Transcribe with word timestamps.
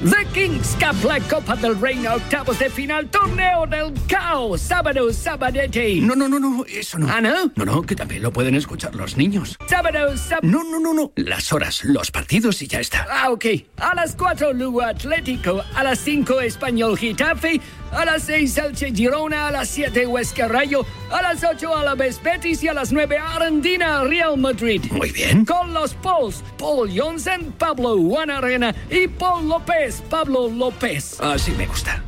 The 0.00 0.24
Kings 0.32 0.76
Cup, 0.78 1.04
la 1.04 1.18
Copa 1.18 1.56
del 1.56 1.78
Reino, 1.80 2.14
octavos 2.14 2.56
de 2.60 2.70
final, 2.70 3.08
torneo 3.10 3.66
del 3.66 3.92
caos, 4.06 4.60
sábado, 4.60 5.12
sabadete. 5.12 5.96
No, 5.96 6.14
no, 6.14 6.28
no, 6.28 6.38
no, 6.38 6.64
eso 6.66 7.00
no. 7.00 7.08
¿Ah, 7.10 7.20
no? 7.20 7.50
No, 7.56 7.64
no, 7.64 7.82
que 7.82 7.96
también 7.96 8.22
lo 8.22 8.32
pueden 8.32 8.54
escuchar 8.54 8.94
los 8.94 9.16
niños. 9.16 9.56
Sábado, 9.66 10.16
sábado. 10.16 10.46
No, 10.46 10.62
no, 10.62 10.78
no, 10.78 10.94
no. 10.94 11.12
Las 11.16 11.52
horas, 11.52 11.84
los 11.84 12.12
partidos 12.12 12.62
y 12.62 12.68
ya 12.68 12.78
está. 12.78 13.08
Ah, 13.10 13.30
ok. 13.32 13.46
A 13.78 13.96
las 13.96 14.14
4 14.14 14.52
Lugo 14.52 14.82
Atlético, 14.82 15.64
a 15.74 15.82
las 15.82 15.98
5 15.98 16.42
Español 16.42 16.96
Getafe, 16.96 17.60
a 17.90 18.04
las 18.04 18.22
6 18.24 18.58
Elche 18.58 18.92
Girona, 18.94 19.48
a 19.48 19.50
las 19.50 19.68
7 19.68 20.06
Huesca 20.06 20.46
Rayo, 20.46 20.86
a 21.10 21.22
las 21.22 21.42
8 21.42 21.74
Alavés 21.74 22.22
Betis 22.22 22.62
y 22.62 22.68
a 22.68 22.74
las 22.74 22.92
9 22.92 23.18
Arandina 23.18 24.04
Real 24.04 24.36
Madrid. 24.36 24.82
Muy 24.92 25.10
bien. 25.10 25.44
Con 25.44 25.74
los 25.74 25.94
Pauls, 25.94 26.44
Paul 26.56 26.90
Johnson, 26.94 27.52
Pablo 27.58 27.96
Juan 27.96 28.30
Arena 28.30 28.74
y 28.90 29.08
Paul 29.08 29.48
López, 29.48 29.87
Pablo 30.10 30.48
López. 30.48 31.20
Así 31.20 31.52
me 31.52 31.66
gusta. 31.66 32.02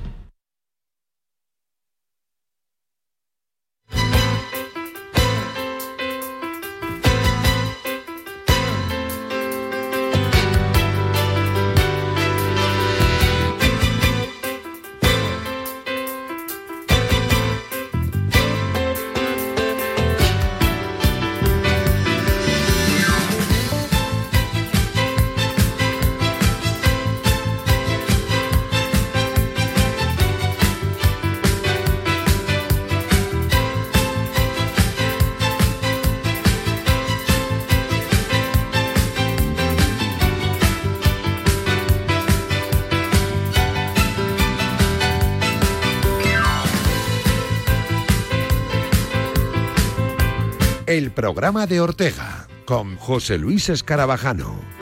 Programa 51.20 51.66
de 51.66 51.82
Ortega 51.82 52.48
con 52.64 52.96
José 52.96 53.36
Luis 53.36 53.68
Escarabajano. 53.68 54.79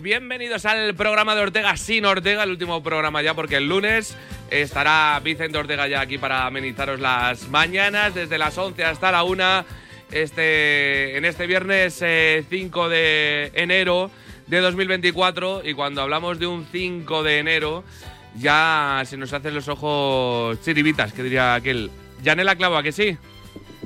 Bienvenidos 0.00 0.64
al 0.64 0.94
programa 0.94 1.34
de 1.34 1.42
Ortega 1.42 1.76
sin 1.76 2.06
Ortega, 2.06 2.44
el 2.44 2.50
último 2.50 2.82
programa 2.82 3.20
ya, 3.20 3.34
porque 3.34 3.56
el 3.56 3.68
lunes 3.68 4.16
estará 4.50 5.20
Vicente 5.22 5.58
Ortega 5.58 5.86
ya 5.86 6.00
aquí 6.00 6.16
para 6.16 6.46
amenizaros 6.46 6.98
las 6.98 7.48
mañanas, 7.48 8.14
desde 8.14 8.38
las 8.38 8.56
11 8.56 8.84
hasta 8.84 9.12
la 9.12 9.22
1, 9.22 9.64
este, 10.12 11.18
en 11.18 11.26
este 11.26 11.46
viernes 11.46 11.98
eh, 12.00 12.42
5 12.48 12.88
de 12.88 13.50
enero 13.54 14.10
de 14.46 14.60
2024. 14.60 15.62
Y 15.64 15.74
cuando 15.74 16.00
hablamos 16.00 16.38
de 16.38 16.46
un 16.46 16.66
5 16.72 17.22
de 17.22 17.38
enero, 17.38 17.84
ya 18.36 19.02
se 19.04 19.18
nos 19.18 19.32
hacen 19.34 19.54
los 19.54 19.68
ojos 19.68 20.58
chiribitas, 20.62 21.12
que 21.12 21.22
diría 21.22 21.54
aquel. 21.54 21.90
Yanela 22.22 22.56
Clava, 22.56 22.82
que 22.82 22.92
sí. 22.92 23.18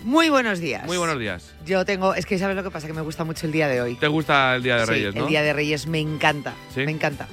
Muy 0.06 0.28
buenos 0.30 0.60
días. 0.60 0.86
Muy 0.86 0.98
buenos 0.98 1.18
días. 1.18 1.52
Yo 1.66 1.84
tengo, 1.84 2.14
es 2.14 2.26
que 2.26 2.38
sabes 2.38 2.54
lo 2.54 2.62
que 2.62 2.70
pasa, 2.70 2.86
que 2.86 2.92
me 2.92 3.00
gusta 3.00 3.24
mucho 3.24 3.44
el 3.44 3.50
día 3.50 3.66
de 3.66 3.80
hoy. 3.80 3.96
¿Te 3.96 4.06
gusta 4.06 4.54
el 4.54 4.62
Día 4.62 4.76
de 4.76 4.84
Sí, 4.86 4.90
Reyes, 4.92 5.14
no? 5.16 5.22
El 5.24 5.28
día 5.28 5.42
de 5.42 5.52
Reyes 5.52 5.88
me 5.88 5.98
encanta. 5.98 6.54
¿Sí? 6.72 6.82
Me 6.86 6.92
encanta. 6.92 7.26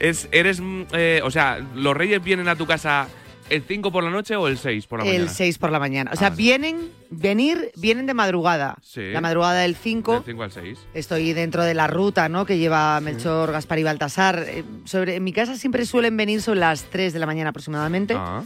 Es, 0.00 0.28
eres, 0.32 0.60
mm, 0.60 0.82
eh, 0.92 1.20
o 1.22 1.30
sea, 1.30 1.60
¿los 1.76 1.96
reyes 1.96 2.20
vienen 2.24 2.48
a 2.48 2.56
tu 2.56 2.66
casa 2.66 3.06
el 3.48 3.62
5 3.62 3.92
por 3.92 4.02
la 4.02 4.10
noche 4.10 4.34
o 4.34 4.48
el 4.48 4.58
6 4.58 4.88
por 4.88 4.98
la 4.98 5.04
el 5.06 5.12
mañana? 5.12 5.30
6 5.30 5.58
por 5.58 5.70
la 5.70 5.78
mañana. 5.78 6.10
O 6.12 6.16
sea, 6.16 6.26
Ah, 6.26 6.30
sí. 6.32 6.36
vienen, 6.36 6.90
venir, 7.10 7.70
vienen 7.76 8.06
de 8.06 8.14
madrugada. 8.14 8.76
Sí. 8.82 9.12
La 9.12 9.20
madrugada 9.20 9.60
del 9.60 9.76
5. 9.76 10.14
Del 10.14 10.24
5 10.24 10.42
al 10.42 10.50
6. 10.50 10.78
Estoy 10.94 11.32
dentro 11.32 11.62
de 11.62 11.74
la 11.74 11.86
ruta, 11.86 12.28
¿no? 12.28 12.44
Que 12.44 12.58
lleva 12.58 13.00
Melchor, 13.00 13.52
Gaspar 13.52 13.78
y 13.78 13.84
Baltasar. 13.84 14.44
Eh, 14.48 14.64
Sobre, 14.84 15.14
en 15.14 15.22
mi 15.22 15.32
casa 15.32 15.54
siempre 15.54 15.86
suelen 15.86 16.16
venir 16.16 16.42
sobre 16.42 16.58
las 16.58 16.82
3 16.90 17.12
de 17.12 17.20
la 17.20 17.26
mañana 17.26 17.50
aproximadamente. 17.50 18.14
Ah, 18.18 18.42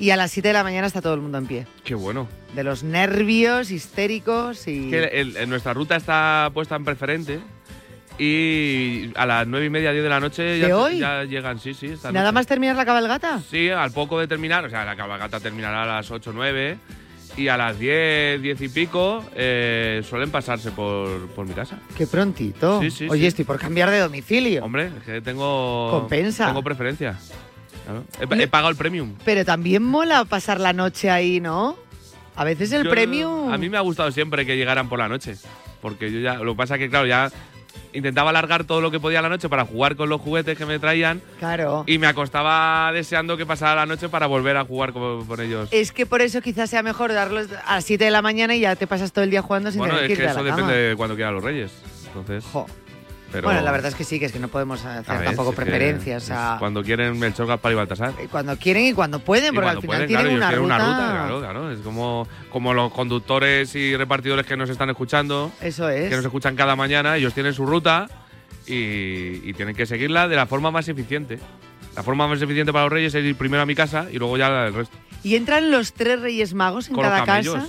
Y 0.00 0.10
a 0.10 0.16
las 0.16 0.30
7 0.30 0.48
de 0.48 0.54
la 0.54 0.62
mañana 0.62 0.86
está 0.86 1.02
todo 1.02 1.14
el 1.14 1.20
mundo 1.20 1.38
en 1.38 1.46
pie. 1.46 1.66
qué 1.84 1.94
bueno. 1.96 2.28
De 2.54 2.62
los 2.64 2.82
nervios 2.84 3.70
histéricos 3.72 4.66
y. 4.68 4.88
Que 4.90 5.04
el- 5.04 5.36
el- 5.36 5.48
nuestra 5.50 5.74
ruta 5.74 5.96
está 5.96 6.50
puesta 6.54 6.76
en 6.76 6.84
preferente 6.84 7.40
y 8.18 9.10
a 9.16 9.26
las 9.26 9.46
9 9.46 9.66
y 9.66 9.70
media, 9.70 9.90
10 9.92 10.02
de 10.02 10.08
la 10.08 10.20
noche 10.20 10.58
ya, 10.58 10.66
¿De 10.68 10.72
hoy? 10.74 10.98
ya 10.98 11.24
llegan, 11.24 11.58
sí, 11.60 11.74
sí. 11.74 11.88
Nada 12.04 12.22
noche. 12.22 12.32
más 12.32 12.46
terminar 12.46 12.76
la 12.76 12.84
cabalgata. 12.84 13.40
Sí, 13.50 13.68
al 13.70 13.90
poco 13.92 14.18
de 14.20 14.26
terminar, 14.28 14.64
o 14.64 14.70
sea, 14.70 14.84
la 14.84 14.96
cabalgata 14.96 15.40
terminará 15.40 15.82
a 15.82 15.86
las 15.86 16.10
8 16.10 16.32
9 16.34 16.78
y 17.36 17.48
a 17.48 17.56
las 17.56 17.78
10, 17.78 18.40
10 18.40 18.60
y 18.62 18.68
pico 18.68 19.24
eh, 19.34 20.02
suelen 20.08 20.30
pasarse 20.30 20.70
por, 20.72 21.28
por 21.30 21.46
mi 21.46 21.54
casa. 21.54 21.78
Qué 21.96 22.06
prontito. 22.06 22.80
Sí, 22.80 22.90
sí, 22.90 23.06
Oye, 23.10 23.22
sí. 23.22 23.26
estoy 23.28 23.44
por 23.44 23.58
cambiar 23.58 23.90
de 23.90 23.98
domicilio. 24.00 24.64
Hombre, 24.64 24.92
es 24.98 25.04
que 25.04 25.20
tengo. 25.20 25.90
Compensa. 25.90 26.46
Tengo 26.46 26.62
preferencia. 26.62 27.16
Claro. 27.88 28.04
He, 28.20 28.42
he 28.42 28.48
pagado 28.48 28.68
el 28.70 28.76
premium. 28.76 29.14
Pero 29.24 29.44
también 29.44 29.82
mola 29.82 30.24
pasar 30.26 30.60
la 30.60 30.72
noche 30.74 31.10
ahí, 31.10 31.40
¿no? 31.40 31.76
A 32.36 32.44
veces 32.44 32.70
el 32.72 32.84
Yo- 32.84 32.90
premium. 32.90 33.50
A 33.52 33.56
mí 33.58 33.68
me 33.70 33.78
ha 33.78 33.80
gustado 33.80 34.10
siempre 34.12 34.44
que 34.44 34.56
llegaran 34.56 34.88
por 34.88 34.98
la 34.98 35.08
noche. 35.08 35.36
Porque 35.80 36.12
yo 36.12 36.20
ya. 36.20 36.34
Lo 36.34 36.52
que 36.52 36.56
pasa 36.58 36.74
es 36.74 36.80
que, 36.80 36.90
claro, 36.90 37.06
ya 37.06 37.30
intentaba 37.94 38.30
alargar 38.30 38.64
todo 38.64 38.80
lo 38.80 38.90
que 38.90 39.00
podía 39.00 39.22
la 39.22 39.28
noche 39.28 39.48
para 39.48 39.64
jugar 39.64 39.96
con 39.96 40.08
los 40.08 40.20
juguetes 40.20 40.58
que 40.58 40.66
me 40.66 40.78
traían. 40.78 41.22
Claro. 41.38 41.84
Y 41.86 41.98
me 41.98 42.06
acostaba 42.06 42.92
deseando 42.92 43.36
que 43.36 43.46
pasara 43.46 43.74
la 43.76 43.86
noche 43.86 44.08
para 44.08 44.26
volver 44.26 44.56
a 44.56 44.64
jugar 44.64 44.92
con, 44.92 45.24
con 45.26 45.40
ellos. 45.40 45.68
Es 45.72 45.90
que 45.92 46.04
por 46.04 46.20
eso 46.20 46.42
quizás 46.42 46.68
sea 46.68 46.82
mejor 46.82 47.12
darlos 47.12 47.48
a 47.64 47.76
las 47.76 47.84
7 47.84 48.04
de 48.04 48.10
la 48.10 48.20
mañana 48.22 48.54
y 48.54 48.60
ya 48.60 48.76
te 48.76 48.86
pasas 48.86 49.12
todo 49.12 49.24
el 49.24 49.30
día 49.30 49.40
jugando 49.42 49.70
sin 49.70 49.78
bueno, 49.78 49.94
tener 49.94 50.10
es 50.10 50.16
que 50.16 50.22
que 50.22 50.22
irte 50.24 50.30
eso 50.32 50.40
a 50.40 50.42
la 50.42 50.50
depende 50.50 50.72
cama. 50.74 50.82
de 50.90 50.96
cuando 50.96 51.14
quieran 51.16 51.34
los 51.34 51.42
reyes. 51.44 51.72
Entonces. 52.08 52.44
Jo. 52.52 52.66
Pero, 53.30 53.48
Bueno, 53.48 53.60
la 53.60 53.70
verdad 53.72 53.88
es 53.90 53.94
que 53.94 54.04
sí, 54.04 54.18
que 54.18 54.24
es 54.26 54.32
que 54.32 54.38
no 54.38 54.48
podemos 54.48 54.84
a 54.86 55.00
hacer 55.00 55.16
ver, 55.18 55.26
tampoco 55.26 55.52
preferencias. 55.52 56.22
sea, 56.24 56.56
Cuando 56.58 56.82
quieren 56.82 57.18
Melchor, 57.18 57.46
Gaspar 57.46 57.72
y 57.72 57.74
Baltasar. 57.74 58.12
cuando 58.30 58.56
quieren 58.56 58.86
y 58.86 58.92
cuando 58.94 59.18
pueden, 59.18 59.54
porque 59.54 59.68
al 59.70 59.80
final 59.80 59.86
pueden, 59.86 60.06
tienen, 60.08 60.36
claro, 60.38 60.62
una, 60.64 60.76
ellos 60.76 60.76
ruta. 60.76 60.76
una 60.76 60.78
ruta, 60.78 61.12
claro, 61.12 61.40
claro. 61.40 61.70
Es 61.70 61.80
como, 61.80 62.26
como 62.50 62.72
los 62.72 62.90
conductores 62.92 63.74
y 63.74 63.94
repartidores 63.96 64.46
que 64.46 64.56
nos 64.56 64.70
están 64.70 64.88
escuchando, 64.90 65.52
Eso 65.60 65.88
es. 65.90 66.08
que 66.08 66.16
nos 66.16 66.24
escuchan 66.24 66.56
cada 66.56 66.74
mañana, 66.74 67.16
ellos 67.18 67.34
tienen 67.34 67.52
su 67.52 67.66
ruta 67.66 68.08
y, 68.66 69.46
y 69.48 69.52
tienen 69.54 69.74
que 69.74 69.86
seguirla 69.86 70.26
de 70.28 70.36
la 70.36 70.46
forma 70.46 70.70
más 70.70 70.88
eficiente. 70.88 71.38
La 71.96 72.02
forma 72.02 72.28
más 72.28 72.40
eficiente 72.40 72.72
para 72.72 72.84
los 72.84 72.92
reyes 72.92 73.14
es 73.14 73.24
ir 73.24 73.34
primero 73.36 73.62
a 73.62 73.66
mi 73.66 73.74
casa 73.74 74.06
y 74.10 74.18
luego 74.18 74.36
ya 74.36 74.66
el 74.66 74.74
resto. 74.74 74.96
Y 75.24 75.34
entran 75.34 75.70
los 75.70 75.92
tres 75.94 76.20
reyes 76.20 76.54
magos 76.54 76.88
en 76.88 76.94
Con 76.94 77.04
cada 77.04 77.24
casa. 77.24 77.66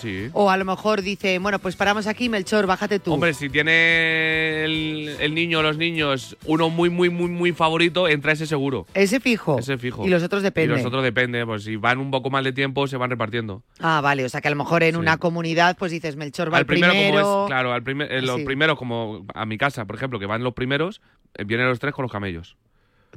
Sí. 0.00 0.28
O 0.32 0.50
a 0.50 0.56
lo 0.56 0.64
mejor 0.64 1.02
dice, 1.02 1.38
bueno, 1.38 1.58
pues 1.58 1.76
paramos 1.76 2.06
aquí, 2.06 2.28
Melchor, 2.28 2.66
bájate 2.66 2.98
tú. 2.98 3.12
Hombre, 3.14 3.34
si 3.34 3.48
tiene 3.48 4.64
el, 4.64 5.16
el 5.20 5.34
niño 5.34 5.58
o 5.58 5.62
los 5.62 5.76
niños 5.76 6.36
uno 6.46 6.70
muy, 6.70 6.88
muy, 6.90 7.10
muy, 7.10 7.28
muy 7.30 7.52
favorito, 7.52 8.08
entra 8.08 8.32
ese 8.32 8.46
seguro. 8.46 8.86
Ese 8.94 9.20
fijo. 9.20 9.58
Ese 9.58 9.76
fijo. 9.78 10.06
Y 10.06 10.08
los 10.10 10.22
otros 10.22 10.42
dependen. 10.42 10.76
Y 10.76 10.78
los 10.78 10.86
otros 10.86 11.02
depende, 11.02 11.44
pues 11.44 11.64
si 11.64 11.76
van 11.76 11.98
un 11.98 12.10
poco 12.10 12.30
mal 12.30 12.44
de 12.44 12.52
tiempo, 12.52 12.86
se 12.86 12.96
van 12.96 13.10
repartiendo. 13.10 13.62
Ah, 13.80 14.00
vale, 14.00 14.24
o 14.24 14.28
sea 14.28 14.40
que 14.40 14.48
a 14.48 14.50
lo 14.50 14.56
mejor 14.56 14.82
en 14.82 14.94
Sí. 14.94 15.00
una 15.00 15.16
comunidad 15.18 15.76
pues 15.78 15.92
dices 15.92 16.16
Melchor 16.16 16.52
va 16.52 16.58
al 16.58 16.62
el 16.62 16.66
primero, 16.66 16.92
primero. 16.92 17.22
como 17.22 17.44
es, 17.44 17.48
claro, 17.48 17.72
al 17.72 17.82
primer, 17.82 18.12
eh, 18.12 18.20
los 18.22 18.36
Así. 18.36 18.44
primeros 18.44 18.78
como 18.78 19.26
a 19.34 19.46
mi 19.46 19.58
casa, 19.58 19.84
por 19.84 19.96
ejemplo, 19.96 20.18
que 20.18 20.26
van 20.26 20.42
los 20.44 20.54
primeros, 20.54 21.00
eh, 21.34 21.44
vienen 21.44 21.68
los 21.68 21.78
tres 21.78 21.92
con 21.94 22.02
los 22.04 22.12
camellos. 22.12 22.56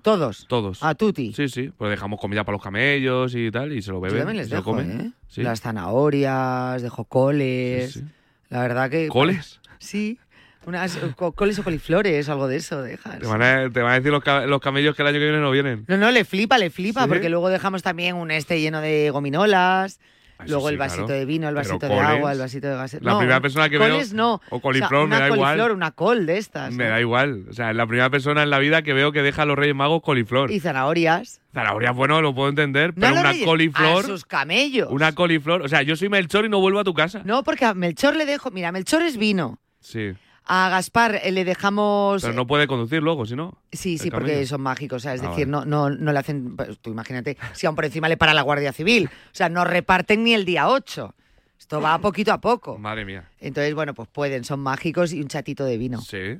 ¿Todos? 0.02 0.46
Todos. 0.48 0.82
A 0.84 0.96
tuti. 0.96 1.34
Sí, 1.34 1.48
sí. 1.50 1.72
Pues 1.78 1.92
dejamos 1.92 2.20
comida 2.20 2.44
para 2.44 2.56
los 2.56 2.64
camellos 2.64 3.36
y 3.36 3.52
tal, 3.52 3.72
y 3.74 3.82
se 3.82 3.92
lo 3.92 3.98
Yo 3.98 4.02
beben. 4.02 4.18
también 4.20 4.38
les 4.38 4.48
y 4.48 4.50
se 4.50 4.56
lo 4.56 4.62
dejo. 4.62 4.80
¿eh? 4.82 5.12
Sí. 5.28 5.44
Las 5.44 5.62
zanahorias, 5.62 6.82
dejo 6.82 7.06
coles. 7.06 7.94
Sí, 7.94 8.00
sí. 8.00 8.06
La 8.50 8.62
verdad 8.62 8.90
que... 8.90 9.08
¿Coles? 9.08 9.60
Sí. 9.80 10.20
Unas 10.68 10.96
co- 11.16 11.32
coles 11.32 11.58
o 11.58 11.64
coliflores, 11.64 12.30
algo 12.30 12.48
de 12.48 12.58
eso, 12.58 12.84
dejas. 12.84 13.18
Te 13.18 13.26
van, 13.26 13.42
a, 13.42 13.68
te 13.72 13.82
van 13.82 13.94
a 13.94 13.96
decir 13.96 14.12
los, 14.12 14.24
ca- 14.24 14.46
los 14.46 14.62
camellos 14.62 14.96
que 14.96 15.02
el 15.02 15.08
año 15.08 15.18
que 15.18 15.24
viene 15.26 15.40
no 15.40 15.50
vienen. 15.50 15.86
No, 15.88 15.98
no, 15.98 16.12
le 16.12 16.24
flipa, 16.24 16.60
le 16.60 16.70
flipa, 16.70 17.08
porque 17.08 17.30
luego 17.30 17.50
dejamos 17.50 17.82
también 17.82 18.16
un 18.16 18.30
este 18.30 18.60
lleno 18.62 18.80
de 18.80 19.10
gominolas, 19.10 20.00
Ah, 20.00 20.04
Eso 20.44 20.52
luego 20.54 20.68
sí, 20.68 20.74
el 20.74 20.78
vasito 20.78 21.06
claro. 21.06 21.20
de 21.20 21.26
vino, 21.26 21.48
el 21.50 21.56
Pero 21.56 21.68
vasito 21.70 21.86
de 21.88 21.94
coles, 21.96 22.10
agua, 22.10 22.32
el 22.34 22.40
vasito 22.40 22.68
de 22.68 22.76
gas. 22.76 22.98
la 23.02 23.18
primera 23.18 23.42
persona 23.42 23.70
que 23.70 23.78
veo- 23.78 23.90
coles 23.90 24.14
no. 24.14 24.42
o 24.50 24.60
coliflor, 24.60 25.00
me 25.08 25.16
una 25.16 25.20
da 25.20 25.30
igual. 25.36 25.72
una 25.72 25.92
col 25.92 26.26
de 26.26 26.38
estas. 26.38 26.74
Me 26.74 26.86
¿no? 26.86 26.90
da 26.92 27.00
igual. 27.02 27.46
O 27.50 27.54
sea, 27.54 27.70
es 27.72 27.76
la 27.76 27.88
primera 27.88 28.10
persona 28.10 28.44
en 28.44 28.50
la 28.50 28.60
vida 28.60 28.82
que 28.82 28.94
veo 28.94 29.12
que 29.12 29.22
deja 29.22 29.42
a 29.44 29.46
los 29.46 29.58
Reyes 29.58 29.76
Magos 29.76 30.02
coliflor. 30.02 30.52
Y 30.52 30.60
zanahorias. 30.60 31.42
Zanahorias, 31.54 31.96
bueno, 31.96 32.22
lo 32.22 32.34
puedo 32.34 32.50
entender, 32.50 32.94
pero 32.94 33.12
una 33.14 33.24
reyes, 33.32 33.46
coliflor. 33.46 34.04
A 34.06 34.08
sus 34.08 34.26
camellos. 34.26 34.88
Una 34.92 35.14
coliflor. 35.14 35.62
O 35.62 35.68
sea, 35.68 35.82
yo 35.82 35.96
soy 35.96 36.10
Melchor 36.10 36.46
y 36.46 36.50
no 36.50 36.60
vuelvo 36.60 36.80
a 36.80 36.84
tu 36.84 36.94
casa. 36.94 37.22
No, 37.26 37.44
porque 37.44 37.66
a 37.66 37.74
Melchor 37.74 38.16
le 38.16 38.26
dejo. 38.26 38.52
Mira, 38.52 38.72
Melchor 38.72 39.02
es 39.02 39.18
vino. 39.18 39.60
Sí. 39.80 40.14
A 40.46 40.70
Gaspar 40.70 41.20
eh, 41.24 41.32
le 41.32 41.46
dejamos. 41.46 42.22
Pero 42.22 42.34
no 42.34 42.48
puede 42.48 42.68
conducir 42.68 43.02
luego, 43.04 43.26
si 43.26 43.36
no. 43.36 43.58
Sí, 43.72 43.98
sí, 43.98 44.10
porque 44.12 44.46
son 44.46 44.62
mágicos. 44.62 44.98
O 44.98 45.00
sea, 45.00 45.14
es 45.14 45.22
Ah, 45.22 45.30
decir, 45.30 45.48
vale. 45.48 45.66
no, 45.70 45.90
no, 45.90 45.96
no 45.96 46.12
le 46.12 46.20
hacen. 46.20 46.56
pues, 46.56 46.78
tú 46.80 46.90
imagínate, 46.92 47.38
si 47.54 47.68
aún 47.68 47.76
por 47.76 47.86
encima 47.86 48.10
le 48.10 48.18
para 48.18 48.34
la 48.34 48.42
Guardia 48.42 48.74
Civil. 48.74 49.08
O 49.08 49.30
sea, 49.36 49.50
no 49.50 49.64
reparten 49.64 50.24
ni 50.24 50.34
el 50.34 50.44
día 50.46 50.68
8. 50.68 51.14
Esto 51.60 51.80
va 51.80 52.00
poquito 52.00 52.34
a 52.34 52.42
poco. 52.42 52.78
Madre 52.80 53.06
mía. 53.06 53.30
Entonces, 53.40 53.74
bueno, 53.76 53.94
pues 53.94 54.10
pueden, 54.10 54.44
son 54.44 54.60
mágicos 54.62 55.14
y 55.14 55.22
un 55.22 55.28
chatito 55.28 55.64
de 55.64 55.78
vino. 55.78 56.02
Sí. 56.02 56.40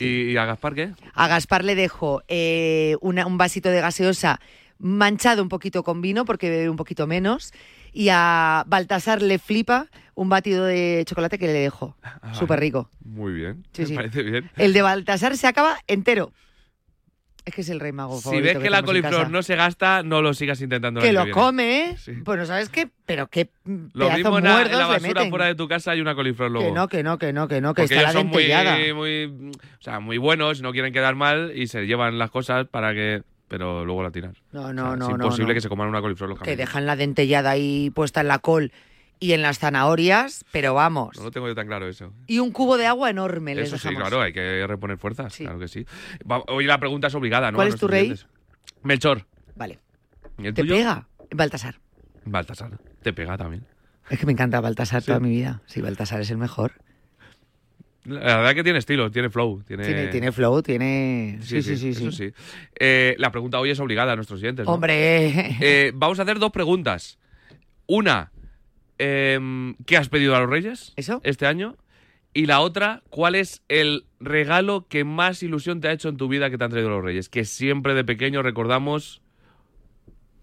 ¿Y, 0.00 0.32
y 0.32 0.36
a 0.36 0.44
Gaspar 0.44 0.74
qué? 0.74 0.92
A 1.14 1.28
Gaspar 1.28 1.64
le 1.64 1.74
dejo 1.74 2.22
eh, 2.28 2.96
una- 3.00 3.24
un 3.26 3.38
vasito 3.38 3.70
de 3.70 3.80
gaseosa 3.80 4.40
manchado 4.78 5.42
un 5.42 5.48
poquito 5.48 5.82
con 5.82 6.00
vino 6.02 6.24
porque 6.24 6.50
bebe 6.50 6.68
un 6.68 6.76
poquito 6.76 7.06
menos. 7.06 7.52
Y 7.92 8.08
a 8.10 8.64
Baltasar 8.66 9.22
le 9.22 9.38
flipa 9.38 9.86
un 10.14 10.28
batido 10.28 10.64
de 10.64 11.04
chocolate 11.06 11.38
que 11.38 11.46
le 11.46 11.52
dejo. 11.52 11.96
Ah, 12.02 12.34
Súper 12.34 12.60
rico. 12.60 12.90
Muy 13.04 13.32
bien. 13.32 13.64
Sí, 13.72 13.82
Me 13.82 13.88
sí. 13.88 13.94
parece 13.94 14.22
bien. 14.22 14.50
El 14.56 14.72
de 14.72 14.82
Baltasar 14.82 15.36
se 15.36 15.46
acaba 15.46 15.78
entero. 15.86 16.32
Es 17.44 17.54
que 17.54 17.62
es 17.62 17.70
el 17.70 17.80
rey 17.80 17.92
mago 17.92 18.20
Si 18.20 18.42
ves 18.42 18.58
que 18.58 18.68
la 18.68 18.82
coliflor 18.82 19.30
no 19.30 19.42
se 19.42 19.56
gasta, 19.56 20.02
no 20.02 20.20
lo 20.20 20.34
sigas 20.34 20.60
intentando. 20.60 21.00
Que 21.00 21.14
lo 21.14 21.24
viene. 21.24 21.32
come, 21.32 21.80
¿eh? 21.80 21.96
Sí. 21.96 22.12
Pues 22.22 22.38
no 22.38 22.44
sabes 22.44 22.68
qué, 22.68 22.90
pero 23.06 23.28
qué 23.28 23.48
Lo 23.64 24.10
mismo 24.10 24.36
en 24.36 24.44
la, 24.44 24.62
en 24.62 24.72
la 24.76 24.86
basura 24.86 25.24
fuera 25.30 25.46
de 25.46 25.54
tu 25.54 25.66
casa 25.66 25.92
hay 25.92 26.02
una 26.02 26.14
coliflor 26.14 26.50
luego. 26.50 26.68
Que 26.68 26.74
no, 26.74 26.88
que 26.88 27.02
no, 27.02 27.16
que 27.16 27.32
no, 27.32 27.48
que 27.48 27.62
no, 27.62 27.72
que 27.72 27.82
Porque 27.84 27.94
está 27.94 28.10
ellos 28.10 28.14
la 28.14 28.20
son 28.20 28.26
muy, 28.26 28.92
muy, 28.92 29.50
o 29.54 29.82
sea, 29.82 29.98
muy 30.00 30.18
buenos, 30.18 30.60
no 30.60 30.72
quieren 30.72 30.92
quedar 30.92 31.14
mal 31.14 31.52
y 31.54 31.68
se 31.68 31.86
llevan 31.86 32.18
las 32.18 32.30
cosas 32.30 32.66
para 32.68 32.92
que... 32.92 33.22
Pero 33.48 33.84
luego 33.84 34.02
la 34.02 34.10
tiran. 34.10 34.34
No, 34.52 34.72
no, 34.72 34.90
O 34.92 34.96
sea, 34.96 34.96
no, 34.96 35.04
es 35.06 35.10
imposible 35.12 35.48
no. 35.48 35.54
que 35.54 35.60
se 35.62 35.68
coman 35.68 35.88
una 35.88 36.00
coliflor 36.00 36.28
los 36.30 36.38
Que 36.40 36.54
dejan 36.56 36.84
la 36.86 36.96
dentellada 36.96 37.50
ahí 37.50 37.90
puesta 37.90 38.20
en 38.20 38.28
la 38.28 38.38
col 38.38 38.72
y 39.20 39.32
en 39.32 39.42
las 39.42 39.58
zanahorias, 39.58 40.44
pero 40.52 40.74
vamos. 40.74 41.16
No 41.16 41.24
lo 41.24 41.30
tengo 41.30 41.48
yo 41.48 41.54
tan 41.54 41.66
claro 41.66 41.88
eso. 41.88 42.12
Y 42.26 42.38
un 42.40 42.52
cubo 42.52 42.76
de 42.76 42.86
agua 42.86 43.10
enorme 43.10 43.54
les 43.54 43.72
Eso 43.72 43.78
sí, 43.88 43.94
claro, 43.96 44.20
hay 44.20 44.32
que 44.32 44.66
reponer 44.66 44.98
fuerzas, 44.98 45.32
Sí. 45.32 45.44
claro 45.44 45.58
que 45.58 45.66
sí. 45.68 45.86
Hoy 46.48 46.66
la 46.66 46.78
pregunta 46.78 47.06
es 47.08 47.14
obligada, 47.14 47.50
¿no? 47.50 47.56
¿Cuál 47.56 47.68
es 47.68 47.76
tu 47.76 47.88
rey? 47.88 48.14
Melchor. 48.82 49.26
Vale. 49.56 49.78
¿Y 50.38 50.46
el 50.46 50.54
¿Te 50.54 50.62
tuyo? 50.62 50.76
pega? 50.76 51.08
Baltasar. 51.34 51.80
Baltasar. 52.24 52.78
Te 53.02 53.12
pega 53.12 53.36
también. 53.36 53.66
Es 54.10 54.18
que 54.18 54.26
me 54.26 54.32
encanta 54.32 54.60
Baltasar 54.60 55.00
Sí. 55.02 55.06
toda 55.06 55.20
mi 55.20 55.30
vida. 55.30 55.62
Sí, 55.66 55.80
Baltasar 55.80 56.20
es 56.20 56.30
el 56.30 56.38
mejor. 56.38 56.72
La 58.08 58.38
verdad 58.38 58.54
que 58.54 58.62
tiene 58.64 58.78
estilo, 58.78 59.10
tiene 59.10 59.30
flow. 59.30 59.62
Tiene, 59.62 59.84
Tiene, 59.84 60.06
tiene 60.08 60.32
flow, 60.32 60.62
tiene... 60.62 61.38
Sí, 61.42 61.62
sí, 61.62 61.76
sí. 61.76 61.90
Eso 61.90 62.10
sí. 62.10 62.28
sí. 62.28 62.34
Eh, 62.78 63.14
la 63.18 63.30
pregunta 63.30 63.58
hoy 63.60 63.70
es 63.70 63.80
obligada 63.80 64.12
a 64.12 64.16
nuestros 64.16 64.40
oyentes. 64.40 64.66
¿no? 64.66 64.72
Hombre, 64.72 65.56
Eh, 65.60 65.92
vamos 65.94 66.18
a 66.18 66.22
hacer 66.22 66.38
dos 66.38 66.50
preguntas. 66.50 67.18
Una, 67.86 68.32
em, 68.98 69.74
¿qué 69.86 69.96
has 69.96 70.08
pedido 70.08 70.34
a 70.36 70.40
los 70.40 70.50
Reyes 70.50 70.92
¿Eso? 70.96 71.20
este 71.24 71.46
año? 71.46 71.76
Y 72.34 72.46
la 72.46 72.60
otra, 72.60 73.02
¿cuál 73.10 73.34
es 73.34 73.62
el 73.68 74.04
regalo 74.20 74.86
que 74.88 75.04
más 75.04 75.42
ilusión 75.42 75.80
te 75.80 75.88
ha 75.88 75.92
hecho 75.92 76.08
en 76.08 76.16
tu 76.16 76.28
vida 76.28 76.50
que 76.50 76.58
te 76.58 76.64
han 76.64 76.70
traído 76.70 76.90
los 76.90 77.02
Reyes? 77.02 77.28
Que 77.28 77.44
siempre 77.44 77.94
de 77.94 78.04
pequeño 78.04 78.42
recordamos 78.42 79.22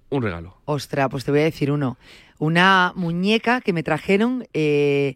un 0.09 0.23
regalo. 0.23 0.57
Ostra, 0.65 1.09
pues 1.09 1.25
te 1.25 1.31
voy 1.31 1.41
a 1.41 1.43
decir 1.45 1.71
uno. 1.71 1.97
Una 2.37 2.91
muñeca 2.95 3.61
que 3.61 3.71
me 3.73 3.83
trajeron 3.83 4.47
eh, 4.53 5.15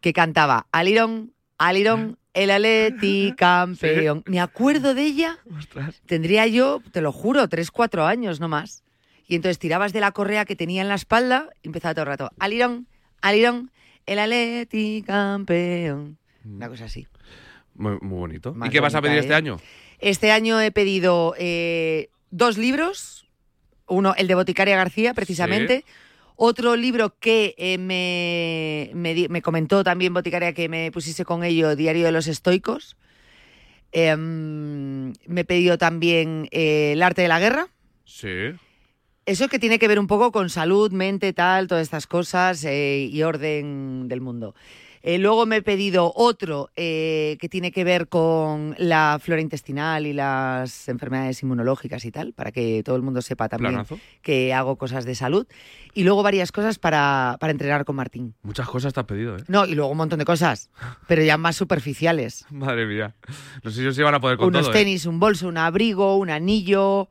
que 0.00 0.12
cantaba 0.12 0.66
Alirón, 0.72 1.32
Alirón, 1.60 2.16
el 2.32 2.50
Atleti 2.50 3.34
campeón. 3.36 4.24
Me 4.26 4.40
acuerdo 4.40 4.94
de 4.94 5.02
ella. 5.02 5.38
Tendría 6.06 6.46
yo, 6.46 6.82
te 6.90 7.02
lo 7.02 7.12
juro, 7.12 7.48
tres, 7.48 7.70
cuatro 7.70 8.06
años 8.06 8.40
no 8.40 8.48
más. 8.48 8.82
Y 9.28 9.36
entonces 9.36 9.58
tirabas 9.58 9.92
de 9.92 10.00
la 10.00 10.10
correa 10.12 10.46
que 10.46 10.56
tenía 10.56 10.80
en 10.80 10.88
la 10.88 10.94
espalda 10.94 11.50
y 11.62 11.68
empezaba 11.68 11.92
todo 11.92 12.04
el 12.04 12.08
rato. 12.08 12.30
Alirón, 12.38 12.86
Alirón, 13.20 13.70
el 14.06 14.18
Atleti 14.18 15.04
campeón. 15.06 16.16
Una 16.46 16.70
cosa 16.70 16.86
así. 16.86 17.06
Muy, 17.74 17.98
muy 18.00 18.18
bonito. 18.18 18.54
Más 18.54 18.70
¿Y 18.70 18.72
qué 18.72 18.80
vas 18.80 18.94
a 18.94 19.02
pedir 19.02 19.18
este 19.18 19.34
¿eh? 19.34 19.36
año? 19.36 19.60
Este 19.98 20.32
año 20.32 20.58
he 20.62 20.72
pedido 20.72 21.34
eh, 21.38 22.08
dos 22.30 22.56
libros. 22.56 23.28
Uno, 23.86 24.14
el 24.16 24.28
de 24.28 24.34
Boticaria 24.34 24.76
García, 24.76 25.12
precisamente. 25.12 25.84
Otro 26.42 26.74
libro 26.74 27.18
que 27.18 27.54
eh, 27.58 27.76
me, 27.76 29.28
me 29.28 29.42
comentó 29.42 29.84
también 29.84 30.14
Boticaria 30.14 30.54
que 30.54 30.70
me 30.70 30.90
pusiese 30.90 31.22
con 31.22 31.44
ello, 31.44 31.76
Diario 31.76 32.06
de 32.06 32.12
los 32.12 32.26
Estoicos. 32.28 32.96
Em, 33.92 35.12
me 35.26 35.44
pedido 35.44 35.76
también 35.76 36.48
eh, 36.50 36.92
El 36.92 37.02
arte 37.02 37.20
de 37.20 37.28
la 37.28 37.40
guerra. 37.40 37.68
Sí. 38.06 38.54
Eso 39.26 39.48
que 39.48 39.58
tiene 39.58 39.78
que 39.78 39.86
ver 39.86 39.98
un 39.98 40.06
poco 40.06 40.32
con 40.32 40.48
salud, 40.48 40.90
mente, 40.92 41.34
tal, 41.34 41.66
todas 41.66 41.82
estas 41.82 42.06
cosas 42.06 42.64
eh, 42.64 43.10
y 43.12 43.22
orden 43.22 44.08
del 44.08 44.22
mundo. 44.22 44.54
Eh, 45.02 45.18
luego 45.18 45.46
me 45.46 45.56
he 45.56 45.62
pedido 45.62 46.12
otro 46.14 46.68
eh, 46.76 47.38
que 47.40 47.48
tiene 47.48 47.72
que 47.72 47.84
ver 47.84 48.08
con 48.08 48.74
la 48.78 49.18
flora 49.22 49.40
intestinal 49.40 50.06
y 50.06 50.12
las 50.12 50.88
enfermedades 50.88 51.42
inmunológicas 51.42 52.04
y 52.04 52.10
tal, 52.10 52.32
para 52.34 52.52
que 52.52 52.82
todo 52.84 52.96
el 52.96 53.02
mundo 53.02 53.22
sepa 53.22 53.48
también 53.48 53.72
Planazo. 53.72 53.98
que 54.20 54.52
hago 54.52 54.76
cosas 54.76 55.04
de 55.06 55.14
salud. 55.14 55.46
Y 55.94 56.04
luego 56.04 56.22
varias 56.22 56.52
cosas 56.52 56.78
para, 56.78 57.36
para 57.40 57.50
entrenar 57.50 57.84
con 57.86 57.96
Martín. 57.96 58.34
Muchas 58.42 58.68
cosas 58.68 58.92
te 58.92 59.00
has 59.00 59.06
pedido, 59.06 59.36
¿eh? 59.38 59.44
No, 59.48 59.64
y 59.64 59.74
luego 59.74 59.90
un 59.90 59.96
montón 59.96 60.18
de 60.18 60.24
cosas, 60.26 60.70
pero 61.08 61.22
ya 61.22 61.36
más 61.38 61.56
superficiales. 61.56 62.44
Madre 62.50 62.84
mía. 62.86 63.14
No 63.64 63.70
sé 63.70 63.82
si 63.82 63.94
se 63.94 64.02
van 64.02 64.14
a 64.14 64.20
poder 64.20 64.36
con 64.36 64.48
Unos 64.48 64.62
todo, 64.66 64.72
¿eh? 64.72 64.78
tenis, 64.78 65.06
un 65.06 65.18
bolso, 65.18 65.48
un 65.48 65.56
abrigo, 65.56 66.16
un 66.18 66.28
anillo, 66.30 67.08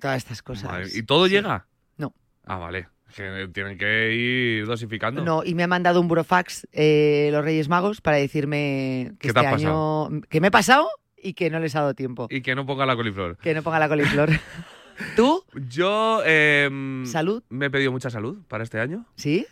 todas 0.00 0.18
estas 0.18 0.42
cosas. 0.42 0.70
Madre- 0.70 0.90
¿Y 0.94 1.02
todo 1.04 1.26
llega? 1.26 1.66
No. 1.96 2.14
Ah, 2.44 2.58
vale. 2.58 2.88
Que 3.14 3.48
tienen 3.52 3.76
que 3.76 4.14
ir 4.14 4.66
dosificando. 4.66 5.24
No, 5.24 5.42
y 5.44 5.54
me 5.54 5.62
ha 5.62 5.66
mandado 5.66 6.00
un 6.00 6.08
burofax 6.08 6.66
eh, 6.72 7.28
los 7.32 7.44
Reyes 7.44 7.68
Magos 7.68 8.00
para 8.00 8.16
decirme 8.16 9.12
que 9.18 9.28
¿Qué 9.28 9.32
te 9.34 9.40
este 9.40 9.48
año 9.48 10.08
que 10.28 10.40
me 10.40 10.48
he 10.48 10.50
pasado 10.50 10.88
y 11.16 11.34
que 11.34 11.50
no 11.50 11.60
les 11.60 11.74
ha 11.76 11.80
dado 11.80 11.94
tiempo. 11.94 12.26
Y 12.30 12.42
que 12.42 12.54
no 12.54 12.66
ponga 12.66 12.86
la 12.86 12.96
coliflor. 12.96 13.36
Que 13.38 13.54
no 13.54 13.62
ponga 13.62 13.78
la 13.78 13.88
coliflor. 13.88 14.30
¿Tú? 15.16 15.44
Yo 15.68 16.22
em, 16.24 17.06
¿Salud? 17.06 17.42
me 17.48 17.66
he 17.66 17.70
pedido 17.70 17.92
mucha 17.92 18.10
salud 18.10 18.38
para 18.48 18.64
este 18.64 18.80
año. 18.80 19.06
¿Sí? 19.16 19.46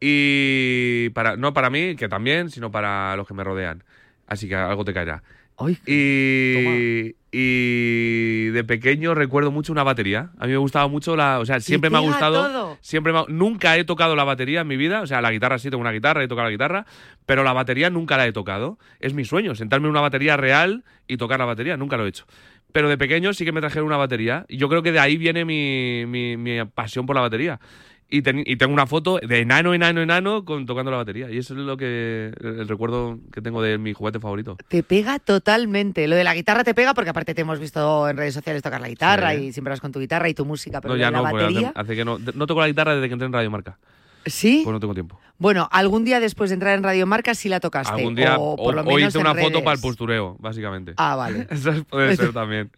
Y 0.00 1.10
para 1.10 1.36
no 1.36 1.52
para 1.52 1.70
mí, 1.70 1.96
que 1.96 2.08
también, 2.08 2.50
sino 2.50 2.70
para 2.70 3.16
los 3.16 3.26
que 3.26 3.34
me 3.34 3.44
rodean. 3.44 3.82
Así 4.26 4.48
que 4.48 4.54
algo 4.54 4.84
te 4.84 4.92
caerá. 4.92 5.22
Ay, 5.58 5.78
Y, 5.86 7.14
y 7.32 8.46
de 8.50 8.64
pequeño 8.64 9.14
recuerdo 9.14 9.50
mucho 9.50 9.72
una 9.72 9.82
batería. 9.82 10.30
A 10.38 10.46
mí 10.46 10.52
me 10.52 10.58
gustaba 10.58 10.88
mucho 10.88 11.16
la. 11.16 11.38
O 11.38 11.46
sea, 11.46 11.60
siempre 11.60 11.90
me 11.90 11.96
ha 11.98 12.00
gustado. 12.00 12.46
todo. 12.46 12.78
Siempre 12.80 13.12
me 13.12 13.20
ha- 13.20 13.24
nunca 13.28 13.76
he 13.76 13.84
tocado 13.84 14.16
la 14.16 14.24
batería 14.24 14.60
en 14.62 14.66
mi 14.68 14.76
vida. 14.76 15.00
O 15.02 15.06
sea, 15.06 15.20
la 15.20 15.30
guitarra 15.32 15.58
sí 15.58 15.70
tengo 15.70 15.80
una 15.80 15.92
guitarra, 15.92 16.22
he 16.22 16.28
tocado 16.28 16.46
la 16.46 16.52
guitarra. 16.52 16.86
Pero 17.24 17.42
la 17.42 17.52
batería 17.52 17.90
nunca 17.90 18.16
la 18.16 18.26
he 18.26 18.32
tocado. 18.32 18.78
Es 19.00 19.14
mi 19.14 19.24
sueño, 19.24 19.54
sentarme 19.54 19.86
en 19.86 19.90
una 19.90 20.00
batería 20.00 20.36
real 20.36 20.84
y 21.08 21.16
tocar 21.16 21.38
la 21.38 21.46
batería. 21.46 21.76
Nunca 21.76 21.96
lo 21.96 22.04
he 22.06 22.08
hecho. 22.08 22.26
Pero 22.72 22.88
de 22.88 22.98
pequeño 22.98 23.32
sí 23.32 23.44
que 23.44 23.52
me 23.52 23.60
trajeron 23.60 23.86
una 23.86 23.96
batería. 23.96 24.44
Y 24.48 24.58
yo 24.58 24.68
creo 24.68 24.82
que 24.82 24.92
de 24.92 24.98
ahí 24.98 25.16
viene 25.16 25.44
mi, 25.44 26.04
mi- 26.06 26.36
mi 26.36 26.62
pasión 26.66 27.06
por 27.06 27.16
la 27.16 27.22
batería. 27.22 27.60
Y, 28.08 28.22
ten- 28.22 28.44
y 28.46 28.54
tengo 28.56 28.72
una 28.72 28.86
foto 28.86 29.18
de 29.18 29.40
enano, 29.40 29.74
enano, 29.74 30.00
enano 30.00 30.44
con, 30.44 30.64
tocando 30.64 30.92
la 30.92 30.98
batería. 30.98 31.28
Y 31.30 31.38
eso 31.38 31.54
es 31.54 31.58
lo 31.60 31.76
que 31.76 32.32
el, 32.40 32.60
el 32.60 32.68
recuerdo 32.68 33.18
que 33.32 33.42
tengo 33.42 33.60
de 33.62 33.78
mi 33.78 33.94
juguete 33.94 34.20
favorito. 34.20 34.56
te 34.68 34.82
pega 34.84 35.18
totalmente. 35.18 36.06
Lo 36.06 36.14
de 36.14 36.22
la 36.22 36.34
guitarra 36.34 36.62
te 36.62 36.72
pega 36.72 36.94
porque 36.94 37.10
aparte 37.10 37.34
te 37.34 37.40
hemos 37.40 37.58
visto 37.58 38.08
en 38.08 38.16
redes 38.16 38.34
sociales 38.34 38.62
tocar 38.62 38.80
la 38.80 38.88
guitarra 38.88 39.34
Sí. 39.34 39.46
y 39.46 39.52
siempre 39.52 39.70
vas 39.70 39.80
con 39.80 39.90
tu 39.90 39.98
guitarra 39.98 40.28
y 40.28 40.34
tu 40.34 40.44
música, 40.44 40.80
pero 40.80 40.94
no, 40.94 41.00
ya 41.00 41.10
la 41.10 41.18
no, 41.18 41.26
hace, 41.26 41.34
batería... 41.36 41.72
hace 41.74 41.96
que 41.96 42.04
no. 42.04 42.18
No 42.18 42.46
toco 42.46 42.60
la 42.60 42.68
guitarra 42.68 42.94
desde 42.94 43.08
que 43.08 43.12
entré 43.14 43.26
en 43.26 43.32
Radio 43.32 43.50
Marca. 43.50 43.78
¿Sí? 44.24 44.62
Pues 44.64 44.72
no 44.72 44.80
tengo 44.80 44.94
tiempo. 44.94 45.18
Bueno, 45.38 45.68
algún 45.72 46.04
día 46.04 46.18
después 46.20 46.50
de 46.50 46.54
entrar 46.54 46.76
en 46.76 46.82
Radio 46.84 47.06
Marca 47.06 47.34
sí 47.34 47.48
la 47.48 47.60
tocaste. 47.60 47.92
Algún 47.94 48.14
día 48.14 48.36
o, 48.38 48.56
por 48.56 48.74
lo 48.74 48.82
o 48.82 48.98
hice 48.98 49.18
en 49.18 49.26
una 49.26 49.34
foto 49.34 49.62
para 49.64 49.74
el 49.76 49.80
postureo, 49.80 50.36
básicamente. 50.40 50.94
Ah, 50.96 51.14
vale. 51.16 51.46
Eso 51.50 51.72
puede 51.90 52.16
ser 52.16 52.32
también. 52.32 52.70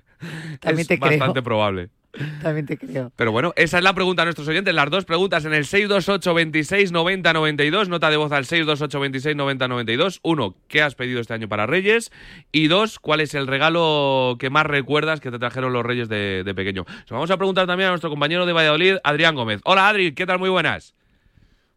También 0.61 0.81
es 0.81 0.89
te 0.89 0.99
creo. 0.99 1.11
bastante 1.19 1.43
probable. 1.43 1.91
También 2.43 2.67
te 2.67 2.79
creo. 2.79 3.13
Pero 3.17 3.33
bueno, 3.33 3.53
esa 3.57 3.79
es 3.79 3.85
la 3.85 3.93
pregunta 3.95 4.23
a 4.23 4.25
nuestros 4.25 4.49
oyentes. 4.49 4.75
Las 4.75 4.91
dos 4.91 5.05
preguntas 5.05 5.45
en 5.45 5.53
el 5.53 5.65
628 5.65 6.35
26 6.35 6.93
90 6.93 7.33
92. 7.33 7.89
Nota 7.89 8.11
de 8.11 8.17
voz 8.17 8.33
al 8.33 8.45
628 8.45 9.01
26 9.01 9.37
90 9.37 9.69
92. 9.69 10.21
Uno, 10.23 10.55
¿qué 10.69 10.83
has 10.83 10.95
pedido 10.95 11.21
este 11.21 11.35
año 11.35 11.49
para 11.49 11.67
Reyes? 11.67 12.11
Y 12.51 12.69
dos, 12.69 12.99
¿cuál 12.99 13.21
es 13.21 13.35
el 13.35 13.47
regalo 13.47 14.37
que 14.39 14.51
más 14.51 14.67
recuerdas 14.67 15.21
que 15.21 15.31
te 15.31 15.39
trajeron 15.39 15.73
los 15.73 15.85
Reyes 15.85 16.09
de, 16.09 16.43
de 16.45 16.55
pequeño? 16.55 16.85
Se 16.89 17.11
lo 17.11 17.17
vamos 17.17 17.31
a 17.31 17.37
preguntar 17.37 17.67
también 17.67 17.89
a 17.89 17.91
nuestro 17.91 18.11
compañero 18.11 18.47
de 18.47 18.53
Valladolid, 18.53 18.97
Adrián 19.05 19.35
Gómez. 19.35 19.61
Hola 19.65 19.89
Adri, 19.89 20.13
¿qué 20.13 20.27
tal? 20.27 20.39
Muy 20.39 20.51
buenas. 20.51 20.95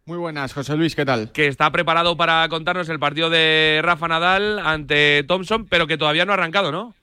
Muy 0.06 0.18
buenas, 0.18 0.54
José 0.54 0.76
Luis, 0.76 0.96
¿qué 0.96 1.06
tal? 1.06 1.32
Que 1.32 1.46
está 1.46 1.72
preparado 1.72 2.18
para 2.18 2.48
contarnos 2.50 2.90
el 2.90 3.00
partido 3.00 3.30
de 3.30 3.82
Rafa 3.84 4.08
Nadal 4.08 4.58
ante 4.60 5.24
Thompson, 5.28 5.68
pero 5.68 5.86
que 5.86 5.98
todavía 5.98 6.26
no 6.26 6.32
ha 6.32 6.36
arrancado, 6.36 6.72
¿no? 6.72 6.96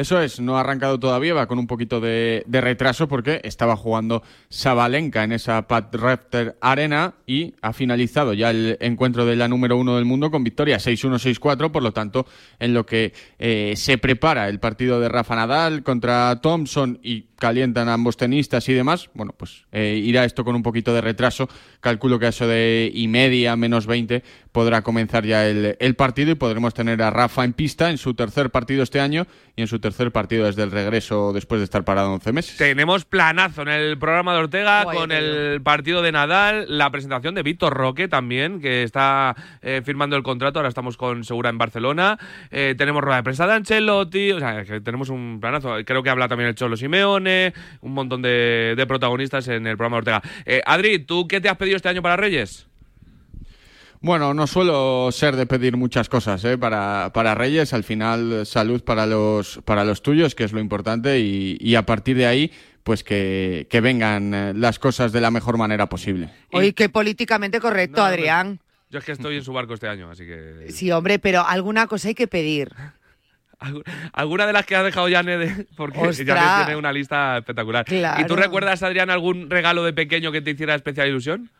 Eso 0.00 0.18
es, 0.22 0.40
no 0.40 0.56
ha 0.56 0.60
arrancado 0.60 0.98
todavía, 0.98 1.34
va 1.34 1.46
con 1.46 1.58
un 1.58 1.66
poquito 1.66 2.00
de, 2.00 2.42
retraso 2.48 3.06
porque 3.06 3.42
estaba 3.44 3.76
jugando 3.76 4.22
Sabalenka 4.48 5.24
en 5.24 5.32
esa 5.32 5.68
Pat 5.68 5.94
Raptor 5.94 6.56
Arena 6.62 7.16
y 7.26 7.54
ha 7.60 7.74
finalizado 7.74 8.32
ya 8.32 8.48
el 8.48 8.78
encuentro 8.80 9.26
de 9.26 9.36
la 9.36 9.46
número 9.46 9.76
uno 9.76 9.96
del 9.96 10.06
mundo 10.06 10.30
con 10.30 10.42
victoria 10.42 10.78
6-1, 10.78 11.38
6-4, 11.38 11.70
por 11.70 11.82
lo 11.82 11.92
tanto, 11.92 12.24
en 12.58 12.72
lo 12.72 12.86
que 12.86 13.12
eh, 13.38 13.74
se 13.76 13.98
prepara 13.98 14.48
el 14.48 14.58
partido 14.58 15.00
de 15.00 15.10
Rafa 15.10 15.36
Nadal 15.36 15.82
contra 15.82 16.40
Thompson 16.40 16.98
y 17.02 17.26
calientan 17.40 17.88
a 17.88 17.94
ambos 17.94 18.16
tenistas 18.16 18.68
y 18.68 18.74
demás, 18.74 19.10
bueno, 19.14 19.34
pues 19.36 19.64
eh, 19.72 20.00
irá 20.04 20.24
esto 20.24 20.44
con 20.44 20.54
un 20.54 20.62
poquito 20.62 20.94
de 20.94 21.00
retraso. 21.00 21.48
Calculo 21.80 22.20
que 22.20 22.26
a 22.26 22.28
eso 22.28 22.46
de 22.46 22.92
y 22.94 23.08
media, 23.08 23.56
menos 23.56 23.86
20, 23.86 24.22
podrá 24.52 24.82
comenzar 24.82 25.24
ya 25.24 25.48
el, 25.48 25.76
el, 25.80 25.94
partido 25.96 26.30
y 26.30 26.34
podremos 26.34 26.74
tener 26.74 27.02
a 27.02 27.10
Rafa 27.10 27.44
en 27.44 27.54
pista 27.54 27.90
en 27.90 27.98
su 27.98 28.14
tercer 28.14 28.50
partido 28.50 28.82
este 28.82 29.00
año 29.00 29.26
y 29.56 29.62
en 29.62 29.68
su 29.68 29.80
tercer 29.80 30.12
partido 30.12 30.44
desde 30.44 30.62
el 30.62 30.70
regreso 30.70 31.32
después 31.32 31.60
de 31.60 31.64
estar 31.64 31.82
parado 31.82 32.12
11 32.12 32.32
meses. 32.32 32.56
Tenemos 32.58 33.04
planazo 33.06 33.62
en 33.62 33.68
el 33.68 33.98
programa 33.98 34.34
de 34.34 34.40
Ortega 34.40 34.84
Guay, 34.84 34.98
con 34.98 35.10
el 35.10 35.62
partido 35.62 36.02
de 36.02 36.12
Nadal, 36.12 36.66
la 36.68 36.90
presentación 36.90 37.34
de 37.34 37.42
Víctor 37.42 37.72
Roque 37.72 38.06
también, 38.06 38.60
que 38.60 38.82
está 38.82 39.34
eh, 39.62 39.80
firmando 39.84 40.14
el 40.14 40.22
contrato, 40.22 40.58
ahora 40.58 40.68
estamos 40.68 40.98
con 40.98 41.24
Segura 41.24 41.48
en 41.48 41.56
Barcelona. 41.56 42.18
Eh, 42.50 42.74
tenemos 42.76 43.02
rueda 43.02 43.16
de 43.16 43.22
prensa 43.22 43.46
de 43.46 43.54
Ancelotti, 43.54 44.32
o 44.32 44.40
sea, 44.40 44.64
que 44.64 44.82
tenemos 44.82 45.08
un 45.08 45.38
planazo. 45.40 45.74
Creo 45.86 46.02
que 46.02 46.10
habla 46.10 46.28
también 46.28 46.48
el 46.48 46.54
Cholo 46.54 46.76
Simeone 46.76 47.29
un 47.80 47.92
montón 47.92 48.22
de, 48.22 48.74
de, 48.76 48.86
protagonistas 48.86 49.48
en 49.48 49.66
el 49.66 49.76
programa 49.76 49.96
de 49.96 49.98
Ortega. 49.98 50.22
Eh, 50.44 50.62
Adri, 50.66 50.98
¿tú 51.00 51.26
qué 51.28 51.40
te 51.40 51.48
has 51.48 51.56
pedido 51.56 51.76
este 51.76 51.88
año 51.88 52.02
para 52.02 52.16
Reyes? 52.16 52.66
Bueno, 54.02 54.32
no 54.32 54.46
suelo 54.46 55.10
ser 55.12 55.36
de 55.36 55.44
pedir 55.44 55.76
muchas 55.76 56.08
cosas 56.08 56.42
¿eh? 56.44 56.56
para, 56.56 57.10
para 57.12 57.34
Reyes. 57.34 57.74
Al 57.74 57.84
final, 57.84 58.46
salud 58.46 58.82
para 58.82 59.04
los, 59.04 59.60
para 59.66 59.84
los 59.84 60.00
tuyos, 60.00 60.34
que 60.34 60.44
es 60.44 60.52
lo 60.52 60.60
importante, 60.60 61.20
y, 61.20 61.58
y 61.60 61.74
a 61.74 61.84
partir 61.84 62.16
de 62.16 62.26
ahí, 62.26 62.50
pues 62.82 63.04
que, 63.04 63.66
que, 63.68 63.80
vengan 63.82 64.58
las 64.58 64.78
cosas 64.78 65.12
de 65.12 65.20
la 65.20 65.30
mejor 65.30 65.58
manera 65.58 65.88
posible. 65.88 66.30
Oye, 66.52 66.72
qué 66.72 66.88
políticamente 66.88 67.60
correcto, 67.60 68.00
no, 68.00 68.06
Adrián. 68.06 68.60
Yo 68.90 68.98
es 68.98 69.04
que 69.04 69.12
estoy 69.12 69.36
en 69.36 69.44
su 69.44 69.52
barco 69.52 69.74
este 69.74 69.86
año, 69.86 70.10
así 70.10 70.24
que... 70.26 70.66
Sí, 70.70 70.90
hombre, 70.90 71.18
pero 71.18 71.46
alguna 71.46 71.86
cosa 71.86 72.08
hay 72.08 72.14
que 72.14 72.26
pedir. 72.26 72.72
Alguna 74.12 74.46
de 74.46 74.52
las 74.54 74.64
que 74.66 74.74
ha 74.76 74.82
dejado 74.82 75.08
Yane, 75.08 75.66
porque 75.76 75.98
Ostras. 75.98 76.26
Yane 76.26 76.64
tiene 76.64 76.76
una 76.78 76.92
lista 76.92 77.38
espectacular. 77.38 77.84
Claro. 77.84 78.20
¿Y 78.22 78.26
tú 78.26 78.34
recuerdas, 78.36 78.82
Adrián, 78.82 79.10
algún 79.10 79.50
regalo 79.50 79.84
de 79.84 79.92
pequeño 79.92 80.32
que 80.32 80.40
te 80.40 80.50
hiciera 80.52 80.74
especial 80.74 81.08
ilusión? 81.08 81.50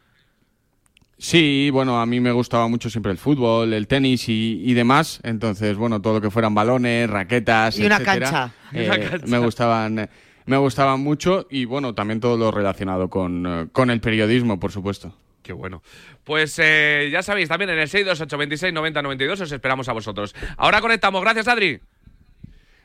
Sí, 1.19 1.69
bueno, 1.71 2.01
a 2.01 2.07
mí 2.07 2.19
me 2.19 2.33
gustaba 2.33 2.67
mucho 2.69 2.89
siempre 2.89 3.13
el 3.13 3.19
fútbol, 3.19 3.75
el 3.75 3.87
tenis 3.87 4.27
y, 4.31 4.63
y 4.65 4.73
demás. 4.73 5.21
Entonces, 5.23 5.77
bueno, 5.77 6.01
todo 6.01 6.15
lo 6.15 6.21
que 6.23 6.31
fueran 6.31 6.55
balones, 6.55 7.11
raquetas, 7.11 7.79
y 7.79 7.85
una 7.85 7.97
etcétera, 7.97 8.31
cancha. 8.31 8.53
eh, 8.73 8.87
Una 8.87 8.99
cancha. 9.11 9.27
me 9.27 9.39
gustaban, 9.39 10.09
me 10.47 10.57
gustaban 10.57 11.01
mucho 11.01 11.47
y 11.51 11.67
bueno, 11.67 11.95
también 11.95 12.21
todo 12.21 12.39
lo 12.39 12.51
relacionado 12.51 13.11
con, 13.11 13.45
eh, 13.47 13.67
con 13.71 13.91
el 13.91 14.01
periodismo, 14.01 14.59
por 14.59 14.73
supuesto. 14.73 15.15
Qué 15.43 15.53
bueno. 15.53 15.83
Pues 16.25 16.59
eh, 16.63 17.11
ya 17.13 17.23
sabéis, 17.23 17.49
también 17.51 17.71
en 17.71 17.79
el 17.81 17.89
628 17.89 18.39
26 18.39 18.73
90 18.73 19.03
92 19.03 19.41
os 19.43 19.53
esperamos 19.53 19.89
a 19.91 19.93
vosotros. 19.93 20.35
Ahora 20.57 20.81
conectamos. 20.81 21.21
Gracias, 21.21 21.49
Adri. 21.49 21.81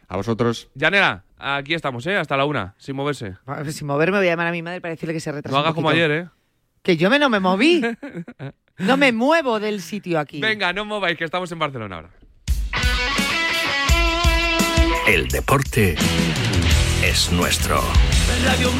A 0.07 0.17
vosotros. 0.17 0.69
Yanela, 0.75 1.23
aquí 1.37 1.73
estamos, 1.73 2.05
¿eh? 2.07 2.17
Hasta 2.17 2.37
la 2.37 2.45
una, 2.45 2.75
sin 2.77 2.95
moverse. 2.95 3.35
Sin 3.69 3.87
moverme 3.87 4.17
voy 4.17 4.27
a 4.27 4.31
llamar 4.31 4.47
a 4.47 4.51
mi 4.51 4.61
madre 4.61 4.81
para 4.81 4.93
decirle 4.93 5.13
que 5.13 5.19
se 5.19 5.31
retrasa 5.31 5.53
No 5.55 5.59
hagas 5.59 5.73
como 5.73 5.89
ayer, 5.89 6.11
¿eh? 6.11 6.29
Que 6.81 6.97
yo 6.97 7.09
me 7.09 7.17
no 7.17 7.29
me 7.29 7.39
moví. 7.39 7.81
no 8.77 8.97
me 8.97 9.11
muevo 9.11 9.59
del 9.59 9.81
sitio 9.81 10.19
aquí. 10.19 10.39
Venga, 10.39 10.71
no 10.73 10.85
mováis, 10.85 11.17
que 11.17 11.23
estamos 11.23 11.51
en 11.51 11.59
Barcelona 11.59 11.95
ahora. 11.95 12.09
El 15.07 15.27
deporte 15.27 15.95
es 17.03 17.31
nuestro. 17.31 17.79
Radio. 18.43 18.71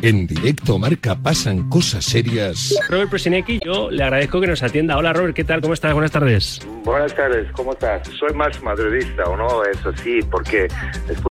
En 0.00 0.28
directo 0.28 0.78
marca 0.78 1.16
pasan 1.16 1.68
cosas 1.68 2.04
serias. 2.04 2.72
Robert 2.88 3.10
Presinecki, 3.10 3.58
yo 3.64 3.90
le 3.90 4.04
agradezco 4.04 4.40
que 4.40 4.46
nos 4.46 4.62
atienda. 4.62 4.96
Hola 4.96 5.12
Robert, 5.12 5.34
¿qué 5.34 5.42
tal? 5.42 5.60
¿Cómo 5.60 5.74
estás? 5.74 5.92
Buenas 5.92 6.12
tardes. 6.12 6.60
Buenas 6.84 7.14
tardes, 7.16 7.50
¿cómo 7.52 7.72
estás? 7.72 8.06
Soy 8.18 8.32
más 8.34 8.62
madridista, 8.62 9.24
¿o 9.24 9.36
no? 9.36 9.64
Eso 9.64 9.92
sí, 9.96 10.20
porque 10.30 10.68
después 11.08 11.27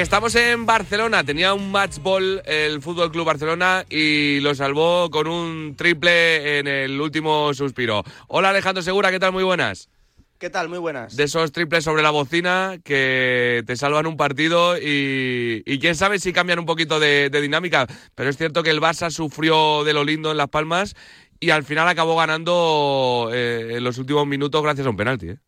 Estamos 0.00 0.34
en 0.34 0.66
Barcelona, 0.66 1.24
tenía 1.24 1.54
un 1.54 1.72
match 1.72 2.00
ball 2.00 2.42
el 2.44 2.82
Fútbol 2.82 3.10
Club 3.10 3.24
Barcelona 3.24 3.86
y 3.88 4.40
lo 4.40 4.54
salvó 4.54 5.08
con 5.10 5.26
un 5.26 5.74
triple 5.74 6.58
en 6.58 6.68
el 6.68 7.00
último 7.00 7.54
suspiro. 7.54 8.04
Hola 8.28 8.50
Alejandro 8.50 8.82
Segura, 8.82 9.10
¿qué 9.10 9.18
tal? 9.18 9.32
Muy 9.32 9.42
buenas. 9.42 9.88
¿Qué 10.38 10.50
tal? 10.50 10.68
Muy 10.68 10.76
buenas. 10.76 11.16
De 11.16 11.24
esos 11.24 11.50
triples 11.50 11.82
sobre 11.82 12.02
la 12.02 12.10
bocina 12.10 12.76
que 12.84 13.64
te 13.66 13.74
salvan 13.74 14.06
un 14.06 14.18
partido 14.18 14.76
y, 14.76 15.62
y 15.64 15.78
quién 15.78 15.94
sabe 15.94 16.18
si 16.18 16.34
cambian 16.34 16.58
un 16.58 16.66
poquito 16.66 17.00
de, 17.00 17.30
de 17.30 17.40
dinámica. 17.40 17.86
Pero 18.14 18.28
es 18.28 18.36
cierto 18.36 18.62
que 18.62 18.70
el 18.70 18.82
Barça 18.82 19.10
sufrió 19.10 19.82
de 19.82 19.94
lo 19.94 20.04
lindo 20.04 20.30
en 20.30 20.36
Las 20.36 20.48
Palmas 20.48 20.94
y 21.40 21.50
al 21.50 21.64
final 21.64 21.88
acabó 21.88 22.16
ganando 22.16 23.30
eh, 23.32 23.76
en 23.76 23.82
los 23.82 23.96
últimos 23.96 24.26
minutos 24.26 24.62
gracias 24.62 24.86
a 24.86 24.90
un 24.90 24.96
penalti. 24.96 25.30
¿eh? 25.30 25.38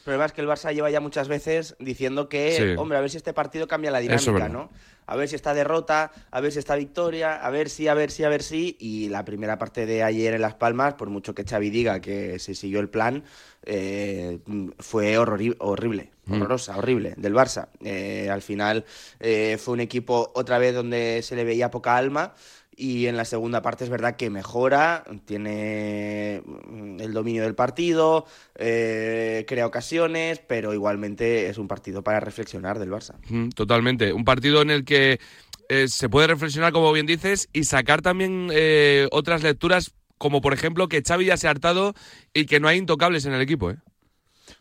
El 0.00 0.04
problema 0.04 0.24
es 0.24 0.32
que 0.32 0.40
el 0.40 0.48
Barça 0.48 0.72
lleva 0.72 0.90
ya 0.90 1.00
muchas 1.00 1.28
veces 1.28 1.76
diciendo 1.78 2.28
que, 2.30 2.52
Sí. 2.56 2.62
hombre, 2.78 2.96
a 2.96 3.02
ver 3.02 3.10
si 3.10 3.18
este 3.18 3.34
partido 3.34 3.68
cambia 3.68 3.90
la 3.90 3.98
dinámica. 4.00 4.48
¿no? 4.48 4.70
A 5.06 5.14
ver 5.16 5.28
si 5.28 5.34
está 5.36 5.52
derrota, 5.52 6.10
a 6.30 6.40
ver 6.40 6.52
si 6.52 6.58
está 6.58 6.74
victoria, 6.74 7.34
a 7.36 7.50
ver 7.50 7.68
si, 7.68 7.86
a 7.86 7.92
ver 7.94 8.10
si, 8.10 8.24
a 8.24 8.28
ver 8.30 8.42
si. 8.42 8.76
Y 8.80 9.08
la 9.10 9.24
primera 9.26 9.58
parte 9.58 9.84
de 9.84 10.02
ayer 10.02 10.32
en 10.34 10.40
Las 10.40 10.54
Palmas, 10.54 10.94
por 10.94 11.10
mucho 11.10 11.34
que 11.34 11.44
Xavi 11.44 11.68
diga 11.68 12.00
que 12.00 12.38
se 12.38 12.54
siguió 12.54 12.80
el 12.80 12.88
plan, 12.88 13.24
eh, 13.66 14.38
fue 14.78 15.18
horrori- 15.18 15.56
horrible, 15.58 16.10
Mm. 16.26 16.34
horrorosa, 16.34 16.78
horrible, 16.78 17.12
del 17.18 17.34
Barça. 17.34 17.68
Eh, 17.84 18.30
al 18.30 18.40
final 18.40 18.84
eh, 19.18 19.58
fue 19.60 19.74
un 19.74 19.80
equipo 19.80 20.30
otra 20.34 20.58
vez 20.58 20.74
donde 20.74 21.20
se 21.22 21.36
le 21.36 21.44
veía 21.44 21.70
poca 21.70 21.96
alma. 21.96 22.34
Y 22.80 23.08
en 23.08 23.18
la 23.18 23.26
segunda 23.26 23.60
parte 23.60 23.84
es 23.84 23.90
verdad 23.90 24.16
que 24.16 24.30
mejora, 24.30 25.04
tiene 25.26 26.42
mm, 26.46 26.98
el 27.00 27.12
dominio 27.12 27.42
del 27.42 27.54
partido, 27.54 28.24
eh, 28.54 29.44
crea 29.46 29.66
ocasiones, 29.66 30.38
pero 30.38 30.72
igualmente 30.72 31.50
es 31.50 31.58
un 31.58 31.68
partido 31.68 32.02
para 32.02 32.20
reflexionar 32.20 32.78
del 32.78 32.90
Barça. 32.90 33.16
Mm, 33.28 33.50
Totalmente. 33.50 34.14
Un 34.14 34.24
partido 34.24 34.62
en 34.62 34.70
el 34.70 34.86
que 34.86 35.20
eh, 35.68 35.88
se 35.88 36.08
puede 36.08 36.28
reflexionar, 36.28 36.72
como 36.72 36.90
bien 36.90 37.04
dices, 37.04 37.50
y 37.52 37.64
sacar 37.64 38.00
también 38.00 38.48
eh, 38.50 39.08
otras 39.12 39.42
lecturas, 39.42 39.92
como 40.16 40.40
por 40.40 40.54
ejemplo 40.54 40.88
que 40.88 41.02
Xavi 41.06 41.26
ya 41.26 41.36
se 41.36 41.48
ha 41.48 41.50
hartado 41.50 41.92
y 42.32 42.46
que 42.46 42.60
no 42.60 42.68
hay 42.68 42.78
intocables 42.78 43.26
en 43.26 43.34
el 43.34 43.42
equipo. 43.42 43.74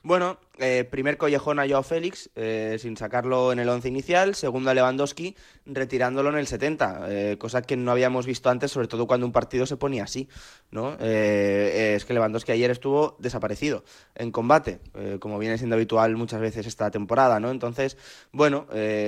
Bueno, 0.04 0.40
eh, 0.60 0.84
primer 0.84 1.18
collejón 1.18 1.60
a 1.60 1.68
Joao 1.68 1.84
Félix, 1.84 2.30
eh, 2.36 2.78
sin 2.80 2.98
sacarlo 2.98 3.52
en 3.52 3.60
el 3.60 3.70
once 3.70 3.88
inicial. 3.88 4.36
Segundo 4.36 4.70
a 4.70 4.74
Lewandowski, 4.74 5.36
retirándolo 5.66 6.30
en 6.30 6.38
el 6.38 6.48
70. 6.48 7.06
eh, 7.10 7.38
cosa 7.40 7.62
que 7.62 7.78
no 7.78 7.92
habíamos 7.92 8.26
visto 8.26 8.50
antes, 8.50 8.72
sobre 8.72 8.88
todo 8.88 9.08
cuando 9.08 9.26
un 9.26 9.32
partido 9.32 9.66
se 9.66 9.78
ponía 9.78 10.04
así. 10.04 10.28
¿no? 10.72 10.98
Eh, 11.00 11.94
es 11.96 12.06
que 12.06 12.14
Lewandowski 12.14 12.52
ayer 12.52 12.72
estuvo 12.72 13.16
desaparecido 13.20 13.84
en 14.16 14.32
combate, 14.32 14.80
como 15.20 15.40
viene 15.40 15.58
siendo 15.58 15.76
habitual 15.76 16.16
muchas 16.16 16.42
veces 16.42 16.68
esta 16.68 16.92
temporada. 16.92 17.40
¿no? 17.40 17.52
Entonces, 17.52 17.98
bueno, 18.32 18.68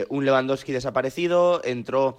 un 0.10 0.26
Lewandowski 0.26 0.72
desaparecido, 0.72 1.62
entró 1.64 2.18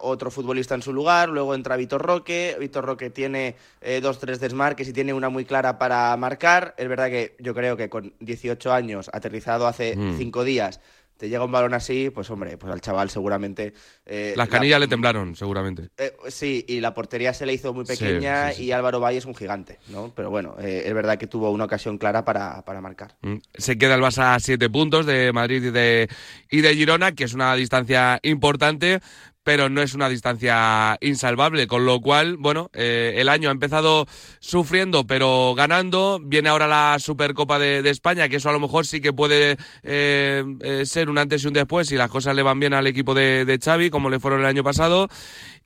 otro 0.00 0.30
futbolista 0.30 0.74
en 0.74 0.82
su 0.82 0.92
lugar, 0.92 1.28
luego 1.28 1.54
entra 1.54 1.76
Vitor 1.76 2.02
Roque, 2.02 2.56
Vitor 2.58 2.84
Roque 2.84 3.10
tiene 3.10 3.56
dos, 4.02 4.18
tres 4.18 4.40
desmarques 4.40 4.88
y 4.88 4.92
tiene 4.92 5.14
una 5.14 5.28
muy 5.28 5.44
clara 5.44 5.78
para 5.78 6.16
marcar, 6.16 6.74
es 6.78 6.88
verdad 6.88 7.08
que 7.08 7.36
yo 7.38 7.54
creo 7.54 7.76
que 7.76 7.88
con 7.94 8.12
18 8.18 8.72
años, 8.72 9.08
aterrizado 9.12 9.68
hace 9.68 9.94
Mm. 9.94 10.18
cinco 10.18 10.42
días, 10.42 10.80
te 11.16 11.28
llega 11.28 11.44
un 11.44 11.52
balón 11.52 11.74
así, 11.74 12.10
pues 12.10 12.28
hombre, 12.28 12.58
pues 12.58 12.72
al 12.72 12.80
chaval 12.80 13.08
seguramente... 13.08 13.72
eh, 14.04 14.34
Las 14.36 14.48
la- 14.48 14.52
canillas 14.58 14.80
le 14.80 14.88
temblaron, 14.88 15.36
seguramente. 15.36 15.90
eh, 15.96 16.12
sí, 16.26 16.64
y 16.66 16.80
la 16.80 16.92
portería 16.92 17.32
se 17.32 17.46
le 17.46 17.52
hizo 17.54 17.72
muy 17.72 17.86
Sí, 17.86 17.92
pequeña 17.96 18.50
sí, 18.50 18.56
sí. 18.56 18.64
y 18.64 18.72
Álvaro 18.72 18.98
Valle 18.98 19.18
es 19.18 19.24
un 19.26 19.34
gigante, 19.36 19.78
¿no? 19.90 20.12
Pero 20.16 20.28
bueno, 20.30 20.56
eh, 20.58 20.82
es 20.86 20.92
verdad 20.92 21.16
que 21.16 21.28
tuvo 21.28 21.52
una 21.52 21.66
ocasión 21.66 21.98
clara 21.98 22.24
para, 22.24 22.64
para 22.64 22.80
marcar. 22.80 23.14
Mm. 23.22 23.36
Se 23.54 23.78
queda 23.78 23.94
el 23.94 24.02
Barça 24.02 24.34
a 24.34 24.40
siete 24.40 24.68
puntos 24.68 25.06
de 25.06 25.32
Madrid 25.32 25.62
y 25.62 25.70
de, 25.70 26.08
y 26.50 26.62
de 26.62 26.74
Girona, 26.74 27.12
que 27.12 27.22
es 27.22 27.32
una 27.32 27.54
distancia 27.54 28.18
importante, 28.24 28.98
pero 29.44 29.68
no 29.68 29.82
es 29.82 29.94
una 29.94 30.08
distancia 30.08 30.96
insalvable, 31.00 31.66
con 31.66 31.84
lo 31.84 32.00
cual, 32.00 32.38
bueno, 32.38 32.70
eh, 32.72 33.14
el 33.18 33.28
año 33.28 33.50
ha 33.50 33.52
empezado 33.52 34.06
sufriendo, 34.40 35.06
pero 35.06 35.54
ganando. 35.54 36.18
Viene 36.20 36.48
ahora 36.48 36.66
la 36.66 36.96
Supercopa 36.98 37.58
de, 37.58 37.88
España, 37.90 38.28
que 38.28 38.36
eso 38.36 38.48
a 38.48 38.52
lo 38.52 38.60
mejor 38.60 38.86
sí 38.86 39.00
que 39.02 39.12
puede 39.12 39.58
eh, 39.82 40.44
eh, 40.60 40.86
ser 40.86 41.10
un 41.10 41.18
antes 41.18 41.44
y 41.44 41.46
un 41.46 41.52
después 41.52 41.88
si 41.88 41.96
las 41.96 42.10
cosas 42.10 42.34
le 42.34 42.42
van 42.42 42.58
bien 42.58 42.72
al 42.72 42.86
equipo 42.86 43.14
de, 43.14 43.44
de 43.44 43.58
Xavi, 43.58 43.90
como 43.90 44.08
le 44.08 44.18
fueron 44.18 44.40
el 44.40 44.46
año 44.46 44.64
pasado. 44.64 45.08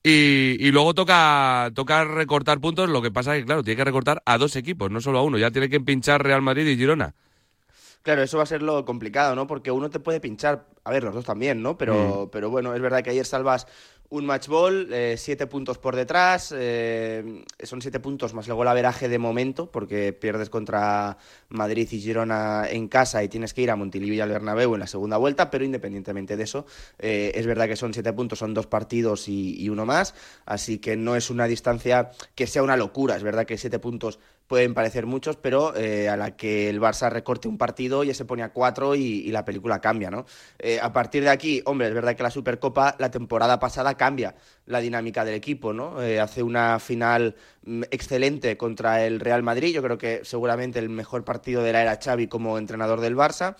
Y, 0.02 0.56
y 0.58 0.70
luego 0.72 0.94
toca, 0.94 1.70
toca 1.74 2.04
recortar 2.04 2.60
puntos, 2.60 2.90
lo 2.90 3.00
que 3.00 3.12
pasa 3.12 3.36
es 3.36 3.42
que, 3.42 3.46
claro, 3.46 3.62
tiene 3.62 3.76
que 3.76 3.84
recortar 3.84 4.22
a 4.26 4.38
dos 4.38 4.56
equipos, 4.56 4.90
no 4.90 5.00
solo 5.00 5.20
a 5.20 5.22
uno. 5.22 5.38
Ya 5.38 5.52
tiene 5.52 5.68
que 5.68 5.80
pinchar 5.80 6.22
Real 6.22 6.42
Madrid 6.42 6.66
y 6.66 6.76
Girona. 6.76 7.14
Claro, 8.02 8.22
eso 8.22 8.38
va 8.38 8.44
a 8.44 8.46
ser 8.46 8.62
lo 8.62 8.84
complicado, 8.84 9.34
¿no? 9.34 9.46
Porque 9.46 9.70
uno 9.70 9.90
te 9.90 10.00
puede 10.00 10.20
pinchar, 10.20 10.66
a 10.84 10.90
ver, 10.90 11.04
los 11.04 11.14
dos 11.14 11.24
también, 11.24 11.62
¿no? 11.62 11.76
Pero, 11.76 12.30
pero 12.32 12.48
bueno, 12.48 12.74
es 12.74 12.80
verdad 12.80 13.02
que 13.02 13.10
ayer 13.10 13.26
salvas 13.26 13.66
un 14.10 14.24
match 14.24 14.48
ball, 14.48 14.88
eh, 14.92 15.16
siete 15.18 15.46
puntos 15.46 15.76
por 15.76 15.94
detrás, 15.94 16.54
eh, 16.56 17.44
son 17.62 17.82
siete 17.82 18.00
puntos 18.00 18.32
más 18.32 18.46
luego 18.46 18.62
el 18.62 18.68
averaje 18.68 19.08
de 19.08 19.18
momento, 19.18 19.70
porque 19.70 20.14
pierdes 20.14 20.48
contra 20.48 21.18
Madrid 21.50 21.86
y 21.90 22.00
Girona 22.00 22.66
en 22.70 22.88
casa 22.88 23.22
y 23.22 23.28
tienes 23.28 23.52
que 23.52 23.62
ir 23.62 23.70
a 23.70 23.76
Montilivi 23.76 24.16
y 24.16 24.20
al 24.20 24.30
Bernabéu 24.30 24.74
en 24.74 24.80
la 24.80 24.86
segunda 24.86 25.18
vuelta, 25.18 25.50
pero 25.50 25.64
independientemente 25.64 26.36
de 26.38 26.44
eso, 26.44 26.64
eh, 26.98 27.32
es 27.34 27.46
verdad 27.46 27.68
que 27.68 27.76
son 27.76 27.92
siete 27.92 28.12
puntos, 28.14 28.38
son 28.38 28.54
dos 28.54 28.66
partidos 28.66 29.28
y, 29.28 29.60
y 29.60 29.68
uno 29.68 29.84
más, 29.84 30.14
así 30.46 30.78
que 30.78 30.96
no 30.96 31.14
es 31.14 31.28
una 31.28 31.46
distancia 31.46 32.10
que 32.34 32.46
sea 32.46 32.62
una 32.62 32.78
locura, 32.78 33.16
es 33.16 33.22
verdad 33.22 33.44
que 33.44 33.58
siete 33.58 33.78
puntos 33.78 34.18
pueden 34.48 34.74
parecer 34.74 35.06
muchos, 35.06 35.36
pero 35.36 35.76
eh, 35.76 36.08
a 36.08 36.16
la 36.16 36.34
que 36.34 36.70
el 36.70 36.80
Barça 36.80 37.10
recorte 37.10 37.46
un 37.46 37.58
partido 37.58 38.02
ya 38.02 38.14
se 38.14 38.24
pone 38.24 38.42
a 38.42 38.48
cuatro 38.52 38.96
y, 38.96 39.28
la 39.28 39.44
película 39.44 39.80
cambia, 39.80 40.10
¿no? 40.10 40.24
Eh, 40.58 40.80
a 40.82 40.92
partir 40.92 41.22
de 41.22 41.28
aquí, 41.28 41.62
hombre, 41.66 41.88
es 41.88 41.94
verdad 41.94 42.16
que 42.16 42.22
la 42.22 42.30
Supercopa 42.30 42.96
la 42.98 43.10
temporada 43.10 43.60
pasada 43.60 43.94
cambia 43.96 44.34
la 44.64 44.80
dinámica 44.80 45.24
del 45.24 45.34
equipo, 45.34 45.74
¿no? 45.74 46.02
Eh, 46.02 46.18
hace 46.18 46.42
una 46.42 46.78
final 46.78 47.36
mm, 47.64 47.82
excelente 47.90 48.56
contra 48.56 49.04
el 49.04 49.20
Real 49.20 49.42
Madrid, 49.42 49.74
yo 49.74 49.82
creo 49.82 49.98
que 49.98 50.22
seguramente 50.24 50.78
el 50.78 50.88
mejor 50.88 51.24
partido 51.24 51.62
de 51.62 51.72
la 51.72 51.82
era 51.82 51.98
Xavi 52.02 52.26
como 52.26 52.56
entrenador 52.58 53.00
del 53.00 53.16
Barça. 53.16 53.54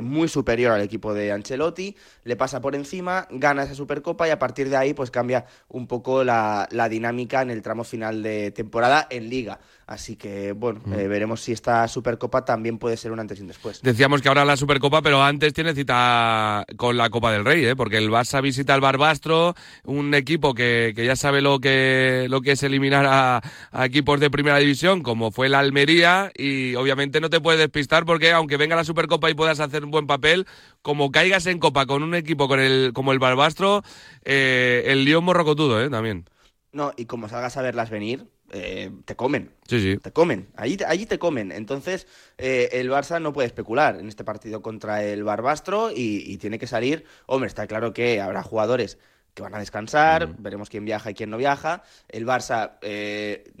muy 0.00 0.28
superior 0.28 0.72
al 0.72 0.80
equipo 0.80 1.12
de 1.12 1.30
Ancelotti, 1.30 1.94
le 2.24 2.36
pasa 2.36 2.58
por 2.58 2.74
encima, 2.74 3.28
gana 3.30 3.64
esa 3.64 3.74
Supercopa 3.74 4.26
y 4.26 4.30
a 4.30 4.38
partir 4.38 4.70
de 4.70 4.76
ahí 4.76 4.94
pues 4.94 5.10
cambia 5.10 5.44
un 5.68 5.86
poco 5.86 6.24
la 6.24 6.88
dinámica 6.90 7.42
en 7.42 7.50
el 7.50 7.60
tramo 7.60 7.84
final 7.84 8.22
de 8.22 8.50
temporada 8.50 9.06
en 9.10 9.28
Liga. 9.28 9.60
Así 9.88 10.16
que, 10.16 10.52
bueno, 10.52 10.80
Mm. 10.84 10.92
eh, 10.92 11.08
veremos 11.08 11.40
si 11.40 11.52
esta 11.52 11.88
Supercopa 11.88 12.44
también 12.44 12.76
puede 12.76 12.98
ser 12.98 13.10
un 13.10 13.20
antes 13.20 13.38
y 13.38 13.40
un 13.40 13.48
después. 13.48 13.80
Decíamos 13.80 14.20
que 14.20 14.28
ahora 14.28 14.44
la 14.44 14.58
Supercopa, 14.58 15.00
pero 15.00 15.22
antes 15.22 15.54
tiene 15.54 15.74
cita 15.74 16.66
con 16.76 16.98
la 16.98 17.08
Copa 17.08 17.32
del 17.32 17.42
Rey, 17.46 17.64
¿eh? 17.64 17.74
porque 17.74 17.96
el 17.96 18.10
Barça 18.10 18.42
visita 18.42 18.74
al 18.74 18.82
Barbastro, 18.82 19.54
un 19.84 20.12
equipo 20.12 20.52
que, 20.52 20.92
que 20.94 21.06
ya 21.06 21.16
sabe 21.16 21.40
lo 21.40 21.58
que, 21.58 22.26
lo 22.28 22.42
que 22.42 22.52
es 22.52 22.62
eliminar 22.62 23.06
a, 23.06 23.40
a 23.72 23.86
equipos 23.86 24.20
de 24.20 24.30
primera 24.30 24.58
división, 24.58 25.02
como 25.02 25.30
fue 25.30 25.48
la 25.48 25.60
Almería, 25.60 26.32
y 26.36 26.74
obviamente 26.74 27.18
no 27.22 27.30
te 27.30 27.40
puedes 27.40 27.58
despistar 27.58 28.04
porque 28.04 28.30
aunque 28.32 28.58
venga 28.58 28.76
la 28.76 28.84
Supercopa 28.84 29.30
y 29.30 29.34
puedas 29.34 29.58
hacer 29.58 29.86
un 29.86 29.90
buen 29.90 30.06
papel, 30.06 30.46
como 30.82 31.10
caigas 31.10 31.46
en 31.46 31.58
Copa 31.58 31.86
con 31.86 32.02
un 32.02 32.14
equipo 32.14 32.46
con 32.46 32.60
el, 32.60 32.92
como 32.92 33.12
el 33.12 33.18
Barbastro, 33.20 33.82
eh, 34.26 34.82
el 34.88 35.06
lío 35.06 35.20
es 35.20 35.24
morrocotudo 35.24 35.82
¿eh? 35.82 35.88
también. 35.88 36.26
No, 36.72 36.92
y 36.98 37.06
como 37.06 37.30
salgas 37.30 37.56
a 37.56 37.62
verlas 37.62 37.88
venir, 37.88 38.26
eh, 38.50 38.90
te 39.04 39.16
comen. 39.16 39.50
Sí, 39.66 39.80
sí. 39.80 39.96
Te 39.98 40.12
comen, 40.12 40.48
allí, 40.56 40.76
te- 40.76 40.86
allí 40.86 41.06
te 41.06 41.18
comen. 41.18 41.52
Entonces, 41.52 42.06
eh, 42.38 42.68
el 42.72 42.90
Barça 42.90 43.20
no 43.20 43.32
puede 43.32 43.46
especular 43.46 43.96
en 43.98 44.08
este 44.08 44.24
partido 44.24 44.62
contra 44.62 45.02
el 45.04 45.24
Barbastro 45.24 45.90
y, 45.90 46.22
y 46.26 46.38
tiene 46.38 46.58
que 46.58 46.66
salir. 46.66 47.04
Hombre, 47.26 47.48
está 47.48 47.66
claro 47.66 47.92
que 47.92 48.20
habrá 48.20 48.42
jugadores 48.42 48.98
que 49.34 49.42
van 49.42 49.54
a 49.54 49.60
descansar, 49.60 50.34
veremos 50.38 50.68
quién 50.68 50.84
viaja 50.84 51.12
y 51.12 51.14
quién 51.14 51.30
no 51.30 51.36
viaja. 51.36 51.84
El 52.08 52.26
Barça, 52.26 52.72
eh, 52.82 53.52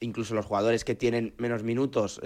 incluso 0.00 0.34
los 0.34 0.46
jugadores 0.46 0.82
que 0.82 0.94
tienen 0.94 1.34
menos 1.36 1.62
minutos 1.62 2.20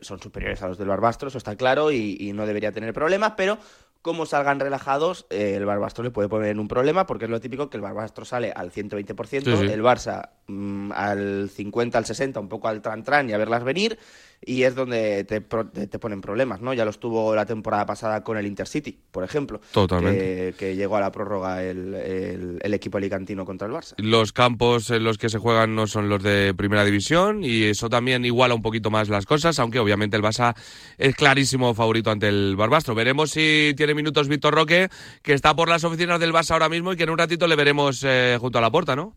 son 0.00 0.20
superiores 0.20 0.60
a 0.62 0.66
los 0.68 0.76
del 0.76 0.88
Barbastro, 0.88 1.28
eso 1.28 1.38
está 1.38 1.54
claro 1.54 1.92
y, 1.92 2.16
y 2.18 2.32
no 2.32 2.46
debería 2.46 2.72
tener 2.72 2.92
problemas, 2.92 3.34
pero 3.36 3.58
como 4.02 4.26
salgan 4.26 4.60
relajados, 4.60 5.26
eh, 5.30 5.54
el 5.56 5.66
Barbastro 5.66 6.04
le 6.04 6.10
puede 6.10 6.28
poner 6.28 6.50
en 6.50 6.60
un 6.60 6.68
problema 6.68 7.06
porque 7.06 7.24
es 7.24 7.30
lo 7.30 7.40
típico 7.40 7.68
que 7.68 7.76
el 7.76 7.82
Barbastro 7.82 8.24
sale 8.24 8.52
al 8.52 8.70
120%, 8.70 9.44
Sí, 9.44 9.56
sí. 9.56 9.72
el 9.72 9.82
Barça 9.82 10.30
mm, 10.46 10.92
al 10.92 11.50
50, 11.52 11.98
al 11.98 12.04
60, 12.06 12.40
un 12.40 12.48
poco 12.48 12.68
al 12.68 12.80
tran-tran 12.80 13.28
y 13.28 13.32
a 13.32 13.38
verlas 13.38 13.64
venir, 13.64 13.98
y 14.44 14.62
es 14.62 14.74
donde 14.74 15.24
te, 15.24 15.40
te, 15.40 15.86
te 15.88 15.98
ponen 15.98 16.20
problemas, 16.20 16.60
¿no? 16.60 16.72
Ya 16.72 16.84
los 16.84 17.00
tuvo 17.00 17.34
la 17.34 17.44
temporada 17.44 17.84
pasada 17.86 18.22
con 18.22 18.36
el 18.38 18.46
Intercity, 18.46 18.96
por 19.10 19.24
ejemplo. 19.24 19.60
Totalmente. 19.72 20.18
Que, 20.18 20.54
que 20.58 20.76
llegó 20.76 20.96
a 20.96 21.00
la 21.00 21.10
prórroga 21.12 21.62
el, 21.64 21.94
el- 21.94 22.58
el 22.62 22.74
equipo 22.74 22.98
alicantino 22.98 23.44
contra 23.44 23.66
el 23.66 23.74
Barça. 23.74 23.94
Los 23.98 24.32
campos 24.32 24.90
en 24.90 25.04
los 25.04 25.18
que 25.18 25.28
se 25.28 25.38
juegan 25.38 25.74
no 25.74 25.86
son 25.86 26.08
los 26.08 26.22
de 26.22 26.54
primera 26.56 26.84
división 26.84 27.42
y 27.44 27.64
eso 27.64 27.88
también 27.88 28.24
iguala 28.24 28.54
un 28.54 28.62
poquito 28.62 28.90
más 28.90 29.08
las 29.08 29.26
cosas, 29.26 29.58
aunque 29.58 29.78
obviamente 29.80 30.16
el 30.16 30.22
Barça 30.22 30.54
es 30.98 31.14
clarísimo 31.16 31.74
favorito 31.74 32.10
ante 32.10 32.28
el 32.28 32.54
Barbastro. 32.56 32.94
Veremos 32.94 33.30
si 33.30 33.74
tiene 33.76 33.94
minutos 33.94 34.28
Víctor 34.28 34.54
Roque, 34.54 34.88
que 35.22 35.32
está 35.32 35.54
por 35.54 35.68
las 35.68 35.84
oficinas 35.84 36.20
del 36.20 36.32
Barça 36.32 36.52
ahora 36.52 36.68
mismo 36.68 36.92
y 36.92 36.96
que 36.96 37.02
en 37.04 37.10
un 37.10 37.18
ratito 37.18 37.46
le 37.46 37.56
veremos 37.56 38.02
eh, 38.06 38.36
junto 38.40 38.58
a 38.58 38.60
la 38.60 38.70
puerta, 38.70 38.94
¿no? 38.96 39.16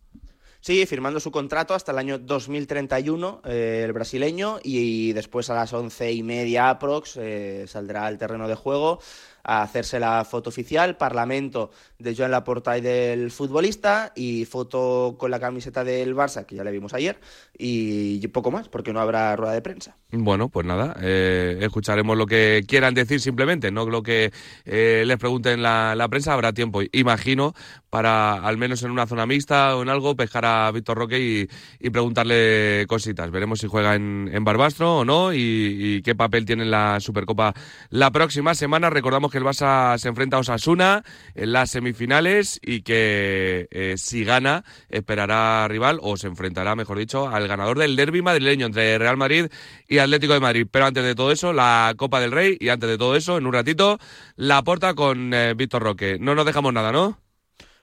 Sí, 0.64 0.86
firmando 0.86 1.20
su 1.20 1.32
contrato 1.32 1.74
hasta 1.74 1.92
el 1.92 1.98
año 1.98 2.20
2031, 2.20 3.42
eh, 3.46 3.82
el 3.84 3.94
brasileño, 3.94 4.60
y, 4.62 5.12
después 5.14 5.50
a 5.50 5.56
las 5.56 5.74
once 5.74 6.12
y 6.12 6.22
media 6.22 6.70
aprox 6.70 7.18
eh, 7.18 7.66
saldrá 7.68 8.06
al 8.06 8.20
terreno 8.20 8.48
de 8.48 8.54
juego 8.54 9.00
a 9.44 9.62
hacerse 9.62 10.00
la 10.00 10.26
foto 10.26 10.50
oficial, 10.50 10.98
parlamento 10.98 11.72
de 12.00 12.16
Joan 12.16 12.32
Laporta 12.32 12.78
y 12.78 12.82
del 12.82 13.32
futbolista, 13.32 14.12
y 14.16 14.46
foto 14.46 15.16
con 15.18 15.32
la 15.32 15.40
camiseta 15.40 15.84
del 15.84 16.16
Barça, 16.16 16.46
que 16.46 16.56
ya 16.56 16.64
le 16.64 16.72
vimos 16.72 16.94
ayer, 16.94 17.20
y 17.58 18.26
poco 18.28 18.52
más, 18.52 18.70
porque 18.70 18.94
no 18.94 19.00
habrá 19.00 19.36
rueda 19.36 19.54
de 19.54 19.62
prensa. 19.62 19.98
Bueno, 20.12 20.50
pues 20.50 20.66
nada, 20.66 20.96
eh, 21.02 21.60
escucharemos 21.62 22.18
lo 22.18 22.26
que 22.26 22.64
quieran 22.68 22.94
decir 22.94 23.20
simplemente, 23.20 23.72
no 23.72 23.86
lo 23.86 24.04
que 24.04 24.32
eh, 24.66 25.04
les 25.06 25.18
pregunten 25.18 25.62
la, 25.62 25.96
la 25.96 26.08
prensa, 26.08 26.34
habrá 26.34 26.54
tiempo, 26.54 26.82
imagino, 26.92 27.54
para 27.90 28.36
al 28.36 28.58
menos 28.58 28.84
en 28.84 28.92
una 28.92 29.06
zona 29.06 29.26
mixta 29.26 29.76
o 29.76 29.82
en 29.82 29.90
algo, 29.90 30.16
pescar 30.16 30.46
a 30.46 30.72
Víctor 30.72 30.98
Roque 30.98 31.20
y, 31.20 31.50
y 31.80 31.90
preguntarle 31.90 32.86
cositas. 32.88 33.32
Veremos 33.32 33.60
si 33.60 33.68
juega 33.68 33.96
en, 33.96 34.30
en 34.32 34.44
Barbastro 34.44 35.00
o 35.00 35.06
no 35.06 35.34
y, 35.34 36.02
qué 36.04 36.16
papel 36.16 36.46
tiene 36.46 36.64
en 36.64 36.72
la 36.72 37.00
Supercopa 37.00 37.54
la 37.90 38.12
próxima 38.12 38.56
semana. 38.56 38.90
Recordamos 38.90 39.31
que 39.32 39.38
el 39.38 39.44
Barça 39.44 39.98
se 39.98 40.10
enfrenta 40.10 40.38
a 40.38 40.42
Osasuna 40.42 41.04
en 41.36 41.52
las 41.54 41.72
semifinales 41.72 42.60
y 42.62 42.82
que 42.82 43.68
eh, 43.72 43.96
si 43.98 44.24
gana 44.24 44.64
esperará 44.90 45.68
rival 45.68 46.00
o 46.02 46.18
se 46.18 46.28
enfrentará, 46.28 46.76
mejor 46.76 46.98
dicho, 46.98 47.28
al 47.28 47.48
ganador 47.48 47.80
del 47.80 47.96
derby 47.96 48.22
madrileño 48.22 48.66
entre 48.66 48.98
Real 48.98 49.18
Madrid 49.18 49.48
y 49.88 49.98
Atlético 49.98 50.34
de 50.34 50.40
Madrid. 50.40 50.68
Pero 50.70 50.86
antes 50.86 51.04
de 51.04 51.16
todo 51.16 51.32
eso, 51.32 51.54
la 51.54 51.94
Copa 51.98 52.20
del 52.20 52.32
Rey 52.32 52.58
y 52.60 52.70
antes 52.70 52.90
de 52.90 52.98
todo 52.98 53.16
eso, 53.16 53.38
en 53.38 53.46
un 53.46 53.54
ratito, 53.54 53.98
la 54.36 54.62
porta 54.64 54.94
con 54.94 55.34
eh, 55.34 55.54
Víctor 55.56 55.84
Roque. 55.84 56.18
No 56.20 56.36
nos 56.36 56.46
dejamos 56.46 56.74
nada, 56.74 56.92
¿no? 56.92 57.18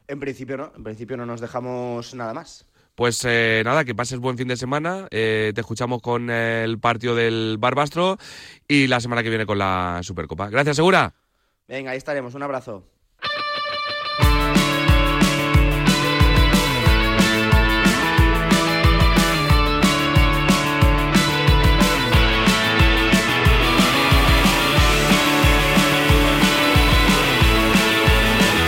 En 0.06 0.20
principio 0.20 0.56
no, 0.56 0.72
en 0.76 0.84
principio 0.84 1.16
no 1.16 1.26
nos 1.26 1.40
dejamos 1.40 2.14
nada 2.14 2.32
más. 2.32 2.66
Pues 2.98 3.24
eh, 3.24 3.62
nada, 3.64 3.84
que 3.84 3.94
pases 3.94 4.18
buen 4.18 4.36
fin 4.36 4.48
de 4.48 4.56
semana. 4.56 5.06
Eh, 5.12 5.52
te 5.54 5.60
escuchamos 5.60 6.02
con 6.02 6.30
el 6.30 6.80
partido 6.80 7.14
del 7.14 7.56
Barbastro 7.56 8.18
y 8.66 8.88
la 8.88 8.98
semana 8.98 9.22
que 9.22 9.28
viene 9.28 9.46
con 9.46 9.56
la 9.56 10.00
Supercopa. 10.02 10.50
Gracias, 10.50 10.74
Segura. 10.74 11.14
Venga, 11.68 11.90
ahí 11.90 11.98
estaremos, 11.98 12.34
un 12.34 12.42
abrazo. 12.42 12.82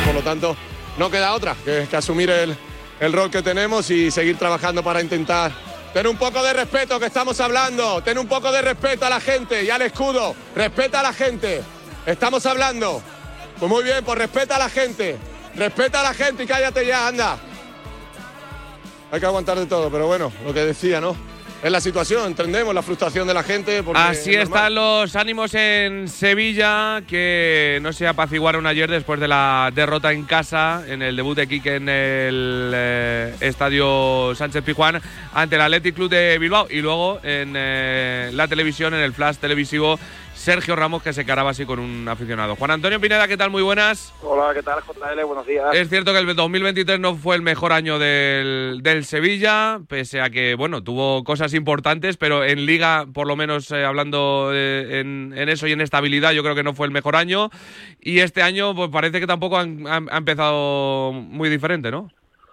Por 0.04 0.14
lo 0.14 0.20
tanto, 0.20 0.54
no 0.98 1.10
queda 1.10 1.32
otra 1.32 1.56
que, 1.64 1.88
asumir 1.96 2.28
el, 2.28 2.54
el 3.00 3.12
rol 3.14 3.30
que 3.30 3.40
tenemos 3.40 3.90
y 3.90 4.10
seguir 4.10 4.36
trabajando 4.36 4.84
para 4.84 5.00
intentar 5.00 5.52
tener 5.94 6.06
un 6.06 6.18
poco 6.18 6.42
de 6.42 6.52
respeto 6.52 7.00
que 7.00 7.06
estamos 7.06 7.40
hablando, 7.40 8.02
tener 8.02 8.18
un 8.18 8.28
poco 8.28 8.52
de 8.52 8.60
respeto 8.60 9.06
a 9.06 9.08
la 9.08 9.20
gente 9.20 9.64
y 9.64 9.70
al 9.70 9.80
escudo, 9.80 10.36
respeta 10.54 11.00
a 11.00 11.04
la 11.04 11.14
gente, 11.14 11.62
estamos 12.06 12.44
hablando. 12.46 13.02
Pues 13.58 13.70
muy 13.70 13.84
bien, 13.84 14.04
pues 14.04 14.18
respeta 14.18 14.56
a 14.56 14.58
la 14.58 14.70
gente, 14.70 15.16
respeta 15.54 16.00
a 16.00 16.02
la 16.04 16.14
gente 16.14 16.44
y 16.44 16.46
cállate 16.46 16.86
ya, 16.86 17.08
anda. 17.08 17.38
Hay 19.12 19.20
que 19.20 19.26
aguantar 19.26 19.58
de 19.58 19.66
todo, 19.66 19.90
pero 19.90 20.06
bueno, 20.06 20.32
lo 20.44 20.54
que 20.54 20.64
decía, 20.64 21.00
¿no? 21.00 21.16
es 21.62 21.70
la 21.70 21.80
situación, 21.80 22.26
entendemos 22.26 22.74
la 22.74 22.82
frustración 22.82 23.28
de 23.28 23.34
la 23.34 23.42
gente. 23.42 23.82
Así 23.94 24.34
es 24.34 24.44
están 24.44 24.74
los 24.74 25.14
ánimos 25.14 25.52
en 25.54 26.08
Sevilla, 26.08 27.02
que 27.06 27.78
no 27.82 27.92
se 27.92 28.06
apaciguaron 28.06 28.66
ayer 28.66 28.90
después 28.90 29.20
de 29.20 29.28
la 29.28 29.70
derrota 29.74 30.12
en 30.12 30.24
casa, 30.24 30.82
en 30.86 31.02
el 31.02 31.16
debut 31.16 31.36
de 31.36 31.46
Quique 31.46 31.76
en 31.76 31.88
el 31.88 32.72
eh, 32.74 33.34
estadio 33.40 34.34
Sánchez 34.34 34.64
Pizjuán, 34.64 35.02
ante 35.34 35.56
el 35.56 35.62
Athletic 35.62 35.94
Club 35.94 36.10
de 36.10 36.38
Bilbao. 36.38 36.66
Y 36.70 36.80
luego 36.80 37.20
en 37.22 37.52
eh, 37.54 38.30
la 38.32 38.48
televisión, 38.48 38.94
en 38.94 39.00
el 39.00 39.12
flash 39.12 39.36
televisivo, 39.36 39.98
Sergio 40.40 40.74
Ramos, 40.74 41.02
que 41.02 41.12
se 41.12 41.26
caraba 41.26 41.50
así 41.50 41.66
con 41.66 41.78
un 41.78 42.08
aficionado. 42.08 42.56
Juan 42.56 42.70
Antonio 42.70 42.98
Pineda, 42.98 43.28
¿qué 43.28 43.36
tal? 43.36 43.50
Muy 43.50 43.62
buenas. 43.62 44.14
Hola, 44.22 44.54
¿qué 44.54 44.62
tal, 44.62 44.80
JL? 44.82 45.22
Buenos 45.26 45.46
días. 45.46 45.66
Es 45.74 45.90
cierto 45.90 46.12
que 46.14 46.18
el 46.18 46.34
2023 46.34 46.98
no 46.98 47.14
fue 47.14 47.36
el 47.36 47.42
mejor 47.42 47.74
año 47.74 47.98
del, 47.98 48.80
del 48.82 49.04
Sevilla, 49.04 49.80
pese 49.86 50.22
a 50.22 50.30
que, 50.30 50.54
bueno, 50.54 50.82
tuvo 50.82 51.24
cosas 51.24 51.52
importantes, 51.52 52.16
pero 52.16 52.42
en 52.42 52.64
Liga, 52.64 53.04
por 53.12 53.26
lo 53.26 53.36
menos 53.36 53.70
eh, 53.70 53.84
hablando 53.84 54.50
eh, 54.54 55.00
en, 55.00 55.34
en 55.36 55.50
eso 55.50 55.66
y 55.66 55.72
en 55.72 55.82
estabilidad, 55.82 56.32
yo 56.32 56.42
creo 56.42 56.54
que 56.54 56.62
no 56.62 56.72
fue 56.72 56.86
el 56.86 56.92
mejor 56.92 57.16
año. 57.16 57.50
Y 58.00 58.20
este 58.20 58.40
año, 58.42 58.74
pues 58.74 58.88
parece 58.88 59.20
que 59.20 59.26
tampoco 59.26 59.58
han- 59.58 59.86
han- 59.86 60.08
ha 60.10 60.16
empezado 60.16 61.12
muy 61.12 61.50
diferente, 61.50 61.90
¿no? 61.90 62.10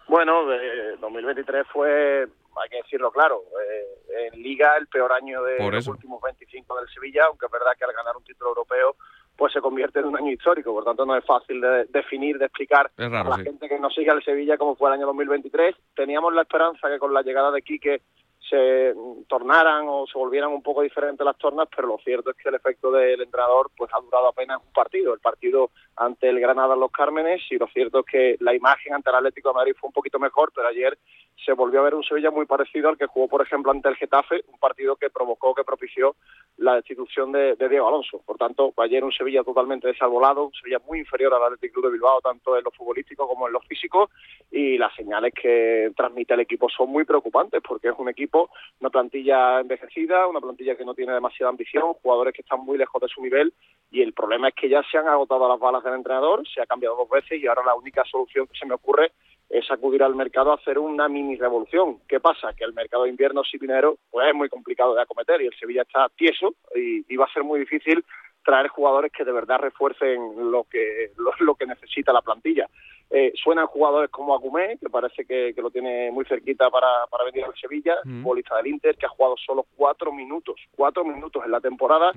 Bueno, 0.09 0.51
eh, 0.51 0.95
2023 0.99 1.65
fue, 1.71 2.27
hay 2.61 2.69
que 2.69 2.77
decirlo 2.77 3.11
claro, 3.11 3.43
eh, 3.61 4.29
en 4.31 4.41
Liga 4.41 4.75
el 4.77 4.87
peor 4.87 5.11
año 5.13 5.43
de 5.43 5.57
los 5.69 5.87
últimos 5.87 6.21
25 6.21 6.79
del 6.79 6.89
Sevilla, 6.89 7.25
aunque 7.27 7.45
es 7.45 7.51
verdad 7.51 7.71
que 7.77 7.85
al 7.85 7.93
ganar 7.93 8.15
un 8.15 8.23
título 8.23 8.49
europeo 8.49 8.95
pues 9.35 9.53
se 9.53 9.61
convierte 9.61 9.99
en 9.99 10.05
un 10.05 10.17
año 10.17 10.31
histórico, 10.31 10.73
por 10.73 10.83
tanto 10.83 11.05
no 11.05 11.15
es 11.15 11.23
fácil 11.23 11.61
de 11.61 11.85
definir, 11.85 12.39
de 12.39 12.45
explicar 12.45 12.89
raro, 12.97 13.33
a 13.33 13.37
la 13.37 13.43
sí. 13.43 13.43
gente 13.43 13.69
que 13.69 13.79
no 13.79 13.89
sigue 13.91 14.09
al 14.09 14.23
Sevilla 14.23 14.57
como 14.57 14.75
fue 14.75 14.89
el 14.89 14.95
año 14.95 15.05
2023. 15.05 15.75
Teníamos 15.95 16.33
la 16.33 16.41
esperanza 16.41 16.89
que 16.89 16.97
con 16.97 17.13
la 17.13 17.21
llegada 17.21 17.51
de 17.51 17.61
Quique 17.61 18.01
se 18.49 18.93
tornaran 19.27 19.85
o 19.87 20.05
se 20.07 20.17
volvieran 20.17 20.51
un 20.51 20.61
poco 20.61 20.81
diferentes 20.81 21.25
las 21.25 21.37
tornas, 21.37 21.67
pero 21.75 21.87
lo 21.87 21.97
cierto 21.99 22.31
es 22.31 22.37
que 22.37 22.49
el 22.49 22.55
efecto 22.55 22.91
del 22.91 23.21
entrenador 23.21 23.69
pues 23.75 23.91
ha 23.93 23.99
durado 23.99 24.27
apenas 24.27 24.59
un 24.65 24.71
partido, 24.73 25.13
el 25.13 25.19
partido 25.19 25.71
ante 25.95 26.29
el 26.29 26.39
Granada 26.39 26.73
en 26.75 26.79
Los 26.79 26.91
Cármenes, 26.91 27.41
y 27.49 27.57
lo 27.57 27.67
cierto 27.67 27.99
es 27.99 28.05
que 28.05 28.37
la 28.39 28.55
imagen 28.55 28.93
ante 28.93 29.09
el 29.09 29.15
Atlético 29.17 29.49
de 29.49 29.55
Madrid 29.55 29.75
fue 29.79 29.87
un 29.87 29.93
poquito 29.93 30.19
mejor, 30.19 30.51
pero 30.55 30.67
ayer 30.67 30.97
se 31.45 31.53
volvió 31.53 31.79
a 31.79 31.83
ver 31.83 31.95
un 31.95 32.03
Sevilla 32.03 32.31
muy 32.31 32.45
parecido 32.45 32.89
al 32.89 32.97
que 32.97 33.05
jugó, 33.05 33.27
por 33.27 33.41
ejemplo, 33.41 33.71
ante 33.71 33.89
el 33.89 33.95
Getafe, 33.95 34.43
un 34.47 34.59
partido 34.59 34.95
que 34.95 35.09
provocó, 35.09 35.53
que 35.53 35.63
propició 35.63 36.15
la 36.57 36.75
destitución 36.75 37.31
de, 37.31 37.55
Diego 37.55 37.87
Alonso. 37.87 38.21
Por 38.25 38.37
tanto, 38.37 38.73
ayer 38.77 39.03
un 39.03 39.11
Sevilla 39.11 39.43
totalmente 39.43 39.87
desarbolado, 39.87 40.45
un 40.45 40.53
Sevilla 40.53 40.79
muy 40.87 40.99
inferior 40.99 41.33
al 41.33 41.43
Atlético 41.43 41.81
de 41.81 41.91
Bilbao, 41.91 42.21
tanto 42.21 42.57
en 42.57 42.63
lo 42.63 42.71
futbolístico 42.71 43.27
como 43.27 43.47
en 43.47 43.53
lo 43.53 43.59
físico, 43.61 44.09
y 44.51 44.77
las 44.77 44.93
señales 44.95 45.33
que 45.33 45.91
transmite 45.95 46.33
el 46.33 46.39
equipo 46.41 46.69
son 46.69 46.89
muy 46.89 47.05
preocupantes, 47.05 47.61
porque 47.67 47.89
es 47.89 47.95
un 47.97 48.09
equipo, 48.09 48.36
una 48.79 48.89
plantilla 48.89 49.59
envejecida, 49.59 50.27
una 50.27 50.41
plantilla 50.41 50.75
que 50.75 50.85
no 50.85 50.93
tiene 50.93 51.13
demasiada 51.13 51.49
ambición, 51.49 51.93
jugadores 52.01 52.33
que 52.33 52.41
están 52.41 52.61
muy 52.61 52.77
lejos 52.77 53.01
de 53.01 53.07
su 53.07 53.21
nivel, 53.21 53.53
y 53.89 54.01
el 54.01 54.13
problema 54.13 54.49
es 54.49 54.55
que 54.55 54.69
ya 54.69 54.83
se 54.91 54.97
han 54.97 55.07
agotado 55.07 55.47
las 55.47 55.59
balas 55.59 55.83
del 55.83 55.95
entrenador, 55.95 56.47
se 56.47 56.61
ha 56.61 56.65
cambiado 56.65 56.95
dos 56.95 57.09
veces, 57.09 57.41
y 57.41 57.47
ahora 57.47 57.63
la 57.65 57.75
única 57.75 58.03
solución 58.05 58.47
que 58.47 58.57
se 58.57 58.65
me 58.65 58.75
ocurre 58.75 59.11
es 59.49 59.69
acudir 59.71 60.03
al 60.03 60.15
mercado 60.15 60.51
a 60.51 60.55
hacer 60.55 60.77
una 60.77 61.07
mini 61.07 61.37
revolución. 61.37 61.99
¿Qué 62.07 62.19
pasa? 62.19 62.53
Que 62.53 62.65
el 62.65 62.73
mercado 62.73 63.03
de 63.03 63.09
invierno 63.09 63.43
sin 63.43 63.61
dinero 63.61 63.97
pues 64.11 64.27
es 64.27 64.35
muy 64.35 64.49
complicado 64.49 64.93
de 64.93 65.01
acometer 65.01 65.41
y 65.41 65.47
el 65.47 65.55
Sevilla 65.57 65.83
está 65.83 66.09
tieso 66.09 66.53
y, 66.75 67.05
y 67.07 67.15
va 67.15 67.25
a 67.25 67.33
ser 67.33 67.43
muy 67.43 67.61
difícil 67.61 68.03
traer 68.47 68.69
jugadores 68.69 69.11
que 69.11 69.25
de 69.25 69.33
verdad 69.33 69.59
refuercen 69.59 70.51
lo 70.51 70.63
que 70.63 71.11
lo, 71.17 71.31
lo 71.39 71.55
que 71.55 71.65
necesita 71.65 72.13
la 72.13 72.21
plantilla. 72.21 72.69
Eh, 73.09 73.33
suenan 73.35 73.67
jugadores 73.67 74.09
como 74.09 74.33
Agumé, 74.33 74.77
que 74.79 74.89
parece 74.89 75.25
que, 75.25 75.53
que 75.53 75.61
lo 75.61 75.69
tiene 75.69 76.11
muy 76.11 76.23
cerquita 76.25 76.69
para, 76.69 76.87
para 77.11 77.25
venir 77.25 77.43
al 77.43 77.55
Sevilla, 77.55 77.95
Mm. 78.05 78.23
futbolista 78.23 78.55
del 78.55 78.67
Inter, 78.67 78.95
que 78.95 79.05
ha 79.05 79.09
jugado 79.09 79.35
solo 79.37 79.65
cuatro 79.75 80.13
minutos, 80.13 80.55
cuatro 80.75 81.03
minutos 81.03 81.43
en 81.45 81.51
la 81.51 81.59
temporada. 81.59 82.11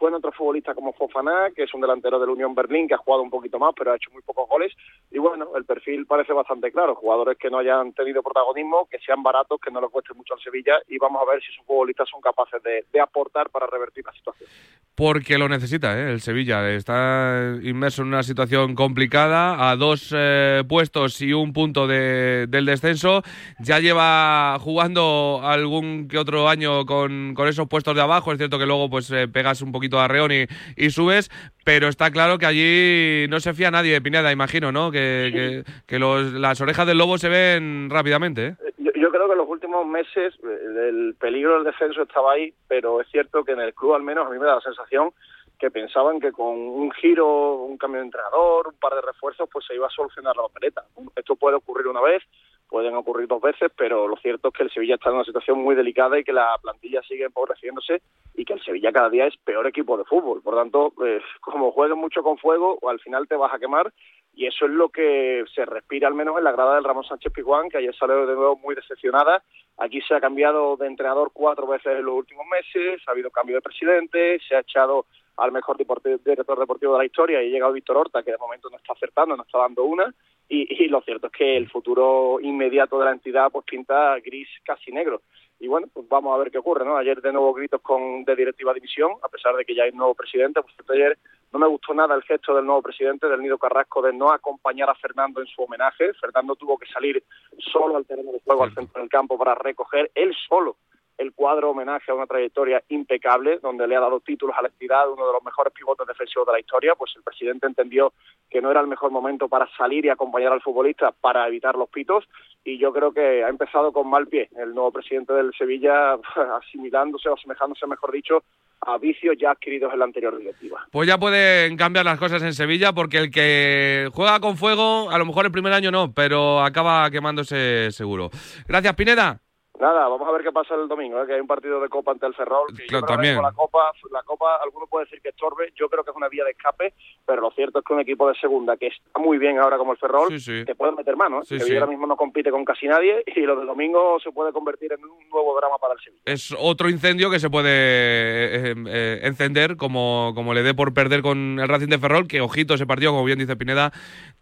Suena 0.00 0.16
otro 0.16 0.32
futbolista 0.32 0.74
como 0.74 0.94
Fofana, 0.94 1.50
que 1.54 1.64
es 1.64 1.74
un 1.74 1.82
delantero 1.82 2.18
del 2.18 2.30
Unión 2.30 2.54
Berlín, 2.54 2.88
que 2.88 2.94
ha 2.94 2.96
jugado 2.96 3.22
un 3.22 3.28
poquito 3.28 3.58
más, 3.58 3.74
pero 3.76 3.92
ha 3.92 3.96
hecho 3.96 4.10
muy 4.12 4.22
pocos 4.22 4.48
goles. 4.48 4.72
Y 5.10 5.18
bueno, 5.18 5.48
el 5.54 5.66
perfil 5.66 6.06
parece 6.06 6.32
bastante 6.32 6.72
claro. 6.72 6.94
Jugadores 6.94 7.36
que 7.36 7.50
no 7.50 7.58
hayan 7.58 7.92
tenido 7.92 8.22
protagonismo, 8.22 8.88
que 8.90 8.98
sean 9.00 9.22
baratos, 9.22 9.60
que 9.60 9.70
no 9.70 9.78
les 9.78 9.90
cueste 9.90 10.14
mucho 10.14 10.32
al 10.32 10.40
Sevilla. 10.40 10.72
Y 10.88 10.96
vamos 10.96 11.20
a 11.20 11.30
ver 11.30 11.42
si 11.42 11.52
esos 11.52 11.66
futbolistas 11.66 12.08
son 12.08 12.22
capaces 12.22 12.62
de, 12.62 12.86
de 12.90 12.98
aportar 13.00 13.50
para 13.50 13.66
revertir 13.66 14.02
la 14.06 14.12
situación. 14.12 14.48
Porque 14.94 15.36
lo 15.36 15.50
necesita, 15.50 15.98
¿eh? 15.98 16.12
el 16.12 16.22
Sevilla. 16.22 16.70
Está 16.70 17.56
inmerso 17.62 18.00
en 18.00 18.08
una 18.08 18.22
situación 18.22 18.74
complicada, 18.74 19.68
a 19.70 19.76
dos 19.76 20.14
eh, 20.16 20.62
puestos 20.66 21.20
y 21.20 21.34
un 21.34 21.52
punto 21.52 21.86
de- 21.86 22.46
del 22.48 22.64
descenso. 22.64 23.22
Ya 23.58 23.80
lleva 23.80 24.58
jugando 24.60 25.40
algún 25.44 26.08
que 26.08 26.16
otro 26.16 26.48
año 26.48 26.86
con, 26.86 27.34
con 27.34 27.48
esos 27.48 27.68
puestos 27.68 27.94
de 27.94 28.00
abajo. 28.00 28.32
Es 28.32 28.38
cierto 28.38 28.58
que 28.58 28.64
luego 28.66 28.88
pues 28.88 29.10
eh, 29.10 29.28
pegas 29.28 29.60
un 29.60 29.72
poquito 29.72 29.89
a 29.98 30.06
reón 30.08 30.30
y, 30.30 30.44
y 30.76 30.90
subes, 30.90 31.30
pero 31.64 31.88
está 31.88 32.10
claro 32.10 32.38
que 32.38 32.46
allí 32.46 33.26
no 33.28 33.40
se 33.40 33.54
fía 33.54 33.70
nadie, 33.70 34.00
Pineda, 34.00 34.30
imagino, 34.30 34.70
¿no? 34.70 34.90
Que, 34.92 35.30
que- 35.32 35.72
que 35.86 35.98
los- 35.98 36.32
las 36.34 36.60
orejas 36.60 36.86
del 36.86 36.98
lobo 36.98 37.16
se 37.18 37.28
ven 37.30 37.88
rápidamente. 37.90 38.46
¿eh? 38.48 38.54
Yo, 38.78 38.90
yo 38.94 39.10
creo 39.10 39.26
que 39.26 39.32
en 39.32 39.38
los 39.38 39.48
últimos 39.48 39.86
meses 39.86 40.34
eh, 40.44 40.88
el 40.90 41.14
peligro 41.18 41.54
del 41.54 41.64
descenso 41.64 42.02
estaba 42.02 42.32
ahí, 42.32 42.52
pero 42.68 43.00
es 43.00 43.08
cierto 43.10 43.42
que 43.44 43.52
en 43.52 43.60
el 43.60 43.72
club 43.74 43.94
al 43.94 44.02
menos 44.02 44.26
a 44.26 44.30
mí 44.30 44.38
me 44.38 44.46
da 44.46 44.56
la 44.56 44.60
sensación 44.60 45.10
que 45.58 45.70
pensaban 45.70 46.20
que 46.20 46.32
con 46.32 46.56
un 46.56 46.90
giro, 46.92 47.54
un 47.64 47.76
cambio 47.76 48.00
de 48.00 48.06
entrenador, 48.06 48.68
un 48.68 48.78
par 48.80 48.94
de 48.94 49.02
refuerzos, 49.02 49.46
pues 49.52 49.66
se 49.66 49.74
iba 49.74 49.86
a 49.86 49.90
solucionar 49.90 50.34
la 50.34 50.44
papeleta. 50.44 50.84
Esto 51.14 51.36
puede 51.36 51.56
ocurrir 51.56 51.86
una 51.86 52.00
vez, 52.00 52.22
pueden 52.70 52.94
ocurrir 52.94 53.26
dos 53.26 53.42
veces, 53.42 53.70
pero 53.76 54.06
lo 54.06 54.16
cierto 54.16 54.48
es 54.48 54.54
que 54.54 54.62
el 54.62 54.70
Sevilla 54.70 54.94
está 54.94 55.10
en 55.10 55.16
una 55.16 55.24
situación 55.24 55.58
muy 55.58 55.74
delicada 55.74 56.18
y 56.18 56.24
que 56.24 56.32
la 56.32 56.56
plantilla 56.62 57.02
sigue 57.02 57.24
empobreciéndose 57.24 58.00
y 58.34 58.44
que 58.44 58.52
el 58.52 58.62
Sevilla 58.62 58.92
cada 58.92 59.10
día 59.10 59.26
es 59.26 59.36
peor 59.38 59.66
equipo 59.66 59.98
de 59.98 60.04
fútbol. 60.04 60.40
Por 60.40 60.54
tanto, 60.54 60.92
eh, 61.04 61.20
como 61.40 61.72
juegues 61.72 61.96
mucho 61.96 62.22
con 62.22 62.38
fuego, 62.38 62.78
al 62.88 63.00
final 63.00 63.26
te 63.26 63.34
vas 63.34 63.52
a 63.52 63.58
quemar 63.58 63.92
y 64.34 64.46
eso 64.46 64.66
es 64.66 64.70
lo 64.70 64.88
que 64.88 65.44
se 65.54 65.64
respira 65.66 66.08
al 66.08 66.14
menos 66.14 66.38
en 66.38 66.44
la 66.44 66.52
grada 66.52 66.76
del 66.76 66.84
Ramón 66.84 67.04
Sánchez 67.04 67.32
Pizjuán, 67.32 67.68
que 67.68 67.78
ayer 67.78 67.94
salió 67.94 68.26
de 68.26 68.34
nuevo 68.34 68.56
muy 68.56 68.74
decepcionada. 68.74 69.42
Aquí 69.76 70.00
se 70.02 70.14
ha 70.14 70.20
cambiado 70.20 70.76
de 70.76 70.86
entrenador 70.86 71.30
cuatro 71.32 71.66
veces 71.66 71.98
en 71.98 72.04
los 72.04 72.14
últimos 72.14 72.46
meses, 72.46 73.02
ha 73.06 73.10
habido 73.10 73.30
cambio 73.30 73.56
de 73.56 73.62
presidente, 73.62 74.38
se 74.48 74.54
ha 74.54 74.60
echado 74.60 75.06
al 75.36 75.52
mejor 75.52 75.76
director 75.76 76.58
deportivo 76.58 76.92
de 76.92 76.98
la 76.98 77.04
historia 77.06 77.42
y 77.42 77.46
ha 77.46 77.50
llegado 77.50 77.72
Víctor 77.72 77.96
Horta, 77.96 78.22
que 78.22 78.32
de 78.32 78.38
momento 78.38 78.68
no 78.70 78.76
está 78.76 78.92
acertando, 78.92 79.36
no 79.36 79.42
está 79.42 79.58
dando 79.58 79.84
una. 79.84 80.14
Y, 80.48 80.84
y 80.84 80.88
lo 80.88 81.00
cierto 81.02 81.28
es 81.28 81.32
que 81.32 81.56
el 81.56 81.70
futuro 81.70 82.38
inmediato 82.40 82.98
de 82.98 83.04
la 83.04 83.12
entidad 83.12 83.50
pues 83.50 83.64
pinta 83.64 84.18
gris 84.18 84.48
casi 84.64 84.90
negro. 84.90 85.22
Y 85.60 85.68
bueno, 85.68 85.88
pues 85.92 86.08
vamos 86.08 86.34
a 86.34 86.38
ver 86.38 86.50
qué 86.50 86.58
ocurre, 86.58 86.84
¿no? 86.84 86.96
Ayer 86.96 87.20
de 87.20 87.32
nuevo 87.32 87.52
gritos 87.52 87.82
con 87.82 88.24
de 88.24 88.34
directiva 88.34 88.72
división, 88.72 89.12
a 89.22 89.28
pesar 89.28 89.54
de 89.54 89.64
que 89.64 89.74
ya 89.74 89.84
hay 89.84 89.90
un 89.90 89.98
nuevo 89.98 90.14
presidente. 90.14 90.60
Cierto, 90.74 90.92
ayer 90.94 91.18
no 91.52 91.58
me 91.58 91.66
gustó 91.66 91.92
nada 91.92 92.14
el 92.14 92.22
gesto 92.22 92.54
del 92.54 92.64
nuevo 92.64 92.80
presidente, 92.82 93.28
del 93.28 93.42
Nido 93.42 93.58
Carrasco, 93.58 94.00
de 94.00 94.12
no 94.12 94.32
acompañar 94.32 94.88
a 94.88 94.94
Fernando 94.94 95.40
en 95.40 95.46
su 95.46 95.62
homenaje. 95.62 96.14
Fernando 96.14 96.56
tuvo 96.56 96.78
que 96.78 96.86
salir 96.86 97.22
solo 97.58 97.96
al 97.96 98.06
terreno 98.06 98.32
de 98.32 98.40
juego, 98.40 98.64
al 98.64 98.74
centro 98.74 99.00
del 99.00 99.10
campo, 99.10 99.36
para 99.36 99.54
recoger 99.54 100.10
él 100.14 100.34
solo 100.48 100.76
el 101.20 101.34
cuadro 101.34 101.70
homenaje 101.70 102.10
a 102.10 102.14
una 102.14 102.26
trayectoria 102.26 102.82
impecable, 102.88 103.58
donde 103.58 103.86
le 103.86 103.94
ha 103.94 104.00
dado 104.00 104.20
títulos 104.20 104.56
a 104.56 104.62
la 104.62 104.68
entidad, 104.68 105.10
uno 105.10 105.26
de 105.26 105.34
los 105.34 105.44
mejores 105.44 105.70
pivotes 105.74 106.06
defensivos 106.06 106.46
de 106.46 106.54
la 106.54 106.60
historia, 106.60 106.94
pues 106.94 107.12
el 107.14 107.22
presidente 107.22 107.66
entendió 107.66 108.14
que 108.48 108.62
no 108.62 108.70
era 108.70 108.80
el 108.80 108.86
mejor 108.86 109.10
momento 109.10 109.46
para 109.46 109.68
salir 109.76 110.06
y 110.06 110.08
acompañar 110.08 110.50
al 110.50 110.62
futbolista 110.62 111.12
para 111.12 111.46
evitar 111.46 111.76
los 111.76 111.90
pitos, 111.90 112.24
y 112.64 112.78
yo 112.78 112.90
creo 112.90 113.12
que 113.12 113.44
ha 113.44 113.50
empezado 113.50 113.92
con 113.92 114.08
mal 114.08 114.28
pie 114.28 114.48
el 114.56 114.74
nuevo 114.74 114.92
presidente 114.92 115.34
del 115.34 115.52
Sevilla, 115.52 116.14
asimilándose 116.58 117.28
o 117.28 117.34
asemejándose, 117.34 117.86
mejor 117.86 118.12
dicho, 118.12 118.42
a 118.80 118.96
vicios 118.96 119.36
ya 119.38 119.50
adquiridos 119.50 119.92
en 119.92 119.98
la 119.98 120.06
anterior 120.06 120.38
directiva. 120.38 120.86
Pues 120.90 121.06
ya 121.06 121.18
pueden 121.18 121.76
cambiar 121.76 122.06
las 122.06 122.18
cosas 122.18 122.42
en 122.42 122.54
Sevilla 122.54 122.94
porque 122.94 123.18
el 123.18 123.30
que 123.30 124.08
juega 124.14 124.40
con 124.40 124.56
fuego, 124.56 125.10
a 125.10 125.18
lo 125.18 125.26
mejor 125.26 125.44
el 125.44 125.52
primer 125.52 125.74
año 125.74 125.90
no, 125.90 126.14
pero 126.14 126.62
acaba 126.62 127.10
quemándose 127.10 127.92
seguro. 127.92 128.30
Gracias, 128.66 128.94
Pineda. 128.94 129.42
Nada, 129.80 130.08
vamos 130.08 130.28
a 130.28 130.32
ver 130.32 130.42
qué 130.42 130.52
pasa 130.52 130.74
el 130.74 130.86
domingo, 130.88 131.22
¿eh? 131.22 131.26
que 131.26 131.32
hay 131.34 131.40
un 131.40 131.46
partido 131.46 131.80
de 131.80 131.88
Copa 131.88 132.12
ante 132.12 132.26
el 132.26 132.34
Ferrol. 132.34 132.66
Que 132.76 132.82
yo 132.82 132.88
Claro, 132.88 133.06
creo 133.06 133.18
que 133.18 133.26
también. 133.28 133.42
la 133.42 133.52
Copa, 133.52 133.90
la 134.12 134.22
Copa, 134.22 134.56
alguno 134.62 134.86
puede 134.86 135.06
decir 135.06 135.22
que 135.22 135.30
estorbe, 135.30 135.72
yo 135.74 135.88
creo 135.88 136.04
que 136.04 136.10
es 136.10 136.16
una 136.16 136.28
vía 136.28 136.44
de 136.44 136.50
escape, 136.50 136.92
pero 137.26 137.40
lo 137.40 137.50
cierto 137.52 137.78
es 137.78 137.84
que 137.86 137.94
un 137.94 138.00
equipo 138.00 138.28
de 138.28 138.34
segunda 138.38 138.76
que 138.76 138.88
está 138.88 139.18
muy 139.18 139.38
bien 139.38 139.58
ahora 139.58 139.78
como 139.78 139.92
el 139.92 139.98
Ferrol, 139.98 140.28
Sí, 140.30 140.38
sí. 140.38 140.64
te 140.66 140.74
puede 140.74 140.92
meter 140.92 141.16
mano. 141.16 141.40
¿eh? 141.40 141.44
Sí, 141.46 141.56
que 141.58 141.74
ahora 141.74 141.86
mismo 141.86 142.06
no 142.06 142.16
compite 142.16 142.50
con 142.50 142.64
casi 142.64 142.86
nadie 142.88 143.24
y 143.34 143.40
lo 143.40 143.56
del 143.56 143.66
domingo 143.66 144.18
se 144.22 144.30
puede 144.32 144.52
convertir 144.52 144.92
en 144.92 145.02
un 145.02 145.28
nuevo 145.30 145.56
drama 145.58 145.78
para 145.78 145.94
el 145.94 146.00
Sevilla. 146.00 146.22
Es 146.26 146.54
otro 146.58 146.90
incendio 146.90 147.30
que 147.30 147.38
se 147.40 147.48
puede 147.48 147.70
eh, 147.72 148.74
eh, 148.86 149.20
encender 149.22 149.78
como, 149.78 150.32
como 150.34 150.52
le 150.52 150.62
dé 150.62 150.74
por 150.74 150.92
perder 150.92 151.22
con 151.22 151.58
el 151.58 151.68
Racing 151.68 151.88
de 151.88 151.98
Ferrol, 151.98 152.28
que 152.28 152.42
ojito 152.42 152.74
ese 152.74 152.86
partido, 152.86 153.12
como 153.12 153.24
bien 153.24 153.38
dice 153.38 153.56
Pineda, 153.56 153.92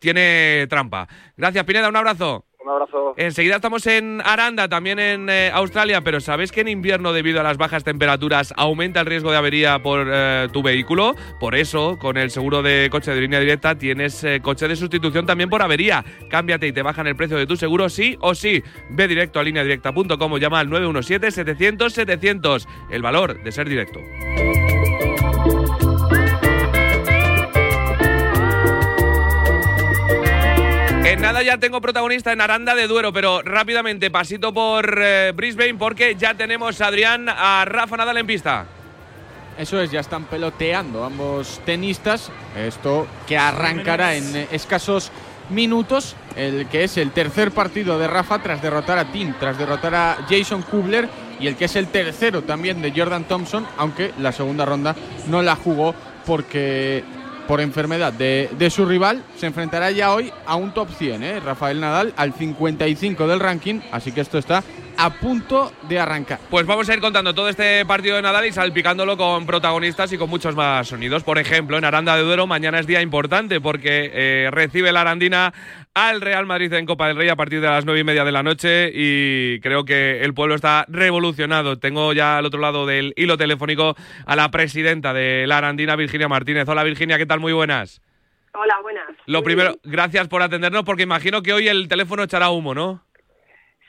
tiene 0.00 0.66
trampa. 0.68 1.06
Gracias, 1.36 1.64
Pineda, 1.64 1.88
un 1.88 1.96
abrazo. 1.96 2.44
Un 2.60 2.70
abrazo. 2.70 3.14
Enseguida 3.16 3.56
estamos 3.56 3.86
en 3.86 4.20
Aranda, 4.24 4.68
también 4.68 4.98
en 4.98 5.28
eh, 5.30 5.50
Australia, 5.52 6.00
pero 6.00 6.20
¿sabes 6.20 6.50
que 6.50 6.62
en 6.62 6.68
invierno, 6.68 7.12
debido 7.12 7.38
a 7.38 7.44
las 7.44 7.56
bajas 7.56 7.84
temperaturas, 7.84 8.52
aumenta 8.56 8.98
el 9.00 9.06
riesgo 9.06 9.30
de 9.30 9.36
avería 9.36 9.80
por 9.80 10.08
eh, 10.10 10.48
tu 10.52 10.62
vehículo? 10.62 11.14
Por 11.38 11.54
eso, 11.54 11.96
con 12.00 12.16
el 12.16 12.30
seguro 12.30 12.62
de 12.62 12.88
coche 12.90 13.14
de 13.14 13.20
línea 13.20 13.38
directa, 13.38 13.78
tienes 13.78 14.24
eh, 14.24 14.40
coche 14.42 14.66
de 14.66 14.74
sustitución 14.74 15.24
también 15.24 15.48
por 15.48 15.62
avería. 15.62 16.04
Cámbiate 16.30 16.66
y 16.66 16.72
te 16.72 16.82
bajan 16.82 17.06
el 17.06 17.14
precio 17.14 17.36
de 17.36 17.46
tu 17.46 17.56
seguro, 17.56 17.88
sí 17.88 18.16
o 18.20 18.34
sí. 18.34 18.62
Ve 18.90 19.06
directo 19.06 19.38
a 19.38 19.44
lineadirecta.com 19.44 20.32
o 20.32 20.38
llama 20.38 20.58
al 20.58 20.68
917-700-700. 20.68 22.66
El 22.90 23.02
valor 23.02 23.40
de 23.40 23.52
ser 23.52 23.68
directo. 23.68 24.00
En 31.08 31.22
nada 31.22 31.42
ya 31.42 31.56
tengo 31.56 31.80
protagonista 31.80 32.32
en 32.32 32.42
Aranda 32.42 32.74
de 32.74 32.86
Duero, 32.86 33.14
pero 33.14 33.40
rápidamente 33.40 34.10
pasito 34.10 34.52
por 34.52 35.00
eh, 35.02 35.32
Brisbane 35.34 35.72
porque 35.72 36.16
ya 36.16 36.34
tenemos 36.34 36.82
a 36.82 36.88
Adrián 36.88 37.30
a 37.30 37.64
Rafa 37.64 37.96
Nadal 37.96 38.18
en 38.18 38.26
pista. 38.26 38.66
Eso 39.56 39.80
es, 39.80 39.90
ya 39.90 40.00
están 40.00 40.26
peloteando 40.26 41.04
ambos 41.04 41.62
tenistas. 41.64 42.30
Esto 42.54 43.06
que 43.26 43.38
arrancará 43.38 44.16
en 44.16 44.36
eh, 44.36 44.48
escasos 44.52 45.10
minutos, 45.48 46.14
el 46.36 46.66
que 46.66 46.84
es 46.84 46.98
el 46.98 47.10
tercer 47.12 47.52
partido 47.52 47.98
de 47.98 48.06
Rafa 48.06 48.42
tras 48.42 48.60
derrotar 48.60 48.98
a 48.98 49.10
Tim, 49.10 49.32
tras 49.40 49.56
derrotar 49.56 49.94
a 49.94 50.18
Jason 50.28 50.60
Kubler 50.60 51.08
y 51.40 51.46
el 51.46 51.56
que 51.56 51.64
es 51.64 51.76
el 51.76 51.86
tercero 51.86 52.42
también 52.42 52.82
de 52.82 52.92
Jordan 52.94 53.24
Thompson, 53.24 53.66
aunque 53.78 54.12
la 54.18 54.32
segunda 54.32 54.66
ronda 54.66 54.94
no 55.26 55.40
la 55.40 55.56
jugó 55.56 55.94
porque 56.26 57.02
por 57.48 57.62
enfermedad 57.62 58.12
de, 58.12 58.50
de 58.58 58.70
su 58.70 58.84
rival 58.84 59.24
se 59.36 59.46
enfrentará 59.46 59.90
ya 59.90 60.12
hoy 60.12 60.30
a 60.46 60.54
un 60.56 60.72
top 60.72 60.90
100, 60.90 61.22
¿eh? 61.22 61.40
Rafael 61.40 61.80
Nadal 61.80 62.12
al 62.16 62.34
55 62.34 63.26
del 63.26 63.40
ranking, 63.40 63.80
así 63.90 64.12
que 64.12 64.20
esto 64.20 64.36
está 64.36 64.62
a 64.98 65.10
punto 65.10 65.72
de 65.88 65.98
arrancar. 65.98 66.40
Pues 66.50 66.66
vamos 66.66 66.88
a 66.88 66.94
ir 66.94 67.00
contando 67.00 67.32
todo 67.32 67.48
este 67.48 67.86
partido 67.86 68.16
de 68.16 68.22
Nadal 68.22 68.46
y 68.46 68.52
salpicándolo 68.52 69.16
con 69.16 69.46
protagonistas 69.46 70.12
y 70.12 70.18
con 70.18 70.28
muchos 70.28 70.56
más 70.56 70.88
sonidos. 70.88 71.22
Por 71.22 71.38
ejemplo, 71.38 71.78
en 71.78 71.84
Aranda 71.84 72.16
de 72.16 72.22
Duero 72.22 72.48
mañana 72.48 72.80
es 72.80 72.86
día 72.86 73.00
importante 73.00 73.60
porque 73.60 74.10
eh, 74.12 74.48
recibe 74.50 74.90
la 74.90 75.02
Arandina 75.02 75.54
al 75.98 76.20
Real 76.20 76.46
Madrid 76.46 76.72
en 76.74 76.86
Copa 76.86 77.08
del 77.08 77.16
Rey 77.16 77.28
a 77.28 77.34
partir 77.34 77.60
de 77.60 77.66
las 77.66 77.84
nueve 77.84 78.00
y 78.00 78.04
media 78.04 78.24
de 78.24 78.30
la 78.30 78.44
noche 78.44 78.90
y 78.94 79.58
creo 79.60 79.84
que 79.84 80.20
el 80.22 80.32
pueblo 80.32 80.54
está 80.54 80.84
revolucionado. 80.88 81.78
Tengo 81.78 82.12
ya 82.12 82.38
al 82.38 82.46
otro 82.46 82.60
lado 82.60 82.86
del 82.86 83.12
hilo 83.16 83.36
telefónico 83.36 83.96
a 84.24 84.36
la 84.36 84.50
presidenta 84.50 85.12
de 85.12 85.46
la 85.48 85.58
Arandina, 85.58 85.96
Virginia 85.96 86.28
Martínez. 86.28 86.68
Hola 86.68 86.84
Virginia, 86.84 87.18
¿qué 87.18 87.26
tal? 87.26 87.40
Muy 87.40 87.52
buenas. 87.52 88.00
Hola, 88.54 88.78
buenas. 88.80 89.08
Lo 89.26 89.42
primero, 89.42 89.76
gracias 89.82 90.28
por 90.28 90.42
atendernos 90.42 90.84
porque 90.84 91.02
imagino 91.02 91.42
que 91.42 91.52
hoy 91.52 91.66
el 91.66 91.88
teléfono 91.88 92.22
echará 92.22 92.50
humo, 92.50 92.74
¿no? 92.74 93.04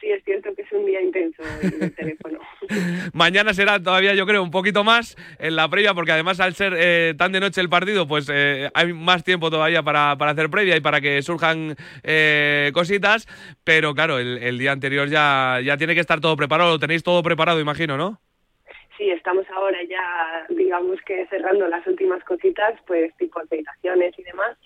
Sí, 0.01 0.09
es 0.09 0.23
cierto 0.23 0.49
es 0.69 0.77
un 0.77 0.85
día 0.85 1.01
intenso 1.01 1.41
el 1.81 1.93
teléfono. 1.95 2.39
Mañana 3.13 3.53
será 3.53 3.81
todavía, 3.81 4.13
yo 4.13 4.25
creo, 4.25 4.43
un 4.43 4.51
poquito 4.51 4.83
más 4.83 5.15
en 5.39 5.55
la 5.55 5.67
previa, 5.69 5.93
porque 5.93 6.11
además 6.11 6.39
al 6.39 6.53
ser 6.53 6.73
eh, 6.77 7.13
tan 7.17 7.31
de 7.31 7.39
noche 7.39 7.61
el 7.61 7.69
partido, 7.69 8.07
pues 8.07 8.29
eh, 8.31 8.69
hay 8.73 8.93
más 8.93 9.23
tiempo 9.23 9.49
todavía 9.49 9.83
para, 9.83 10.17
para, 10.17 10.31
hacer 10.31 10.49
previa 10.49 10.75
y 10.77 10.81
para 10.81 11.01
que 11.01 11.21
surjan 11.21 11.75
eh, 12.03 12.71
cositas. 12.73 13.27
Pero 13.63 13.93
claro, 13.93 14.19
el, 14.19 14.37
el, 14.37 14.57
día 14.57 14.71
anterior 14.71 15.09
ya, 15.09 15.59
ya 15.63 15.77
tiene 15.77 15.95
que 15.95 16.01
estar 16.01 16.19
todo 16.19 16.35
preparado. 16.35 16.71
Lo 16.71 16.79
tenéis 16.79 17.03
todo 17.03 17.23
preparado, 17.23 17.59
imagino, 17.59 17.97
¿no? 17.97 18.19
Sí, 18.97 19.09
estamos 19.11 19.45
ahora 19.55 19.79
ya, 19.87 20.45
digamos 20.49 20.99
que 21.05 21.25
cerrando 21.27 21.67
las 21.69 21.87
últimas 21.87 22.21
cositas, 22.25 22.73
pues 22.85 23.15
tipo 23.15 23.39
aceitaciones 23.39 24.13
y 24.19 24.23
demás 24.23 24.57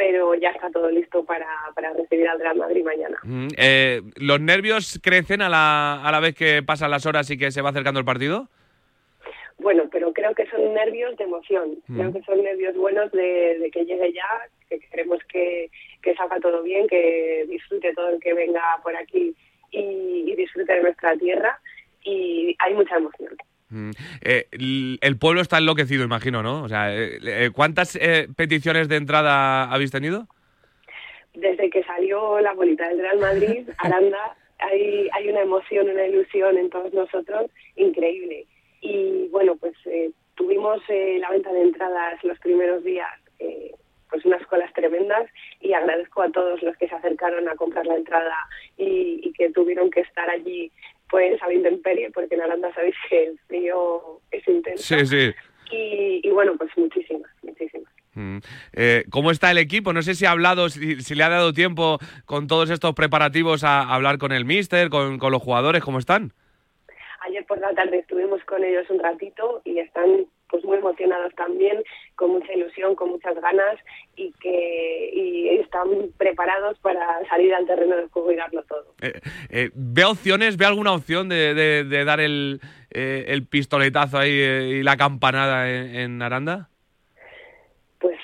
pero 0.00 0.34
ya 0.34 0.48
está 0.48 0.70
todo 0.70 0.90
listo 0.90 1.22
para, 1.26 1.46
para 1.74 1.92
recibir 1.92 2.26
al 2.26 2.40
Real 2.40 2.56
Madrid 2.56 2.82
mañana. 2.82 3.18
Mm, 3.22 3.48
eh, 3.58 4.00
¿Los 4.16 4.40
nervios 4.40 4.98
crecen 5.02 5.42
a 5.42 5.50
la, 5.50 6.02
a 6.02 6.10
la 6.10 6.20
vez 6.20 6.34
que 6.34 6.62
pasan 6.62 6.90
las 6.90 7.04
horas 7.04 7.30
y 7.30 7.36
que 7.36 7.50
se 7.50 7.60
va 7.60 7.68
acercando 7.68 8.00
el 8.00 8.06
partido? 8.06 8.48
Bueno, 9.58 9.90
pero 9.92 10.14
creo 10.14 10.34
que 10.34 10.46
son 10.46 10.72
nervios 10.72 11.18
de 11.18 11.24
emoción, 11.24 11.76
mm. 11.86 11.98
creo 11.98 12.12
que 12.14 12.22
son 12.22 12.42
nervios 12.42 12.74
buenos 12.76 13.12
de, 13.12 13.58
de, 13.58 13.70
que 13.70 13.84
llegue 13.84 14.14
ya, 14.14 14.26
que 14.70 14.80
queremos 14.80 15.18
que, 15.24 15.70
que 16.00 16.14
salga 16.14 16.40
todo 16.40 16.62
bien, 16.62 16.88
que 16.88 17.44
disfrute 17.50 17.92
todo 17.92 18.08
el 18.08 18.20
que 18.20 18.32
venga 18.32 18.62
por 18.82 18.96
aquí 18.96 19.34
y, 19.70 20.24
y 20.32 20.34
disfrute 20.34 20.72
de 20.72 20.82
nuestra 20.82 21.14
tierra 21.18 21.60
y 22.02 22.56
hay 22.58 22.72
mucha 22.72 22.96
emoción. 22.96 23.36
Mm. 23.70 23.90
Eh, 24.22 24.46
el 25.00 25.18
pueblo 25.18 25.40
está 25.40 25.58
enloquecido, 25.58 26.04
imagino, 26.04 26.42
¿no? 26.42 26.64
O 26.64 26.68
sea, 26.68 26.94
eh, 26.94 27.50
¿cuántas 27.54 27.96
eh, 27.96 28.28
peticiones 28.36 28.88
de 28.88 28.96
entrada 28.96 29.70
habéis 29.70 29.92
tenido? 29.92 30.26
Desde 31.34 31.70
que 31.70 31.84
salió 31.84 32.40
la 32.40 32.52
bolita 32.52 32.88
del 32.88 32.98
Real 32.98 33.18
Madrid, 33.18 33.68
Aranda, 33.78 34.36
hay, 34.58 35.08
hay 35.12 35.28
una 35.28 35.42
emoción, 35.42 35.88
una 35.88 36.06
ilusión 36.06 36.58
en 36.58 36.68
todos 36.68 36.92
nosotros 36.92 37.50
increíble. 37.76 38.46
Y 38.80 39.28
bueno, 39.28 39.56
pues 39.56 39.74
tuvimos 40.34 40.80
la 40.88 41.30
venta 41.30 41.52
de 41.52 41.62
entradas 41.62 42.22
los 42.24 42.38
primeros 42.38 42.82
días, 42.82 43.08
pues 44.08 44.24
unas 44.24 44.44
colas 44.46 44.72
tremendas 44.72 45.28
y 45.60 45.74
agradezco 45.74 46.22
a 46.22 46.30
todos 46.30 46.62
los 46.62 46.76
que 46.78 46.88
se 46.88 46.94
acercaron 46.94 47.46
a 47.48 47.56
comprar 47.56 47.86
la 47.86 47.96
entrada 47.96 48.34
y, 48.76 49.20
y 49.22 49.32
que 49.34 49.50
tuvieron 49.50 49.90
que 49.90 50.00
estar 50.00 50.28
allí 50.30 50.72
pues 51.10 51.42
a 51.42 51.48
la 51.48 51.54
intemperie, 51.54 52.10
porque 52.10 52.34
en 52.34 52.42
Aranda 52.42 52.72
sabéis 52.74 52.94
que 53.08 53.26
el 53.26 53.38
frío 53.46 54.20
es 54.30 54.46
intenso. 54.46 54.82
Sí, 54.82 55.06
sí. 55.06 55.32
Y, 55.72 56.20
y 56.26 56.30
bueno, 56.30 56.54
pues 56.56 56.70
muchísimas, 56.76 57.30
muchísimas. 57.42 57.92
Mm. 58.14 58.38
Eh, 58.72 59.04
¿Cómo 59.10 59.30
está 59.30 59.50
el 59.50 59.58
equipo? 59.58 59.92
No 59.92 60.02
sé 60.02 60.14
si 60.14 60.26
ha 60.26 60.32
hablado, 60.32 60.68
si, 60.68 61.00
si, 61.00 61.14
le 61.14 61.22
ha 61.22 61.28
dado 61.28 61.52
tiempo 61.52 61.98
con 62.24 62.46
todos 62.46 62.70
estos 62.70 62.94
preparativos 62.94 63.62
a, 63.62 63.82
a 63.82 63.94
hablar 63.94 64.18
con 64.18 64.32
el 64.32 64.44
míster, 64.44 64.90
con, 64.90 65.18
con, 65.18 65.30
los 65.30 65.42
jugadores, 65.42 65.82
¿cómo 65.82 65.98
están? 65.98 66.32
Ayer 67.26 67.44
por 67.46 67.58
la 67.60 67.72
tarde 67.74 67.98
estuvimos 67.98 68.42
con 68.44 68.64
ellos 68.64 68.88
un 68.90 68.98
ratito 68.98 69.62
y 69.64 69.78
están 69.78 70.26
pues 70.50 70.64
muy 70.64 70.78
emocionados 70.78 71.34
también, 71.34 71.82
con 72.16 72.30
mucha 72.32 72.52
ilusión, 72.52 72.94
con 72.94 73.10
muchas 73.10 73.40
ganas 73.40 73.78
y 74.16 74.32
que 74.40 75.10
y 75.12 75.48
están 75.60 75.88
preparados 76.16 76.78
para 76.80 77.26
salir 77.28 77.54
al 77.54 77.66
terreno 77.66 77.96
de 77.96 78.08
juego 78.08 78.32
y 78.32 78.36
darlo 78.36 78.62
todo. 78.64 78.94
Eh, 79.00 79.20
eh, 79.50 79.70
¿Ve 79.74 80.04
opciones, 80.04 80.56
ve 80.56 80.66
alguna 80.66 80.92
opción 80.92 81.28
de, 81.28 81.54
de, 81.54 81.84
de 81.84 82.04
dar 82.04 82.20
el, 82.20 82.60
eh, 82.90 83.26
el, 83.28 83.46
pistoletazo 83.46 84.18
ahí 84.18 84.30
y 84.30 84.82
la 84.82 84.96
campanada 84.96 85.70
en, 85.70 85.94
en 85.94 86.22
Aranda? 86.22 86.68
Pues 87.98 88.18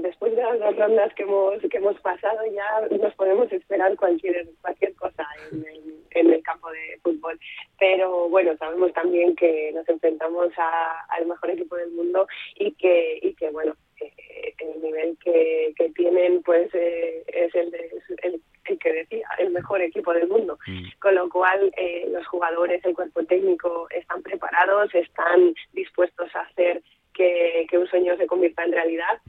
Después 0.00 0.36
de 0.36 0.42
las 0.42 0.58
dos 0.60 0.76
rondas 0.76 1.12
que 1.14 1.24
hemos 1.24 1.60
que 1.60 1.76
hemos 1.76 1.98
pasado 2.00 2.40
ya 2.52 2.96
nos 2.96 3.14
podemos 3.14 3.50
esperar 3.52 3.96
cualquier 3.96 4.46
cualquier 4.60 4.94
cosa 4.94 5.26
en 5.50 5.64
el, 5.66 5.94
en 6.10 6.32
el 6.32 6.42
campo 6.42 6.70
de 6.70 6.98
fútbol. 7.02 7.38
Pero 7.78 8.28
bueno, 8.28 8.56
sabemos 8.58 8.92
también 8.92 9.34
que 9.34 9.72
nos 9.74 9.88
enfrentamos 9.88 10.52
a, 10.56 11.04
al 11.08 11.26
mejor 11.26 11.50
equipo 11.50 11.76
del 11.76 11.90
mundo 11.90 12.26
y 12.56 12.72
que 12.72 13.18
y 13.22 13.34
que 13.34 13.50
bueno 13.50 13.74
eh, 14.00 14.54
el 14.58 14.82
nivel 14.82 15.18
que, 15.22 15.72
que 15.76 15.90
tienen 15.90 16.42
pues 16.42 16.70
eh, 16.74 17.24
es 17.26 17.54
el, 17.54 17.70
de, 17.72 17.90
el, 18.22 18.40
el 18.66 18.78
que 18.78 18.92
decía 18.92 19.26
el 19.38 19.50
mejor 19.50 19.82
equipo 19.82 20.12
del 20.14 20.28
mundo 20.28 20.58
mm. 20.66 20.98
con 21.00 21.14
lo 21.16 21.28
cual 21.28 21.72
eh, 21.76 22.06
los 22.10 22.26
jugadores 22.28 22.84
el 22.84 22.94
cuerpo 22.94 23.24
técnico 23.24 23.88
están 23.90 24.22
preparados 24.22 24.94
están 24.94 25.54
dispuestos 25.72 26.34
a 26.36 26.40
hacer 26.42 26.82
que, 27.12 27.66
que 27.68 27.78
un 27.78 27.86
sueño 27.86 28.16
se 28.16 28.26
convierta 28.26 28.64
en 28.64 28.72
realidad, 28.72 29.20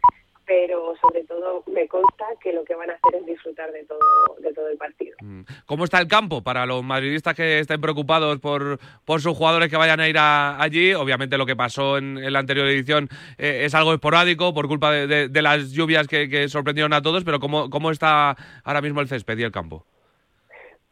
pero 0.45 0.93
sobre 1.01 1.23
todo 1.23 1.63
me 1.67 1.87
consta 1.87 2.25
que 2.41 2.53
lo 2.53 2.63
que 2.63 2.75
van 2.75 2.89
a 2.89 2.93
hacer 2.93 3.19
es 3.19 3.25
disfrutar 3.25 3.71
de 3.71 3.83
todo, 3.85 3.99
de 4.39 4.53
todo 4.53 4.67
el 4.67 4.77
partido. 4.77 5.15
¿Cómo 5.65 5.85
está 5.85 5.99
el 5.99 6.07
campo 6.07 6.43
para 6.43 6.65
los 6.65 6.83
madridistas 6.83 7.35
que 7.35 7.59
estén 7.59 7.81
preocupados 7.81 8.39
por, 8.39 8.79
por 9.05 9.21
sus 9.21 9.37
jugadores 9.37 9.69
que 9.69 9.77
vayan 9.77 9.99
a 9.99 10.07
ir 10.07 10.17
a, 10.17 10.61
allí? 10.61 10.93
Obviamente 10.93 11.37
lo 11.37 11.45
que 11.45 11.55
pasó 11.55 11.97
en, 11.97 12.31
la 12.31 12.39
anterior 12.39 12.67
edición 12.67 13.09
eh, 13.37 13.61
es 13.65 13.73
algo 13.75 13.93
esporádico 13.93 14.53
por 14.53 14.67
culpa 14.67 14.91
de, 14.91 15.07
de, 15.07 15.27
de 15.29 15.41
las 15.41 15.71
lluvias 15.71 16.07
que, 16.07 16.29
que, 16.29 16.49
sorprendieron 16.49 16.93
a 16.93 17.01
todos, 17.01 17.23
pero 17.23 17.39
¿cómo, 17.39 17.69
¿cómo 17.69 17.91
está 17.91 18.35
ahora 18.63 18.81
mismo 18.81 19.01
el 19.01 19.07
césped 19.07 19.37
y 19.37 19.43
el 19.43 19.51
campo? 19.51 19.85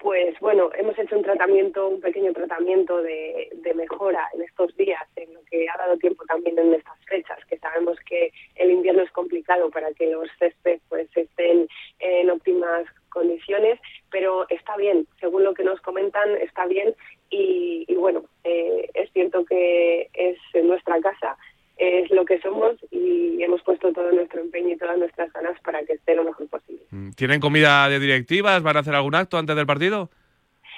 Pues 0.02 0.36
bueno, 0.40 0.72
hemos 0.74 0.98
hecho 0.98 1.16
un 1.16 1.22
tratamiento, 1.22 1.88
un 1.88 2.02
pequeño 2.02 2.34
tratamiento 2.34 3.04
de, 3.04 3.50
de, 3.54 3.74
mejora 3.76 4.28
en 4.34 4.42
estos 4.42 4.76
días, 4.76 5.04
en 5.16 5.32
lo 5.32 5.42
que 5.44 5.70
ha 5.70 5.78
dado 5.78 5.96
tiempo 5.98 6.26
también 6.26 6.58
en 6.58 6.74
estas 6.74 6.98
fechas, 7.06 7.38
que 7.46 7.60
sabemos 7.60 8.00
que 8.10 8.32
el 8.56 8.72
invierno 8.72 9.04
es 9.04 9.12
complicado 9.12 9.70
para 9.70 9.94
que 9.94 10.08
los 10.08 10.28
céspedes 10.40 10.82
pues 10.90 11.08
estén 11.16 11.68
en 12.00 12.30
óptimas 12.32 12.88
condiciones, 13.10 13.80
pero 14.10 14.48
está 14.50 14.76
bien, 14.76 15.06
según 15.20 15.44
lo 15.44 15.54
que 15.54 15.64
nos 15.64 15.80
comentan, 15.82 16.36
está 16.38 16.66
bien 16.66 16.96
y, 17.30 17.86
y 17.88 17.96
bueno, 17.96 18.24
eh, 18.44 18.90
es 18.96 19.12
cierto 19.14 19.46
que 19.46 20.10
es 20.14 20.40
en 20.54 20.68
nuestra 20.68 21.00
casa, 21.00 21.38
es 21.82 22.12
lo 22.12 22.26
que 22.26 22.40
somos 22.42 22.76
y 22.92 23.42
hemos 23.42 23.64
puesto 23.64 23.92
todo 23.92 24.12
nuestro 24.12 24.40
empeño 24.40 24.76
y 24.76 24.78
todas 24.78 25.00
nuestras 25.00 25.34
ganas 25.34 25.60
para 25.62 25.84
que 25.84 25.94
esté 25.94 26.14
lo 26.14 26.24
mejor 26.24 26.48
posible. 26.48 26.84
¿Tienen 27.16 27.40
comida 27.40 27.90
de 27.90 28.00
directivas? 28.00 28.62
¿Van 28.62 28.78
a 28.78 28.82
hacer 28.82 28.94
algún 28.94 29.16
acto 29.16 29.40
antes 29.40 29.56
del 29.56 29.66
partido? 29.66 30.12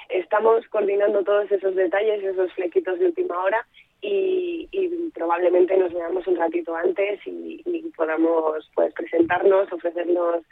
Estamos 0.08 0.66
coordinando 0.68 1.22
todos 1.22 1.52
esos 1.52 1.74
detalles, 1.74 2.24
esos 2.24 2.50
flequitos 2.54 2.98
de 2.98 3.06
última 3.06 3.38
hora 3.44 3.66
y, 4.00 4.66
y 4.72 5.10
probablemente 5.14 5.76
nos 5.76 5.92
veamos 5.92 6.26
un 6.26 6.36
ratito 6.36 6.74
antes 6.74 7.20
y, 7.26 7.62
y 7.66 7.82
podamos 7.94 8.70
pues 8.74 8.94
presentarnos, 8.94 9.70
ofrecernos 9.72 10.42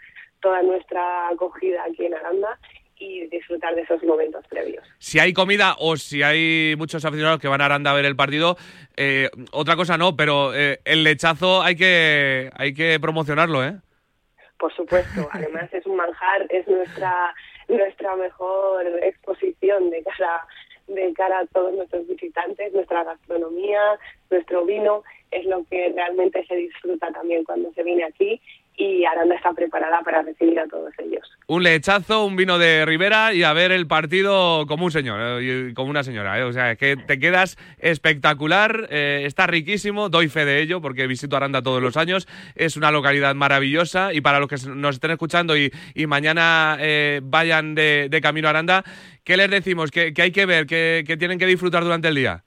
toda 0.40 0.62
nuestra 0.62 1.28
acogida 1.28 1.82
aquí 1.84 2.04
en 2.04 2.14
Aranda 2.14 2.58
y 3.02 3.26
disfrutar 3.26 3.74
de 3.74 3.82
esos 3.82 4.02
momentos 4.04 4.46
previos. 4.48 4.84
Si 4.98 5.18
hay 5.18 5.32
comida 5.32 5.74
o 5.78 5.96
si 5.96 6.22
hay 6.22 6.74
muchos 6.76 7.04
aficionados 7.04 7.40
que 7.40 7.48
van 7.48 7.60
a 7.60 7.66
Aranda 7.66 7.90
a 7.90 7.94
ver 7.94 8.04
el 8.04 8.14
partido, 8.14 8.56
eh, 8.96 9.28
otra 9.50 9.74
cosa 9.74 9.98
no, 9.98 10.16
pero 10.16 10.54
eh, 10.54 10.78
el 10.84 11.02
lechazo 11.02 11.62
hay 11.62 11.74
que, 11.74 12.50
hay 12.54 12.74
que 12.74 12.98
promocionarlo, 13.00 13.64
¿eh? 13.64 13.74
Por 14.58 14.72
supuesto, 14.74 15.28
además 15.32 15.72
es 15.72 15.84
un 15.86 15.96
manjar, 15.96 16.46
es 16.50 16.66
nuestra 16.68 17.34
nuestra 17.68 18.16
mejor 18.16 18.86
exposición 19.02 19.90
de 19.90 20.02
cara 20.02 20.46
de 20.88 21.12
cara 21.14 21.38
a 21.38 21.46
todos 21.46 21.72
nuestros 21.74 22.06
visitantes, 22.06 22.72
nuestra 22.72 23.04
gastronomía, 23.04 23.80
nuestro 24.30 24.64
vino, 24.64 25.04
es 25.30 25.46
lo 25.46 25.64
que 25.64 25.92
realmente 25.94 26.44
se 26.46 26.56
disfruta 26.56 27.10
también 27.12 27.44
cuando 27.44 27.72
se 27.72 27.82
viene 27.82 28.04
aquí 28.04 28.40
y 28.76 29.04
Aranda 29.04 29.34
está 29.34 29.52
preparada 29.52 30.00
para 30.00 30.22
recibir 30.22 30.58
a 30.58 30.66
todos 30.66 30.92
ellos. 30.98 31.30
Un 31.46 31.62
lechazo, 31.62 32.24
un 32.24 32.36
vino 32.36 32.58
de 32.58 32.84
Ribera 32.86 33.34
y 33.34 33.42
a 33.42 33.52
ver 33.52 33.70
el 33.70 33.86
partido 33.86 34.66
como 34.66 34.86
un 34.86 34.90
señor, 34.90 35.42
eh, 35.42 35.72
como 35.74 35.90
una 35.90 36.02
señora. 36.02 36.38
¿eh? 36.38 36.44
O 36.44 36.52
sea, 36.52 36.72
es 36.72 36.78
que 36.78 36.96
te 36.96 37.18
quedas 37.18 37.58
espectacular, 37.78 38.88
eh, 38.90 39.24
está 39.26 39.46
riquísimo, 39.46 40.08
doy 40.08 40.28
fe 40.28 40.44
de 40.44 40.60
ello 40.60 40.80
porque 40.80 41.06
visito 41.06 41.36
Aranda 41.36 41.62
todos 41.62 41.82
los 41.82 41.96
años. 41.96 42.26
Es 42.54 42.76
una 42.76 42.90
localidad 42.90 43.34
maravillosa 43.34 44.12
y 44.12 44.20
para 44.20 44.40
los 44.40 44.48
que 44.48 44.56
nos 44.74 44.96
estén 44.96 45.10
escuchando 45.10 45.56
y, 45.56 45.70
y 45.94 46.06
mañana 46.06 46.76
eh, 46.80 47.20
vayan 47.22 47.74
de, 47.74 48.08
de 48.10 48.20
camino 48.20 48.48
a 48.48 48.50
Aranda, 48.50 48.84
¿qué 49.24 49.36
les 49.36 49.50
decimos? 49.50 49.90
¿Qué, 49.90 50.14
qué 50.14 50.22
hay 50.22 50.32
que 50.32 50.46
ver? 50.46 50.66
¿Qué, 50.66 51.04
qué 51.06 51.16
tienen 51.16 51.38
que 51.38 51.46
disfrutar 51.46 51.84
durante 51.84 52.08
el 52.08 52.14
día? 52.14 52.42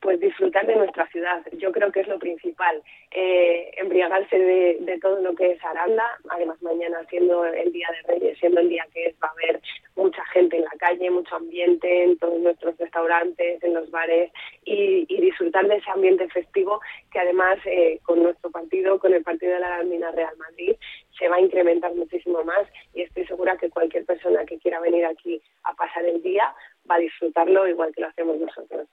pues 0.00 0.20
disfrutar 0.20 0.66
de 0.66 0.76
nuestra 0.76 1.06
ciudad. 1.08 1.42
Yo 1.58 1.72
creo 1.72 1.90
que 1.90 2.00
es 2.00 2.08
lo 2.08 2.18
principal, 2.18 2.82
eh, 3.10 3.70
embriagarse 3.76 4.38
de, 4.38 4.98
todo 5.00 5.20
lo 5.20 5.34
que 5.34 5.52
es 5.52 5.64
Aranda, 5.64 6.04
además 6.28 6.60
mañana 6.62 6.98
siendo 7.08 7.44
el 7.44 7.72
Día 7.72 7.88
de 7.90 8.14
Reyes, 8.14 8.38
siendo 8.38 8.60
el 8.60 8.68
día 8.68 8.86
que 8.92 9.06
es, 9.06 9.14
va 9.22 9.28
a 9.28 9.30
haber 9.30 9.60
mucha 9.96 10.24
gente 10.26 10.56
en 10.56 10.64
la 10.64 10.76
calle, 10.78 11.10
mucho 11.10 11.36
ambiente 11.36 12.04
en 12.04 12.18
todos 12.18 12.38
nuestros 12.40 12.76
restaurantes, 12.76 13.62
en 13.62 13.74
los 13.74 13.90
bares 13.90 14.30
y, 14.64 15.06
y 15.08 15.20
disfrutar 15.20 15.66
de 15.68 15.76
ese 15.76 15.90
ambiente 15.90 16.28
festivo 16.28 16.80
que 17.10 17.18
además 17.18 17.58
eh, 17.64 18.00
con 18.02 18.22
nuestro 18.22 18.50
partido, 18.50 18.98
con 18.98 19.14
el 19.14 19.22
partido 19.22 19.54
de 19.54 19.60
la 19.60 19.76
Armina 19.76 20.10
Real 20.10 20.36
Madrid, 20.36 20.76
se 21.18 21.28
va 21.28 21.36
a 21.36 21.40
incrementar 21.40 21.94
muchísimo 21.94 22.44
más 22.44 22.66
y 22.94 23.02
estoy 23.02 23.26
segura 23.26 23.56
que 23.56 23.70
cualquier 23.70 24.04
persona 24.04 24.44
que 24.44 24.58
quiera 24.58 24.80
venir 24.80 25.04
aquí 25.06 25.40
a 25.64 25.74
pasar 25.74 26.04
el 26.04 26.22
día 26.22 26.54
va 26.88 26.96
a 26.96 27.00
disfrutarlo 27.00 27.66
igual 27.66 27.92
que 27.94 28.02
lo 28.02 28.08
hacemos 28.08 28.38
nosotros. 28.38 28.88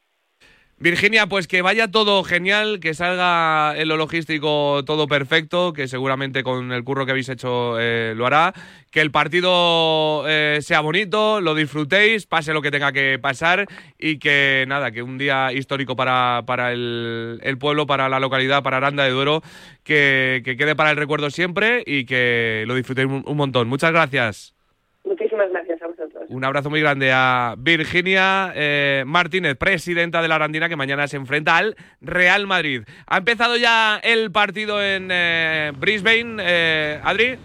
Virginia, 0.78 1.28
pues 1.28 1.48
que 1.48 1.62
vaya 1.62 1.90
todo 1.90 2.22
genial, 2.26 2.82
que 2.82 2.94
salga 2.94 3.74
en 3.78 3.88
lo 3.88 3.96
logístico 3.96 4.84
todo 4.86 5.08
perfecto, 5.08 5.72
que 5.72 5.88
seguramente 5.88 6.44
con 6.44 6.74
el 6.74 6.84
curro 6.84 7.06
que 7.06 7.12
habéis 7.12 7.30
hecho 7.30 7.80
eh, 7.80 8.14
lo 8.14 8.26
hará, 8.26 8.54
que 8.92 9.00
el 9.00 9.10
partido 9.10 10.26
eh, 10.28 10.60
sea 10.62 10.82
bonito, 10.82 11.40
lo 11.40 11.56
disfrutéis, 11.56 12.26
pase 12.28 12.52
lo 12.52 12.62
que 12.62 12.72
tenga 12.72 12.92
que 12.92 13.18
pasar 13.22 13.68
y 13.98 14.20
que 14.20 14.66
nada, 14.68 14.92
que 14.92 15.02
un 15.02 15.18
día 15.18 15.54
histórico 15.54 15.96
para, 15.96 16.44
para 16.46 16.74
el, 16.74 17.58
pueblo, 17.58 17.88
para 17.88 18.10
la 18.10 18.20
localidad, 18.20 18.62
para 18.62 18.76
Aranda 18.76 19.06
de 19.06 19.12
Duero, 19.12 19.44
que, 19.86 20.42
que 20.44 20.58
quede 20.58 20.76
para 20.76 20.92
el 20.92 20.98
recuerdo 20.98 21.30
siempre 21.30 21.84
y 21.86 22.06
que 22.06 22.66
lo 22.68 22.76
disfrutéis 22.76 23.08
un, 23.08 23.38
montón. 23.38 23.70
Muchas 23.70 23.94
gracias. 23.94 24.54
Muchísimas 25.06 25.50
gracias. 25.52 25.75
Un 26.30 26.44
abrazo 26.44 26.70
muy 26.70 26.82
grande 26.82 27.12
a 27.14 27.56
Virginia 27.58 28.52
eh, 28.56 29.04
Martínez, 29.06 29.58
presidenta 29.58 30.22
de 30.22 30.28
la 30.28 30.36
Arandina, 30.36 30.70
que 30.70 30.76
mañana 30.76 31.08
se 31.08 31.18
enfrenta 31.18 31.58
al 31.58 31.76
Real 32.02 32.48
Madrid. 32.48 32.84
Ha 33.08 33.18
empezado 33.18 33.58
ya 33.58 33.98
el 33.98 34.32
partido 34.32 34.84
en 34.84 35.10
eh, 35.12 35.72
Brisbane, 35.78 36.38
eh, 36.40 37.00
Adri. 37.04 37.38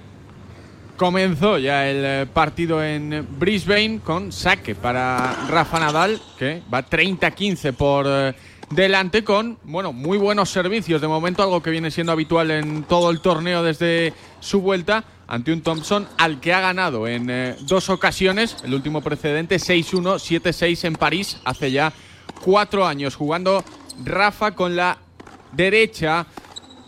Comenzó 0.96 1.58
ya 1.58 1.88
el 1.88 2.26
partido 2.28 2.84
en 2.84 3.26
Brisbane 3.38 4.00
con 4.04 4.32
saque 4.32 4.74
para 4.74 5.34
Rafa 5.48 5.80
Nadal, 5.80 6.20
que 6.38 6.62
va 6.72 6.84
30-15 6.84 7.72
por 7.72 8.34
delante 8.70 9.24
con, 9.24 9.58
bueno, 9.62 9.94
muy 9.94 10.18
buenos 10.18 10.50
servicios. 10.50 11.00
De 11.00 11.08
momento 11.08 11.42
algo 11.42 11.62
que 11.62 11.70
viene 11.70 11.90
siendo 11.90 12.12
habitual 12.12 12.50
en 12.50 12.82
todo 12.82 13.10
el 13.10 13.20
torneo 13.20 13.62
desde 13.62 14.12
su 14.40 14.60
vuelta 14.60 15.04
ante 15.30 15.52
un 15.52 15.62
Thompson 15.62 16.08
al 16.18 16.40
que 16.40 16.52
ha 16.52 16.60
ganado 16.60 17.06
en 17.06 17.30
eh, 17.30 17.56
dos 17.60 17.88
ocasiones. 17.88 18.56
El 18.64 18.74
último 18.74 19.00
precedente 19.00 19.56
6-1, 19.56 20.16
7-6 20.16 20.84
en 20.84 20.94
París 20.94 21.38
hace 21.44 21.70
ya 21.70 21.92
cuatro 22.44 22.84
años. 22.84 23.14
Jugando 23.14 23.64
Rafa 24.04 24.50
con 24.52 24.74
la 24.74 24.98
derecha 25.52 26.26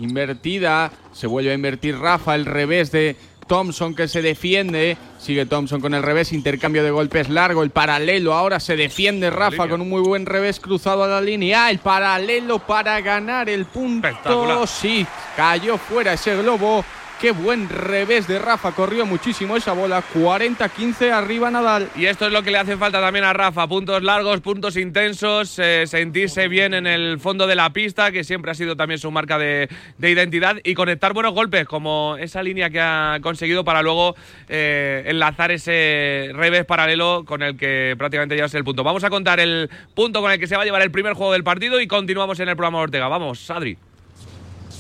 invertida. 0.01 0.91
Se 1.13 1.29
vuelve 1.29 1.53
a 1.53 1.55
invertir 1.55 1.97
Rafa, 1.97 2.35
el 2.35 2.45
revés 2.45 2.91
de 2.91 3.17
Thompson 3.47 3.95
que 3.95 4.09
se 4.09 4.23
defiende. 4.23 4.97
Sigue 5.21 5.47
Thompson 5.47 5.81
con 5.81 5.95
el 5.95 6.03
revés, 6.03 6.33
intercambio 6.33 6.83
de 6.83 6.91
golpes 6.91 7.29
largo, 7.29 7.63
el 7.63 7.71
paralelo. 7.71 8.35
Ahora 8.35 8.59
se 8.59 8.75
defiende 8.75 9.31
Rafa 9.31 9.69
con 9.69 9.81
un 9.81 9.89
muy 9.89 10.01
buen 10.01 10.27
revés 10.27 10.59
cruzado 10.59 11.05
a 11.05 11.07
la 11.07 11.21
línea. 11.21 11.71
El 11.71 11.79
paralelo 11.79 12.59
para 12.59 13.01
ganar 13.03 13.49
el 13.49 13.67
punto. 13.67 14.67
Sí, 14.67 15.07
cayó 15.37 15.79
fuera 15.79 16.15
ese 16.15 16.37
globo. 16.39 16.85
Qué 17.23 17.31
buen 17.31 17.69
revés 17.69 18.27
de 18.27 18.41
Rafa, 18.41 18.73
corrió 18.73 19.07
muchísimo 19.07 19.57
esa 19.57 19.73
bola. 19.75 20.03
40-15 20.13 21.13
arriba 21.13 21.53
Nadal. 21.53 21.89
Y 21.95 22.07
esto 22.07 22.27
es 22.27 22.33
lo 22.33 22.43
que 22.43 22.51
le 22.51 22.59
hace 22.59 22.77
falta 22.77 23.01
también 23.01 23.25
a 23.25 23.33
Rafa. 23.33 23.69
Puntos 23.69 24.03
largos, 24.03 24.41
puntos 24.41 24.77
intensos, 24.77 25.57
eh, 25.61 25.87
sentirse 25.87 26.49
bien 26.49 26.75
en 26.75 26.89
el 26.89 27.21
fondo 27.21 27.47
de 27.47 27.55
la 27.55 27.73
pista, 27.73 28.11
que 28.11 28.25
siempre 28.25 28.51
ha 28.51 28.55
sido 28.55 28.75
también 28.75 28.99
su 28.99 29.13
marca 29.13 29.39
de, 29.39 29.69
de 29.99 30.11
identidad, 30.11 30.57
y 30.65 30.75
conectar 30.75 31.13
buenos 31.13 31.33
golpes, 31.33 31.65
como 31.65 32.17
esa 32.19 32.43
línea 32.43 32.71
que 32.71 32.81
ha 32.81 33.21
conseguido 33.23 33.63
para 33.63 33.83
luego 33.83 34.17
eh, 34.49 35.05
enlazar 35.07 35.53
ese 35.53 36.31
revés 36.35 36.65
paralelo 36.65 37.23
con 37.25 37.45
el 37.45 37.57
que 37.57 37.95
prácticamente 37.97 38.35
llevas 38.35 38.55
el 38.55 38.65
punto. 38.65 38.83
Vamos 38.83 39.05
a 39.05 39.11
contar 39.11 39.39
el 39.39 39.71
punto 39.95 40.23
con 40.23 40.33
el 40.33 40.41
que 40.41 40.49
se 40.49 40.57
va 40.57 40.63
a 40.63 40.65
llevar 40.65 40.83
el 40.83 40.91
primer 40.91 41.13
juego 41.13 41.35
del 41.35 41.45
partido 41.45 41.81
y 41.81 41.87
continuamos 41.87 42.41
en 42.41 42.49
el 42.49 42.57
programa 42.57 42.79
de 42.79 42.83
Ortega. 42.83 43.07
Vamos, 43.07 43.49
Adri. 43.49 43.79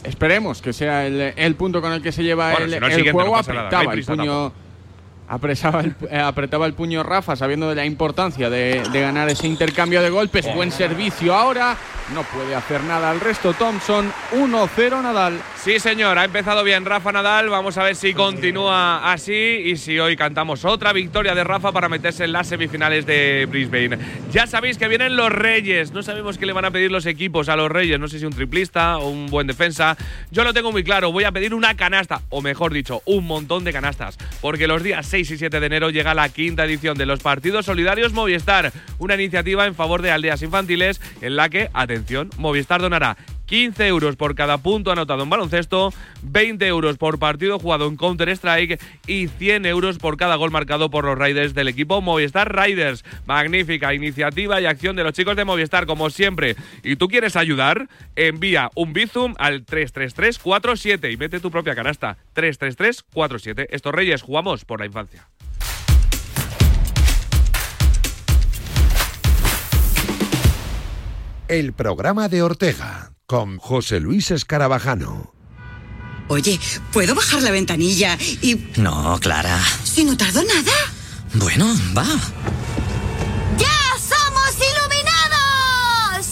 Esperemos 0.04 0.60
que 0.62 0.72
sea 0.72 1.06
el, 1.06 1.32
el 1.36 1.54
punto 1.54 1.80
con 1.80 1.92
el 1.92 2.02
que 2.02 2.12
se 2.12 2.22
lleva 2.22 2.50
Bueno, 2.52 2.66
el, 2.66 2.72
si 2.74 2.80
no, 2.80 2.86
el 2.88 3.12
juego. 3.12 3.30
nada, 3.36 3.52
no 3.52 3.58
apretaba 3.60 3.94
el 3.94 4.04
puño. 4.04 4.52
Eh, 6.10 6.18
apretaba 6.18 6.66
el 6.66 6.74
puño 6.74 7.02
Rafa, 7.02 7.36
sabiendo 7.36 7.68
de 7.68 7.74
la 7.74 7.86
importancia 7.86 8.50
de, 8.50 8.82
de 8.92 9.00
ganar 9.00 9.28
ese 9.30 9.46
intercambio 9.46 10.02
de 10.02 10.10
golpes. 10.10 10.46
Buen 10.54 10.70
servicio 10.70 11.34
ahora. 11.34 11.76
No 12.14 12.24
puede 12.24 12.54
hacer 12.54 12.82
nada 12.84 13.10
al 13.10 13.20
resto. 13.20 13.54
Thompson 13.54 14.12
1-0 14.32 15.02
Nadal. 15.02 15.40
Sí, 15.56 15.78
señor, 15.78 16.18
ha 16.18 16.24
empezado 16.24 16.62
bien 16.64 16.84
Rafa 16.84 17.12
Nadal. 17.12 17.48
Vamos 17.48 17.78
a 17.78 17.84
ver 17.84 17.96
si 17.96 18.12
continúa 18.12 19.10
así 19.12 19.32
y 19.32 19.76
si 19.76 19.98
hoy 19.98 20.16
cantamos 20.16 20.64
otra 20.64 20.92
victoria 20.92 21.34
de 21.34 21.44
Rafa 21.44 21.72
para 21.72 21.88
meterse 21.88 22.24
en 22.24 22.32
las 22.32 22.48
semifinales 22.48 23.06
de 23.06 23.46
Brisbane. 23.48 23.96
Ya 24.30 24.46
sabéis 24.46 24.76
que 24.76 24.88
vienen 24.88 25.16
los 25.16 25.30
Reyes. 25.30 25.92
No 25.92 26.02
sabemos 26.02 26.36
qué 26.36 26.44
le 26.44 26.52
van 26.52 26.66
a 26.66 26.70
pedir 26.70 26.90
los 26.90 27.06
equipos 27.06 27.48
a 27.48 27.56
los 27.56 27.70
Reyes. 27.70 27.98
No 27.98 28.08
sé 28.08 28.18
si 28.18 28.26
un 28.26 28.32
triplista 28.34 28.98
o 28.98 29.08
un 29.08 29.28
buen 29.28 29.46
defensa. 29.46 29.96
Yo 30.30 30.44
lo 30.44 30.52
tengo 30.52 30.72
muy 30.72 30.84
claro. 30.84 31.12
Voy 31.12 31.24
a 31.24 31.32
pedir 31.32 31.54
una 31.54 31.76
canasta, 31.76 32.20
o 32.28 32.42
mejor 32.42 32.74
dicho, 32.74 33.00
un 33.06 33.26
montón 33.26 33.64
de 33.64 33.72
canastas. 33.72 34.18
Porque 34.42 34.66
los 34.66 34.82
días 34.82 35.06
6 35.06 35.21
y 35.30 35.38
7 35.38 35.60
de 35.60 35.66
enero 35.66 35.90
llega 35.90 36.14
la 36.14 36.28
quinta 36.28 36.64
edición 36.64 36.98
de 36.98 37.06
los 37.06 37.20
Partidos 37.20 37.66
Solidarios 37.66 38.12
Movistar. 38.12 38.72
Una 38.98 39.14
iniciativa 39.14 39.66
en 39.66 39.74
favor 39.74 40.02
de 40.02 40.10
aldeas 40.10 40.42
infantiles 40.42 41.00
en 41.20 41.36
la 41.36 41.48
que, 41.48 41.70
atención, 41.72 42.30
Movistar 42.38 42.80
donará 42.80 43.16
15 43.46 43.86
euros 43.86 44.16
por 44.16 44.34
cada 44.34 44.58
punto 44.58 44.90
anotado 44.90 45.22
en 45.22 45.30
baloncesto, 45.30 45.92
20 46.22 46.66
euros 46.66 46.96
por 46.96 47.18
partido 47.18 47.58
jugado 47.58 47.86
en 47.86 47.96
Counter-Strike 47.96 48.80
y 49.06 49.28
100 49.28 49.66
euros 49.66 49.98
por 49.98 50.16
cada 50.16 50.36
gol 50.36 50.50
marcado 50.50 50.90
por 50.90 51.04
los 51.04 51.18
Riders 51.18 51.54
del 51.54 51.68
equipo 51.68 52.00
Movistar 52.00 52.54
Riders. 52.54 53.04
Magnífica 53.26 53.94
iniciativa 53.94 54.60
y 54.60 54.66
acción 54.66 54.96
de 54.96 55.04
los 55.04 55.12
chicos 55.12 55.36
de 55.36 55.44
Movistar, 55.44 55.86
como 55.86 56.10
siempre. 56.10 56.56
¿Y 56.82 56.96
tú 56.96 57.08
quieres 57.08 57.36
ayudar? 57.36 57.88
Envía 58.16 58.70
un 58.74 58.92
Bizum 58.92 59.34
al 59.38 59.64
33347 59.64 61.10
y 61.10 61.16
mete 61.16 61.40
tu 61.40 61.50
propia 61.50 61.74
canasta. 61.74 62.16
33347. 62.34 63.68
Estos 63.70 63.92
Reyes 63.92 64.22
jugamos 64.22 64.64
por 64.64 64.80
la 64.80 64.86
infancia. 64.86 65.28
El 71.48 71.74
programa 71.74 72.30
de 72.30 72.40
Ortega 72.40 73.11
con 73.32 73.56
José 73.56 73.98
Luis 73.98 74.30
Escarabajano. 74.30 75.32
Oye, 76.28 76.60
¿puedo 76.92 77.14
bajar 77.14 77.40
la 77.40 77.50
ventanilla 77.50 78.18
y... 78.20 78.56
No, 78.76 79.18
Clara. 79.22 79.58
si 79.84 80.04
no 80.04 80.14
tardo 80.18 80.42
nada? 80.44 80.72
Bueno, 81.32 81.74
va. 81.96 82.04
¡Ya 83.56 83.78
somos 83.96 84.54
iluminados! 84.58 86.26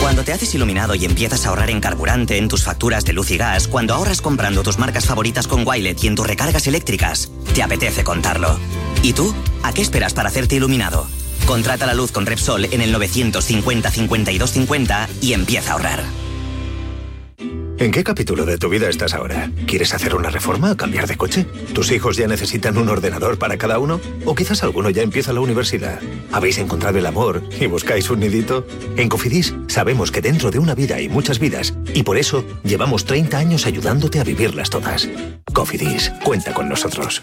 Cuando 0.00 0.24
te 0.24 0.32
haces 0.32 0.52
iluminado 0.52 0.96
y 0.96 1.04
empiezas 1.04 1.46
a 1.46 1.50
ahorrar 1.50 1.70
en 1.70 1.80
carburante, 1.80 2.38
en 2.38 2.48
tus 2.48 2.64
facturas 2.64 3.04
de 3.04 3.12
luz 3.12 3.30
y 3.30 3.36
gas, 3.36 3.68
cuando 3.68 3.94
ahorras 3.94 4.20
comprando 4.20 4.64
tus 4.64 4.80
marcas 4.80 5.06
favoritas 5.06 5.46
con 5.46 5.64
Wilet 5.64 6.02
y 6.02 6.08
en 6.08 6.16
tus 6.16 6.26
recargas 6.26 6.66
eléctricas, 6.66 7.30
te 7.54 7.62
apetece 7.62 8.02
contarlo. 8.02 8.58
¿Y 9.04 9.12
tú? 9.12 9.32
¿A 9.62 9.72
qué 9.72 9.82
esperas 9.82 10.12
para 10.12 10.28
hacerte 10.28 10.56
iluminado? 10.56 11.06
Contrata 11.46 11.86
la 11.86 11.94
luz 11.94 12.10
con 12.10 12.26
Repsol 12.26 12.64
en 12.66 12.80
el 12.80 12.90
950 12.90 13.90
52 13.90 14.50
50 14.50 15.08
y 15.20 15.32
empieza 15.32 15.70
a 15.70 15.72
ahorrar. 15.74 16.04
¿En 17.78 17.92
qué 17.92 18.02
capítulo 18.02 18.46
de 18.46 18.56
tu 18.56 18.70
vida 18.70 18.88
estás 18.88 19.12
ahora? 19.12 19.50
¿Quieres 19.66 19.92
hacer 19.92 20.14
una 20.14 20.30
reforma 20.30 20.72
o 20.72 20.76
cambiar 20.76 21.06
de 21.06 21.16
coche? 21.16 21.44
¿Tus 21.74 21.92
hijos 21.92 22.16
ya 22.16 22.26
necesitan 22.26 22.78
un 22.78 22.88
ordenador 22.88 23.38
para 23.38 23.58
cada 23.58 23.78
uno? 23.78 24.00
¿O 24.24 24.34
quizás 24.34 24.62
alguno 24.62 24.88
ya 24.90 25.02
empieza 25.02 25.34
la 25.34 25.40
universidad? 25.40 26.00
¿Habéis 26.32 26.56
encontrado 26.58 26.98
el 26.98 27.06
amor 27.06 27.42
y 27.60 27.66
buscáis 27.66 28.08
un 28.08 28.20
nidito? 28.20 28.66
En 28.96 29.08
Cofidis 29.08 29.54
sabemos 29.68 30.10
que 30.10 30.22
dentro 30.22 30.50
de 30.50 30.58
una 30.58 30.74
vida 30.74 30.96
hay 30.96 31.08
muchas 31.10 31.38
vidas 31.38 31.74
y 31.94 32.02
por 32.02 32.16
eso 32.16 32.44
llevamos 32.64 33.04
30 33.04 33.36
años 33.36 33.66
ayudándote 33.66 34.20
a 34.20 34.24
vivirlas 34.24 34.70
todas. 34.70 35.06
Cofidis, 35.52 36.10
cuenta 36.24 36.54
con 36.54 36.68
nosotros. 36.68 37.22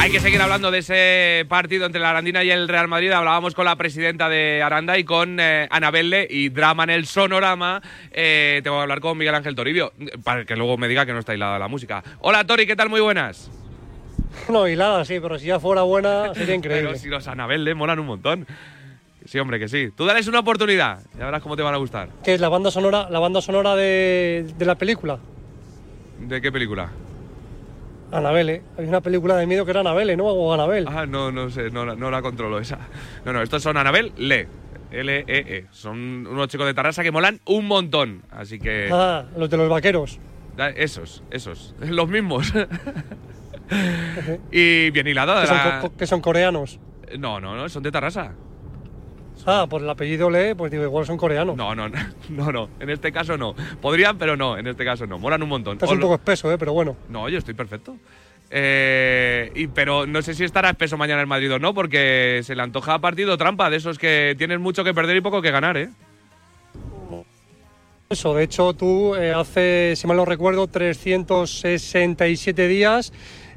Hay 0.00 0.10
que 0.10 0.20
seguir 0.20 0.40
hablando 0.40 0.70
de 0.70 0.78
ese 0.78 1.44
partido 1.48 1.86
entre 1.86 2.00
la 2.00 2.10
Arandina 2.10 2.42
y 2.42 2.50
el 2.50 2.66
Real 2.66 2.88
Madrid. 2.88 3.12
Hablábamos 3.12 3.54
con 3.54 3.64
la 3.66 3.76
presidenta 3.76 4.28
de 4.28 4.62
Aranda 4.62 4.98
y 4.98 5.04
con 5.04 5.38
eh, 5.38 5.68
Anabelle 5.70 6.26
y 6.28 6.48
drama 6.48 6.84
en 6.84 6.90
el 6.90 7.06
sonorama. 7.06 7.80
Eh, 8.10 8.60
tengo 8.64 8.78
que 8.78 8.82
hablar 8.82 9.00
con 9.00 9.16
Miguel 9.16 9.34
Ángel 9.34 9.54
Toribio 9.54 9.92
para 10.24 10.44
que 10.44 10.56
luego 10.56 10.76
me 10.76 10.88
diga 10.88 11.06
que 11.06 11.12
no 11.12 11.18
está 11.20 11.34
hilada 11.34 11.58
la 11.58 11.68
música. 11.68 12.02
Hola 12.20 12.44
Tori, 12.44 12.66
¿qué 12.66 12.74
tal? 12.74 12.88
Muy 12.88 13.00
buenas. 13.00 13.50
No, 14.48 14.66
hilada, 14.66 15.04
sí, 15.04 15.18
pero 15.20 15.38
si 15.38 15.46
ya 15.46 15.60
fuera 15.60 15.82
buena 15.82 16.34
sería 16.34 16.54
increíble. 16.56 16.88
Pero 16.88 16.98
si 16.98 17.08
los 17.08 17.28
Anabelle 17.28 17.74
molan 17.74 17.98
un 18.00 18.06
montón. 18.06 18.46
Sí, 19.24 19.38
hombre, 19.38 19.58
que 19.58 19.68
sí. 19.68 19.90
Tú 19.96 20.04
dales 20.04 20.26
una 20.28 20.40
oportunidad. 20.40 21.00
Ya 21.18 21.24
verás 21.26 21.42
cómo 21.42 21.56
te 21.56 21.62
van 21.62 21.74
a 21.74 21.78
gustar. 21.78 22.08
¿Qué 22.24 22.34
es 22.34 22.40
la 22.40 22.48
banda 22.48 22.70
sonora, 22.70 23.08
la 23.10 23.18
banda 23.18 23.40
sonora 23.40 23.74
de, 23.76 24.46
de 24.56 24.64
la 24.64 24.74
película? 24.76 25.18
¿De 26.20 26.40
qué 26.40 26.50
película? 26.52 26.90
Anabelle. 28.12 28.62
Hay 28.78 28.86
una 28.86 29.00
película 29.00 29.36
de 29.36 29.46
miedo 29.46 29.64
que 29.64 29.70
era 29.70 29.80
Anabelle, 29.80 30.16
¿no? 30.16 30.24
O 30.26 30.52
Anabel. 30.52 30.86
Ah, 30.88 31.06
no, 31.06 31.32
no 31.32 31.48
sé, 31.50 31.70
no, 31.70 31.84
la- 31.86 31.94
no 31.94 32.10
la 32.10 32.20
controlo 32.20 32.58
esa. 32.58 32.78
No, 33.24 33.32
no, 33.32 33.40
estos 33.42 33.62
son 33.62 33.76
Anabel 33.76 34.12
Le. 34.16 34.48
L-E-E. 34.90 35.66
Son 35.70 36.26
unos 36.26 36.48
chicos 36.48 36.66
de 36.66 36.74
Tarrasa 36.74 37.02
que 37.02 37.10
molan 37.10 37.40
un 37.46 37.66
montón. 37.66 38.22
Así 38.30 38.58
que. 38.58 38.90
Ah, 38.92 39.24
los 39.38 39.48
de 39.48 39.56
los 39.56 39.68
vaqueros. 39.70 40.18
Da- 40.56 40.68
Esos, 40.68 41.22
esos. 41.30 41.74
Los 41.80 42.08
mismos. 42.10 42.52
y 44.52 44.90
bien 44.90 45.06
hilado. 45.06 45.40
Que 45.40 45.46
son, 45.46 45.56
la- 45.56 45.90
que 45.96 46.06
son 46.06 46.20
coreanos. 46.20 46.78
No, 47.18 47.40
no, 47.40 47.56
no, 47.56 47.68
son 47.70 47.82
de 47.82 47.90
Tarrasa. 47.90 48.32
Ah, 49.46 49.66
por 49.68 49.82
el 49.82 49.90
apellido 49.90 50.30
Le, 50.30 50.54
pues 50.54 50.70
digo, 50.70 50.84
igual 50.84 51.04
son 51.06 51.16
coreanos. 51.16 51.56
No, 51.56 51.74
no, 51.74 51.88
no, 52.28 52.52
no. 52.52 52.68
En 52.78 52.90
este 52.90 53.10
caso 53.12 53.36
no. 53.36 53.54
Podrían, 53.80 54.18
pero 54.18 54.36
no. 54.36 54.56
En 54.56 54.66
este 54.66 54.84
caso 54.84 55.06
no. 55.06 55.18
Molan 55.18 55.42
un 55.42 55.48
montón. 55.48 55.74
Estás 55.74 55.90
O 55.90 55.92
un 55.92 55.98
lo- 55.98 56.02
poco 56.06 56.14
espeso, 56.16 56.52
¿eh? 56.52 56.58
Pero 56.58 56.72
bueno. 56.72 56.96
No, 57.08 57.28
yo 57.28 57.38
estoy 57.38 57.54
perfecto. 57.54 57.96
Eh, 58.50 59.50
y, 59.54 59.66
pero 59.68 60.06
no 60.06 60.20
sé 60.22 60.34
si 60.34 60.44
estará 60.44 60.70
espeso 60.70 60.96
mañana 60.98 61.22
el 61.22 61.26
Madrid 61.26 61.52
o 61.54 61.58
no, 61.58 61.72
porque 61.74 62.42
se 62.44 62.54
le 62.54 62.62
antoja 62.62 62.98
partido 62.98 63.36
trampa 63.38 63.70
de 63.70 63.78
esos 63.78 63.98
que 63.98 64.34
tienen 64.36 64.60
mucho 64.60 64.84
que 64.84 64.92
perder 64.94 65.16
y 65.16 65.20
poco 65.22 65.40
que 65.40 65.50
ganar, 65.50 65.76
¿eh? 65.78 65.88
Eso, 68.10 68.34
de 68.34 68.44
hecho, 68.44 68.74
tú 68.74 69.14
eh, 69.16 69.32
hace, 69.32 69.94
si 69.96 70.06
mal 70.06 70.18
no 70.18 70.26
recuerdo, 70.26 70.66
367 70.66 72.68
días 72.68 73.10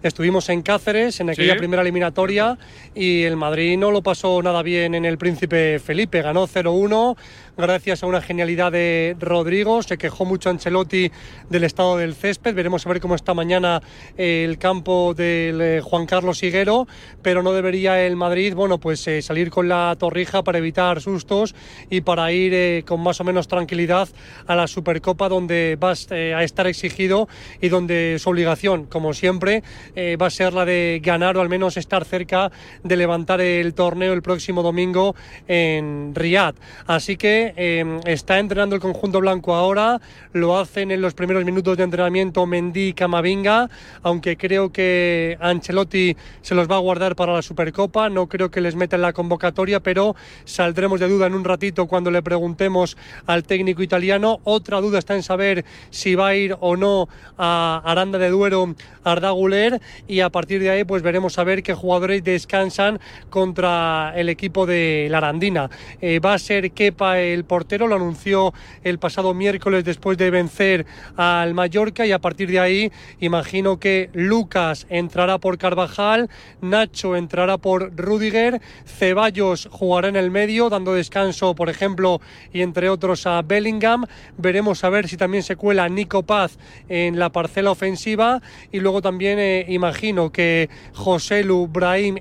estuvimos 0.07 0.49
en 0.49 0.61
Cáceres, 0.61 1.19
en 1.19 1.29
aquella 1.29 1.53
Sí. 1.53 1.59
primera 1.59 1.81
eliminatoria, 1.81 2.57
y 2.93 3.23
el 3.23 3.35
Madrid 3.37 3.77
no 3.77 3.91
lo 3.91 4.01
pasó 4.01 4.41
nada 4.41 4.61
bien 4.63 4.95
en 4.95 5.05
el 5.05 5.17
Príncipe 5.17 5.79
Felipe. 5.79 6.21
Ganó 6.21 6.47
0-1 6.47 7.15
gracias 7.57 8.03
a 8.03 8.07
una 8.07 8.21
genialidad 8.21 8.71
de 8.71 9.15
Rodrigo. 9.19 9.81
Se 9.81 9.97
quejó 9.97 10.25
mucho 10.25 10.49
Ancelotti 10.49 11.11
del 11.49 11.63
estado 11.63 11.97
del 11.97 12.15
césped. 12.15 12.53
Veremos 12.53 12.85
a 12.85 12.89
ver 12.89 12.99
cómo 12.99 13.15
está 13.15 13.33
mañana 13.33 13.81
eh, 14.17 14.43
el 14.43 14.57
campo 14.57 15.13
del 15.13 15.61
eh, 15.61 15.81
Juan 15.81 16.05
Carlos 16.05 16.43
Higuero, 16.43 16.87
pero 17.21 17.43
no 17.43 17.53
debería 17.53 18.05
el 18.05 18.15
Madrid, 18.15 18.53
bueno, 18.53 18.79
pues 18.79 19.07
eh, 19.07 19.21
salir 19.21 19.49
con 19.49 19.69
la 19.69 19.95
torrija 19.97 20.43
para 20.43 20.57
evitar 20.57 21.01
sustos 21.01 21.55
y 21.89 22.01
para 22.01 22.31
ir 22.31 22.83
con 22.85 23.01
más 23.01 23.19
o 23.21 23.23
menos 23.23 23.47
tranquilidad 23.47 24.09
a 24.47 24.55
la 24.55 24.67
Supercopa 24.67 25.29
donde 25.29 25.77
va 25.81 25.93
eh, 26.11 26.33
a 26.33 26.43
estar 26.43 26.67
exigido 26.67 27.27
y 27.61 27.69
donde 27.69 28.17
su 28.19 28.29
obligación, 28.29 28.85
como 28.85 29.13
siempre, 29.13 29.63
va 29.95 30.27
a 30.27 30.29
ser 30.29 30.53
la 30.53 30.65
de 30.65 30.99
ganar 31.03 31.37
o 31.37 31.41
al 31.41 31.49
menos 31.49 31.77
estar 31.77 32.05
cerca 32.05 32.51
de 32.83 32.97
levantar 32.97 33.41
el 33.41 33.73
torneo 33.73 34.13
el 34.13 34.21
próximo 34.21 34.63
domingo 34.63 35.15
en 35.47 36.13
Riyadh. 36.13 36.55
Así 36.87 37.17
que 37.17 37.44
eh, 37.55 37.99
está 38.05 38.39
entrenando 38.39 38.75
el 38.75 38.81
conjunto 38.81 39.19
blanco 39.19 39.55
ahora, 39.55 40.01
lo 40.33 40.57
hacen 40.57 40.91
en 40.91 41.01
los 41.01 41.13
primeros 41.13 41.45
minutos 41.45 41.77
de 41.77 41.83
entrenamiento 41.83 42.45
Mendy 42.45 42.89
y 42.89 42.93
Camavinga, 42.93 43.69
aunque 44.03 44.37
creo 44.37 44.71
que 44.71 45.37
Ancelotti 45.39 46.15
se 46.41 46.55
los 46.55 46.69
va 46.69 46.75
a 46.75 46.79
guardar 46.79 47.15
para 47.15 47.33
la 47.33 47.41
Supercopa, 47.41 48.09
no 48.09 48.27
creo 48.27 48.49
que 48.49 48.61
les 48.61 48.75
meta 48.75 48.95
en 48.95 49.01
la 49.01 49.13
convocatoria, 49.13 49.79
pero 49.79 50.15
saldremos 50.45 50.99
de 50.99 51.07
duda 51.07 51.27
en 51.27 51.35
un 51.35 51.43
ratito 51.43 51.87
cuando 51.87 52.11
le 52.11 52.21
preguntemos 52.21 52.97
al 53.25 53.43
técnico 53.43 53.83
italiano. 53.83 54.39
Otra 54.43 54.81
duda 54.81 54.99
está 54.99 55.15
en 55.15 55.23
saber 55.23 55.65
si 55.89 56.15
va 56.15 56.27
a 56.27 56.35
ir 56.35 56.55
o 56.59 56.75
no 56.77 57.07
a 57.37 57.81
Aranda 57.83 58.17
de 58.17 58.29
Duero 58.29 58.75
Arda 59.03 59.31
Güler 59.31 59.81
y 60.07 60.21
a 60.21 60.29
partir 60.29 60.61
de 60.61 60.69
ahí 60.69 60.83
pues 60.83 61.01
veremos 61.01 61.37
a 61.37 61.43
ver 61.43 61.63
qué 61.63 61.73
jugadores 61.73 62.23
descansan 62.23 62.99
contra 63.29 64.13
el 64.15 64.29
equipo 64.29 64.65
de 64.65 65.07
la 65.09 65.17
Arandina. 65.17 65.69
Eh, 66.01 66.19
va 66.19 66.33
a 66.33 66.39
ser 66.39 66.71
Kepa 66.71 67.19
el 67.19 67.34
portero, 67.43 67.87
lo 67.87 67.95
anunció 67.95 68.53
el 68.83 68.99
pasado 68.99 69.33
miércoles 69.33 69.83
después 69.83 70.17
de 70.17 70.29
vencer 70.29 70.85
al 71.17 71.53
Mallorca 71.53 72.05
y 72.05 72.11
a 72.11 72.19
partir 72.19 72.49
de 72.49 72.59
ahí 72.59 72.91
imagino 73.19 73.79
que 73.79 74.09
Lucas 74.13 74.87
entrará 74.89 75.37
por 75.37 75.57
Carvajal, 75.57 76.29
Nacho 76.61 77.15
entrará 77.15 77.57
por 77.57 77.95
Rudiger, 77.95 78.61
Ceballos 78.85 79.67
jugará 79.71 80.07
en 80.07 80.15
el 80.15 80.31
medio 80.31 80.69
dando 80.69 80.93
descanso 80.93 81.55
por 81.55 81.69
ejemplo 81.69 82.21
y 82.53 82.61
entre 82.61 82.89
otros 82.89 83.27
a 83.27 83.41
Bellingham. 83.41 84.05
Veremos 84.37 84.83
a 84.83 84.89
ver 84.89 85.09
si 85.09 85.17
también 85.17 85.43
se 85.43 85.55
cuela 85.55 85.89
Nico 85.89 86.23
Paz 86.23 86.57
en 86.87 87.19
la 87.19 87.31
parcela 87.31 87.71
ofensiva 87.71 88.41
y 88.71 88.79
luego 88.79 89.01
también 89.01 89.39
eh, 89.39 89.65
imagino 89.67 90.31
que 90.31 90.69
José 90.93 91.43
Lu, 91.43 91.69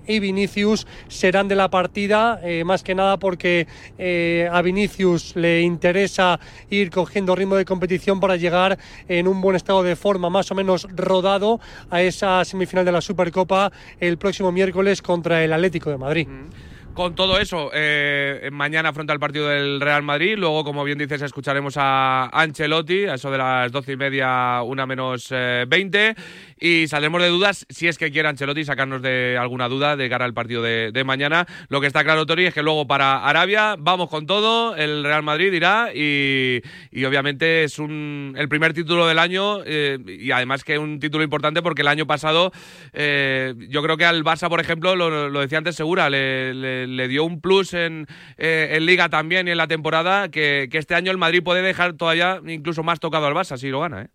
y 0.06 0.18
Vinicius 0.18 0.86
serán 1.08 1.48
de 1.48 1.54
la 1.54 1.70
partida, 1.70 2.40
eh, 2.42 2.64
más 2.64 2.82
que 2.82 2.94
nada 2.94 3.18
porque 3.18 3.66
eh, 3.98 4.48
a 4.50 4.62
Vinicius 4.62 5.03
le 5.34 5.60
interesa 5.60 6.40
ir 6.70 6.90
cogiendo 6.90 7.34
ritmo 7.34 7.56
de 7.56 7.64
competición 7.64 8.20
para 8.20 8.36
llegar 8.36 8.78
en 9.08 9.28
un 9.28 9.40
buen 9.40 9.56
estado 9.56 9.82
de 9.82 9.96
forma, 9.96 10.30
más 10.30 10.50
o 10.50 10.54
menos 10.54 10.86
rodado 10.94 11.60
a 11.90 12.02
esa 12.02 12.44
semifinal 12.44 12.84
de 12.84 12.92
la 12.92 13.00
Supercopa 13.00 13.70
el 14.00 14.18
próximo 14.18 14.50
miércoles 14.52 15.02
contra 15.02 15.44
el 15.44 15.52
Atlético 15.52 15.90
de 15.90 15.98
Madrid. 15.98 16.28
Con 16.94 17.16
todo 17.16 17.40
eso, 17.40 17.70
eh, 17.74 18.48
mañana 18.52 18.92
frente 18.92 19.12
al 19.12 19.18
partido 19.18 19.48
del 19.48 19.80
Real 19.80 20.04
Madrid. 20.04 20.36
Luego, 20.38 20.62
como 20.62 20.84
bien 20.84 20.96
dices, 20.96 21.22
escucharemos 21.22 21.74
a 21.76 22.26
Ancelotti, 22.32 23.06
a 23.06 23.14
eso 23.14 23.32
de 23.32 23.38
las 23.38 23.72
doce 23.72 23.92
y 23.92 23.96
media, 23.96 24.62
una 24.62 24.86
menos 24.86 25.26
eh, 25.32 25.64
veinte. 25.66 26.14
y 26.60 26.86
saldremos 26.86 27.20
de 27.20 27.28
dudas 27.28 27.66
si 27.68 27.88
es 27.88 27.98
que 27.98 28.12
quiere 28.12 28.28
Ancelotti 28.28 28.64
sacarnos 28.64 29.02
de 29.02 29.36
alguna 29.36 29.68
duda 29.68 29.96
de 29.96 30.08
cara 30.08 30.24
al 30.24 30.34
partido 30.34 30.62
de, 30.62 30.92
de 30.92 31.02
mañana. 31.04 31.46
Lo 31.68 31.80
que 31.80 31.88
está 31.88 32.04
claro, 32.04 32.26
Tori, 32.26 32.46
es 32.46 32.54
que 32.54 32.62
luego 32.62 32.86
para 32.86 33.24
Arabia 33.26 33.74
vamos 33.76 34.08
con 34.08 34.24
todo. 34.26 34.76
El 34.76 35.02
Real 35.02 35.24
Madrid 35.24 35.52
irá 35.52 35.88
y, 35.92 36.62
y 36.92 37.04
obviamente 37.06 37.64
es 37.64 37.80
un, 37.80 38.34
el 38.38 38.48
primer 38.48 38.72
título 38.72 39.08
del 39.08 39.18
año 39.18 39.58
eh, 39.66 39.98
y 40.06 40.30
además 40.30 40.62
que 40.62 40.78
un 40.78 41.00
título 41.00 41.24
importante 41.24 41.60
porque 41.60 41.82
el 41.82 41.88
año 41.88 42.06
pasado 42.06 42.52
eh, 42.92 43.52
yo 43.68 43.82
creo 43.82 43.96
que 43.96 44.04
al 44.04 44.22
Barça, 44.22 44.48
por 44.48 44.60
ejemplo, 44.60 44.94
lo, 44.94 45.28
lo 45.28 45.40
decía 45.40 45.58
antes 45.58 45.74
Segura, 45.74 46.08
le, 46.08 46.54
le- 46.54 46.83
le 46.86 47.08
dio 47.08 47.24
un 47.24 47.40
plus 47.40 47.74
en, 47.74 48.06
eh, 48.36 48.70
en 48.72 48.86
Liga 48.86 49.08
también 49.08 49.48
y 49.48 49.50
en 49.50 49.56
la 49.56 49.66
temporada 49.66 50.28
que, 50.28 50.68
que 50.70 50.78
este 50.78 50.94
año 50.94 51.10
el 51.10 51.18
Madrid 51.18 51.42
puede 51.42 51.62
dejar 51.62 51.94
todavía 51.94 52.40
incluso 52.46 52.82
más 52.82 53.00
tocado 53.00 53.26
al 53.26 53.34
Barça 53.34 53.56
si 53.56 53.68
lo 53.68 53.80
gana, 53.80 54.02
¿eh? 54.02 54.08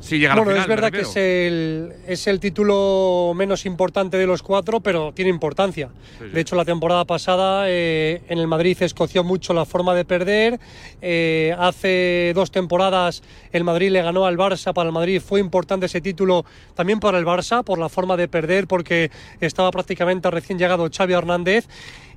Si 0.00 0.18
llega 0.18 0.32
a 0.32 0.36
la 0.36 0.42
Bueno, 0.42 0.60
final, 0.60 0.62
es 0.62 0.68
verdad 0.68 0.92
que 0.92 1.00
es 1.00 1.16
el, 1.16 1.92
es 2.06 2.26
el 2.26 2.40
título 2.40 3.32
menos 3.34 3.66
importante 3.66 4.16
de 4.16 4.26
los 4.26 4.42
cuatro, 4.42 4.80
pero 4.80 5.12
tiene 5.12 5.30
importancia. 5.30 5.88
Sí, 6.18 6.24
sí. 6.24 6.30
De 6.32 6.40
hecho, 6.40 6.56
la 6.56 6.64
temporada 6.64 7.04
pasada 7.04 7.64
eh, 7.66 8.22
en 8.28 8.38
el 8.38 8.46
Madrid 8.46 8.76
escoció 8.80 9.24
mucho 9.24 9.52
la 9.52 9.64
forma 9.64 9.94
de 9.94 10.04
perder. 10.04 10.60
Eh, 11.02 11.54
hace 11.58 12.32
dos 12.34 12.50
temporadas 12.50 13.22
el 13.52 13.64
Madrid 13.64 13.90
le 13.90 14.02
ganó 14.02 14.26
al 14.26 14.36
Barça. 14.36 14.72
Para 14.72 14.88
el 14.88 14.92
Madrid 14.92 15.20
fue 15.20 15.40
importante 15.40 15.86
ese 15.86 16.00
título 16.00 16.44
también 16.74 17.00
para 17.00 17.18
el 17.18 17.26
Barça, 17.26 17.64
por 17.64 17.78
la 17.78 17.88
forma 17.88 18.16
de 18.16 18.28
perder, 18.28 18.66
porque 18.66 19.10
estaba 19.40 19.70
prácticamente 19.70 20.30
recién 20.30 20.58
llegado 20.58 20.88
Xavi 20.90 21.12
Hernández. 21.12 21.66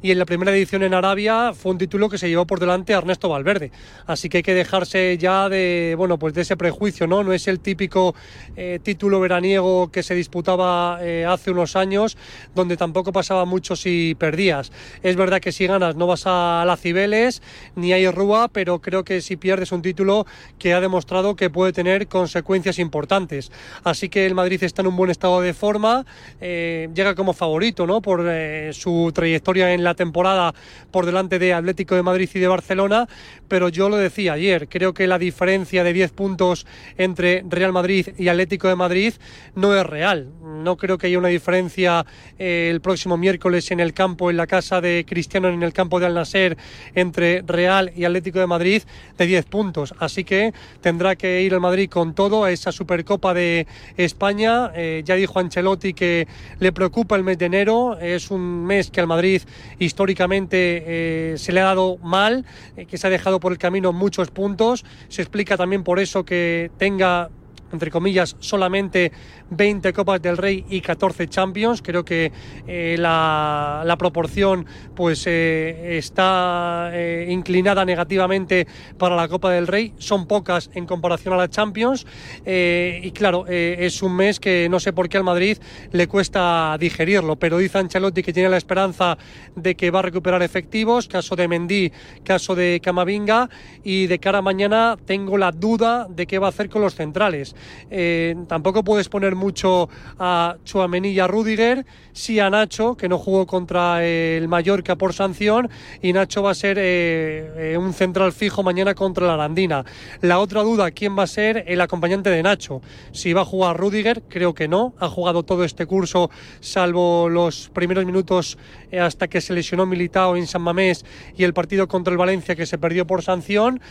Y 0.03 0.09
en 0.09 0.17
la 0.17 0.25
primera 0.25 0.51
edición 0.51 0.81
en 0.81 0.95
Arabia 0.95 1.53
fue 1.53 1.73
un 1.73 1.77
título 1.77 2.09
que 2.09 2.17
se 2.17 2.27
llevó 2.27 2.47
por 2.47 2.59
delante 2.59 2.95
a 2.95 2.97
Ernesto 2.97 3.29
Valverde. 3.29 3.71
Así 4.07 4.29
que 4.29 4.37
hay 4.37 4.43
que 4.43 4.55
dejarse 4.55 5.17
ya 5.19 5.47
de, 5.47 5.93
bueno, 5.95 6.17
pues 6.17 6.33
de 6.33 6.41
ese 6.41 6.57
prejuicio, 6.57 7.05
¿no? 7.05 7.23
No 7.23 7.33
es 7.33 7.47
el 7.47 7.59
típico 7.59 8.15
eh, 8.55 8.79
título 8.81 9.19
veraniego 9.19 9.91
que 9.91 10.01
se 10.01 10.15
disputaba 10.15 10.97
eh, 11.01 11.25
hace 11.27 11.51
unos 11.51 11.75
años, 11.75 12.17
donde 12.55 12.77
tampoco 12.77 13.11
pasaba 13.11 13.45
mucho 13.45 13.75
si 13.75 14.15
perdías. 14.17 14.71
Es 15.03 15.15
verdad 15.15 15.39
que 15.39 15.51
si 15.51 15.67
ganas 15.67 15.95
no 15.95 16.07
vas 16.07 16.23
a 16.25 16.63
la 16.65 16.77
Cibeles 16.77 17.43
ni 17.75 17.93
hay 17.93 18.09
Rúa, 18.09 18.47
pero 18.47 18.79
creo 18.79 19.03
que 19.03 19.21
si 19.21 19.37
pierdes 19.37 19.71
un 19.71 19.83
título 19.83 20.25
que 20.57 20.73
ha 20.73 20.81
demostrado 20.81 21.35
que 21.35 21.51
puede 21.51 21.73
tener 21.73 22.07
consecuencias 22.07 22.79
importantes. 22.79 23.51
Así 23.83 24.09
que 24.09 24.25
el 24.25 24.33
Madrid 24.33 24.63
está 24.63 24.81
en 24.81 24.87
un 24.87 24.95
buen 24.95 25.11
estado 25.11 25.41
de 25.41 25.53
forma, 25.53 26.07
eh, 26.39 26.89
llega 26.95 27.13
como 27.13 27.33
favorito, 27.33 27.85
¿no? 27.85 28.01
Por 28.01 28.25
eh, 28.27 28.71
su 28.73 29.11
trayectoria 29.13 29.73
en 29.73 29.83
la 29.83 29.90
temporada 29.93 30.53
por 30.91 31.05
delante 31.05 31.39
de 31.39 31.53
Atlético 31.53 31.95
de 31.95 32.03
Madrid 32.03 32.29
y 32.33 32.39
de 32.39 32.47
Barcelona, 32.47 33.07
pero 33.47 33.69
yo 33.69 33.89
lo 33.89 33.97
decía 33.97 34.33
ayer, 34.33 34.67
creo 34.69 34.93
que 34.93 35.07
la 35.07 35.19
diferencia 35.19 35.83
de 35.83 35.93
10 35.93 36.11
puntos 36.11 36.65
entre 36.97 37.43
Real 37.47 37.73
Madrid 37.73 38.09
y 38.17 38.27
Atlético 38.27 38.67
de 38.67 38.75
Madrid 38.75 39.13
no 39.55 39.75
es 39.75 39.85
real. 39.85 40.29
No 40.41 40.77
creo 40.77 40.97
que 40.97 41.07
haya 41.07 41.17
una 41.17 41.27
diferencia 41.27 42.05
eh, 42.37 42.69
el 42.71 42.81
próximo 42.81 43.17
miércoles 43.17 43.71
en 43.71 43.79
el 43.79 43.93
campo, 43.93 44.29
en 44.29 44.37
la 44.37 44.47
casa 44.47 44.81
de 44.81 45.05
Cristiano, 45.07 45.49
en 45.49 45.63
el 45.63 45.73
campo 45.73 45.99
de 45.99 46.05
Al 46.05 46.13
Nasser, 46.13 46.57
entre 46.95 47.41
Real 47.41 47.91
y 47.95 48.05
Atlético 48.05 48.39
de 48.39 48.47
Madrid 48.47 48.83
de 49.17 49.25
10 49.25 49.45
puntos. 49.45 49.93
Así 49.99 50.23
que 50.23 50.53
tendrá 50.81 51.15
que 51.15 51.41
ir 51.41 51.53
el 51.53 51.59
Madrid 51.59 51.89
con 51.89 52.13
todo 52.13 52.43
a 52.43 52.51
esa 52.51 52.71
Supercopa 52.71 53.33
de 53.33 53.67
España. 53.97 54.71
Eh, 54.75 55.01
ya 55.05 55.15
dijo 55.15 55.39
Ancelotti 55.39 55.93
que 55.93 56.27
le 56.59 56.71
preocupa 56.71 57.15
el 57.15 57.23
mes 57.23 57.37
de 57.37 57.45
enero. 57.45 57.97
Es 57.99 58.31
un 58.31 58.65
mes 58.65 58.91
que 58.91 59.01
al 59.01 59.07
Madrid 59.07 59.41
históricamente 59.85 60.83
eh, 60.85 61.37
se 61.37 61.51
le 61.51 61.61
ha 61.61 61.65
dado 61.65 61.97
mal, 61.97 62.45
eh, 62.77 62.85
que 62.85 62.97
se 62.97 63.07
ha 63.07 63.09
dejado 63.09 63.39
por 63.39 63.51
el 63.51 63.57
camino 63.57 63.93
muchos 63.93 64.29
puntos. 64.31 64.85
Se 65.09 65.21
explica 65.21 65.57
también 65.57 65.83
por 65.83 65.99
eso 65.99 66.23
que 66.25 66.71
tenga 66.77 67.29
entre 67.71 67.91
comillas, 67.91 68.35
solamente 68.39 69.11
20 69.49 69.93
Copas 69.93 70.21
del 70.21 70.37
Rey 70.37 70.65
y 70.69 70.81
14 70.81 71.27
Champions. 71.27 71.81
Creo 71.81 72.03
que 72.03 72.31
eh, 72.67 72.95
la, 72.97 73.83
la 73.85 73.97
proporción 73.97 74.65
pues 74.95 75.25
eh, 75.27 75.97
está 75.97 76.89
eh, 76.93 77.27
inclinada 77.29 77.85
negativamente 77.85 78.67
para 78.97 79.15
la 79.15 79.27
Copa 79.27 79.51
del 79.51 79.67
Rey. 79.67 79.93
Son 79.97 80.27
pocas 80.27 80.69
en 80.73 80.85
comparación 80.85 81.33
a 81.33 81.37
la 81.37 81.49
Champions. 81.49 82.05
Y 82.45 83.11
claro, 83.11 83.45
es 83.47 84.01
un 84.01 84.15
mes 84.15 84.39
que 84.39 84.67
no 84.69 84.79
sé 84.79 84.93
por 84.93 85.09
qué 85.09 85.17
al 85.17 85.23
Madrid 85.23 85.57
le 85.91 86.07
cuesta 86.07 86.77
digerirlo, 86.79 87.35
pero 87.35 87.57
dice 87.57 87.77
Ancelotti 87.77 88.23
que 88.23 88.33
tiene 88.33 88.49
la 88.49 88.57
esperanza 88.57 89.17
de 89.55 89.75
que 89.75 89.91
va 89.91 89.99
a 89.99 90.01
recuperar 90.03 90.41
efectivos, 90.43 91.07
caso 91.07 91.35
de 91.35 91.47
Mendy, 91.47 91.91
caso 92.23 92.55
de 92.55 92.79
Camavinga, 92.83 93.49
y 93.83 94.07
de 94.07 94.19
cara 94.19 94.39
a 94.39 94.41
mañana 94.41 94.97
tengo 95.05 95.37
la 95.37 95.51
duda 95.51 96.07
de 96.09 96.27
qué 96.27 96.39
va 96.39 96.47
a 96.47 96.49
hacer 96.49 96.69
con 96.69 96.81
los 96.81 96.95
centrales. 96.95 97.55
Eh, 97.89 98.35
tampoco 98.47 98.83
puedes 98.83 99.09
poner 99.09 99.35
mucho 99.35 99.89
a 100.17 100.55
Chuamení 100.63 101.09
y 101.09 101.19
a 101.19 101.27
Rudiger, 101.27 101.85
sí 102.13 102.39
a 102.39 102.49
Nacho, 102.49 102.95
que 102.95 103.09
no 103.09 103.17
jugó 103.17 103.45
contra 103.45 104.03
el 104.05 104.47
Mallorca 104.47 104.95
por 104.95 105.13
sanción, 105.13 105.69
y 106.01 106.13
Nacho 106.13 106.41
va 106.41 106.51
a 106.51 106.55
ser 106.55 106.77
eh, 106.79 107.73
eh, 107.73 107.77
un 107.77 107.93
central 107.93 108.31
fijo 108.31 108.63
mañana 108.63 108.95
contra 108.95 109.27
la 109.27 109.33
Arandina. 109.33 109.83
La 110.21 110.39
otra 110.39 110.63
duda, 110.63 110.91
¿quién 110.91 111.17
va 111.17 111.23
a 111.23 111.27
ser 111.27 111.65
el 111.67 111.81
acompañante 111.81 112.29
de 112.29 112.41
Nacho? 112.41 112.81
Si 113.11 113.33
va 113.33 113.41
a 113.41 113.45
jugar 113.45 113.77
Rudiger, 113.77 114.23
creo 114.29 114.53
que 114.53 114.67
no. 114.67 114.93
Ha 114.97 115.09
jugado 115.09 115.43
todo 115.43 115.65
este 115.65 115.85
curso, 115.85 116.31
salvo 116.61 117.27
los 117.29 117.69
primeros 117.69 118.05
minutos 118.05 118.57
hasta 118.97 119.27
que 119.27 119.41
se 119.41 119.53
lesionó 119.53 119.85
Militao 119.85 120.35
en 120.37 120.47
San 120.47 120.61
Mamés 120.61 121.05
y 121.35 121.43
el 121.43 121.53
partido 121.53 121.87
contra 121.87 122.11
el 122.11 122.17
Valencia 122.17 122.55
que 122.55 122.65
se 122.65 122.77
perdió 122.77 123.05
por 123.05 123.21
sanción. 123.21 123.81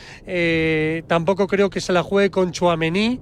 Tampoco 1.07 1.47
creo 1.47 1.71
que 1.71 1.81
se 1.81 1.93
la 1.93 2.03
juegue 2.03 2.31
con 2.31 2.53
Chuamení 2.53 3.21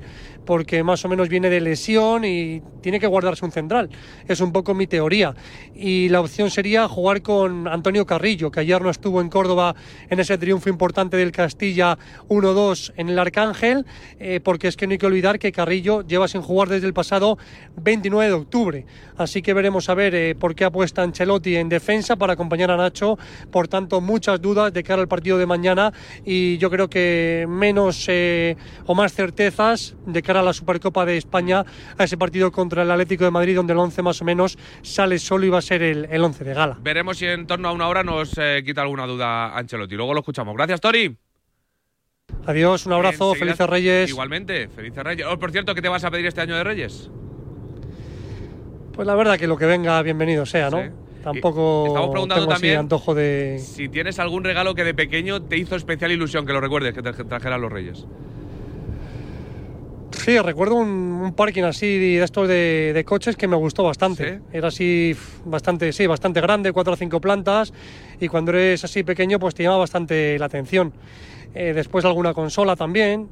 porque 0.48 0.82
más 0.82 1.04
o 1.04 1.10
menos 1.10 1.28
viene 1.28 1.50
de 1.50 1.60
lesión 1.60 2.24
y 2.24 2.62
tiene 2.80 2.98
que 2.98 3.06
guardarse 3.06 3.44
un 3.44 3.52
central. 3.52 3.90
Es 4.26 4.40
un 4.40 4.50
poco 4.50 4.72
mi 4.72 4.86
teoría. 4.86 5.34
Y 5.74 6.08
la 6.08 6.22
opción 6.22 6.50
sería 6.50 6.88
jugar 6.88 7.20
con 7.20 7.68
Antonio 7.68 8.06
Carrillo, 8.06 8.50
que 8.50 8.60
ayer 8.60 8.80
no 8.80 8.88
estuvo 8.88 9.20
en 9.20 9.28
Córdoba 9.28 9.76
en 10.08 10.20
ese 10.20 10.38
triunfo 10.38 10.70
importante 10.70 11.18
del 11.18 11.32
Castilla 11.32 11.98
1-2 12.30 12.94
en 12.96 13.10
el 13.10 13.18
Arcángel, 13.18 13.84
eh, 14.18 14.40
porque 14.42 14.68
es 14.68 14.78
que 14.78 14.86
no 14.86 14.92
hay 14.92 14.98
que 14.98 15.04
olvidar 15.04 15.38
que 15.38 15.52
Carrillo 15.52 16.00
lleva 16.00 16.26
sin 16.28 16.40
jugar 16.40 16.70
desde 16.70 16.86
el 16.86 16.94
pasado 16.94 17.36
29 17.76 18.28
de 18.28 18.32
octubre. 18.32 18.86
Así 19.18 19.42
que 19.42 19.52
veremos 19.52 19.90
a 19.90 19.94
ver 19.94 20.14
eh, 20.14 20.34
por 20.34 20.54
qué 20.54 20.64
apuesta 20.64 21.02
Ancelotti 21.02 21.56
en 21.56 21.68
defensa 21.68 22.16
para 22.16 22.32
acompañar 22.32 22.70
a 22.70 22.78
Nacho. 22.78 23.18
Por 23.50 23.68
tanto, 23.68 24.00
muchas 24.00 24.40
dudas 24.40 24.72
de 24.72 24.82
cara 24.82 25.02
al 25.02 25.08
partido 25.08 25.36
de 25.36 25.44
mañana 25.44 25.92
y 26.24 26.56
yo 26.56 26.70
creo 26.70 26.88
que 26.88 27.44
menos 27.50 28.06
eh, 28.08 28.56
o 28.86 28.94
más 28.94 29.12
certezas 29.12 29.94
de 30.06 30.22
cara 30.22 30.37
a 30.38 30.42
la 30.42 30.52
Supercopa 30.52 31.04
de 31.04 31.16
España, 31.16 31.64
a 31.96 32.04
ese 32.04 32.16
partido 32.16 32.50
contra 32.52 32.82
el 32.82 32.90
Atlético 32.90 33.24
de 33.24 33.30
Madrid, 33.30 33.56
donde 33.56 33.72
el 33.72 33.78
11 33.78 34.02
más 34.02 34.20
o 34.22 34.24
menos 34.24 34.58
sale 34.82 35.18
solo 35.18 35.46
y 35.46 35.50
va 35.50 35.58
a 35.58 35.62
ser 35.62 35.82
el, 35.82 36.06
el 36.10 36.22
11 36.24 36.44
de 36.44 36.54
gala. 36.54 36.78
Veremos 36.80 37.18
si 37.18 37.26
en 37.26 37.46
torno 37.46 37.68
a 37.68 37.72
una 37.72 37.88
hora 37.88 38.02
nos 38.02 38.32
eh, 38.38 38.62
quita 38.64 38.82
alguna 38.82 39.06
duda 39.06 39.56
Ancelotti. 39.56 39.94
Luego 39.96 40.14
lo 40.14 40.20
escuchamos. 40.20 40.54
Gracias, 40.56 40.80
Tori. 40.80 41.16
Adiós, 42.46 42.86
un 42.86 42.92
abrazo, 42.92 43.32
Enseguida- 43.32 43.38
felices 43.56 43.66
Reyes. 43.68 44.10
Igualmente, 44.10 44.68
felices 44.68 45.02
Reyes. 45.02 45.26
Oh, 45.30 45.38
por 45.38 45.50
cierto, 45.50 45.74
¿qué 45.74 45.82
te 45.82 45.88
vas 45.88 46.04
a 46.04 46.10
pedir 46.10 46.26
este 46.26 46.40
año 46.40 46.56
de 46.56 46.64
Reyes? 46.64 47.10
Pues 48.92 49.06
la 49.06 49.14
verdad 49.14 49.38
que 49.38 49.46
lo 49.46 49.56
que 49.56 49.66
venga, 49.66 50.00
bienvenido 50.02 50.44
sea, 50.44 50.70
¿no? 50.70 50.82
Sí. 50.82 50.88
Tampoco 51.22 51.86
Estamos 51.88 52.10
preguntando 52.10 52.42
tengo 52.44 52.52
así 52.52 52.60
también 52.62 52.78
antojo 52.78 53.14
de... 53.14 53.58
Si 53.58 53.88
tienes 53.88 54.18
algún 54.18 54.44
regalo 54.44 54.74
que 54.74 54.84
de 54.84 54.94
pequeño 54.94 55.42
te 55.42 55.56
hizo 55.56 55.76
especial 55.76 56.12
ilusión, 56.12 56.46
que 56.46 56.52
lo 56.52 56.60
recuerdes, 56.60 56.94
que 56.94 57.02
te 57.02 57.12
trajeran 57.12 57.60
los 57.60 57.70
Reyes. 57.72 58.06
Sí, 60.10 60.38
recuerdo 60.38 60.74
un, 60.76 60.88
un 60.88 61.32
parking 61.34 61.62
así 61.64 61.86
de 62.16 62.22
estos 62.22 62.48
de, 62.48 62.92
de 62.94 63.04
coches 63.04 63.36
que 63.36 63.46
me 63.46 63.56
gustó 63.56 63.84
bastante. 63.84 64.40
Era 64.52 64.68
así 64.68 65.14
bastante, 65.44 65.92
sí, 65.92 66.06
bastante 66.06 66.40
grande, 66.40 66.72
cuatro 66.72 66.94
o 66.94 66.96
cinco 66.96 67.20
plantas, 67.20 67.72
y 68.20 68.28
cuando 68.28 68.50
eres 68.52 68.84
así 68.84 69.02
pequeño, 69.02 69.38
pues 69.38 69.54
te 69.54 69.62
llama 69.62 69.78
bastante 69.78 70.38
la 70.38 70.46
atención. 70.46 70.92
Eh, 71.54 71.72
después 71.74 72.04
alguna 72.04 72.34
consola 72.34 72.74
también. 72.76 73.28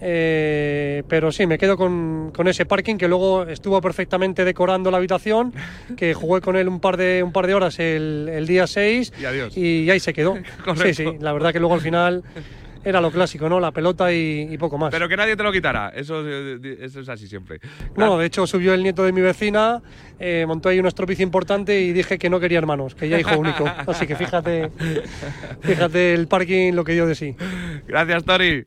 eh, 0.00 1.02
pero 1.08 1.30
sí, 1.32 1.46
me 1.46 1.56
quedo 1.56 1.76
con, 1.76 2.30
con 2.34 2.48
ese 2.48 2.66
parking 2.66 2.96
que 2.96 3.06
luego 3.08 3.44
estuvo 3.44 3.80
perfectamente 3.80 4.44
decorando 4.44 4.90
la 4.90 4.96
habitación, 4.98 5.52
que 5.96 6.14
jugué 6.14 6.40
con 6.40 6.56
él 6.56 6.68
un 6.68 6.80
par 6.80 6.96
de, 6.96 7.22
un 7.22 7.32
par 7.32 7.46
de 7.46 7.54
horas 7.54 7.78
el, 7.78 8.28
el 8.32 8.46
día 8.46 8.66
6 8.66 9.12
Y 9.20 9.24
adiós. 9.24 9.56
y 9.56 9.88
ahí 9.90 10.00
se 10.00 10.12
quedó. 10.12 10.36
sí, 10.82 10.94
sí, 10.94 11.04
la 11.20 11.32
verdad 11.32 11.52
que 11.52 11.60
luego 11.60 11.74
al 11.74 11.80
final 11.80 12.22
era 12.84 13.00
lo 13.00 13.10
clásico, 13.10 13.48
¿no? 13.48 13.58
La 13.60 13.72
pelota 13.72 14.12
y, 14.12 14.48
y 14.50 14.58
poco 14.58 14.78
más. 14.78 14.90
Pero 14.90 15.08
que 15.08 15.16
nadie 15.16 15.36
te 15.36 15.42
lo 15.42 15.52
quitara. 15.52 15.90
Eso, 15.90 16.22
eh, 16.24 16.78
eso 16.80 17.00
es 17.00 17.08
así 17.08 17.26
siempre. 17.26 17.60
Bueno, 17.94 18.18
de 18.18 18.26
hecho 18.26 18.46
subió 18.46 18.74
el 18.74 18.82
nieto 18.82 19.04
de 19.04 19.12
mi 19.12 19.20
vecina, 19.20 19.82
eh, 20.18 20.44
montó 20.46 20.68
ahí 20.68 20.78
un 20.78 20.86
estropicio 20.86 21.22
importante 21.22 21.80
y 21.80 21.92
dije 21.92 22.18
que 22.18 22.30
no 22.30 22.40
quería 22.40 22.58
hermanos, 22.58 22.94
que 22.94 23.08
ya 23.08 23.18
hijo 23.18 23.38
único. 23.38 23.64
Así 23.86 24.06
que 24.06 24.16
fíjate, 24.16 24.70
fíjate 25.60 26.14
el 26.14 26.28
parking 26.28 26.72
lo 26.74 26.84
que 26.84 26.92
dio 26.92 27.06
de 27.06 27.14
sí. 27.14 27.36
Gracias, 27.86 28.24
Tori. 28.24 28.66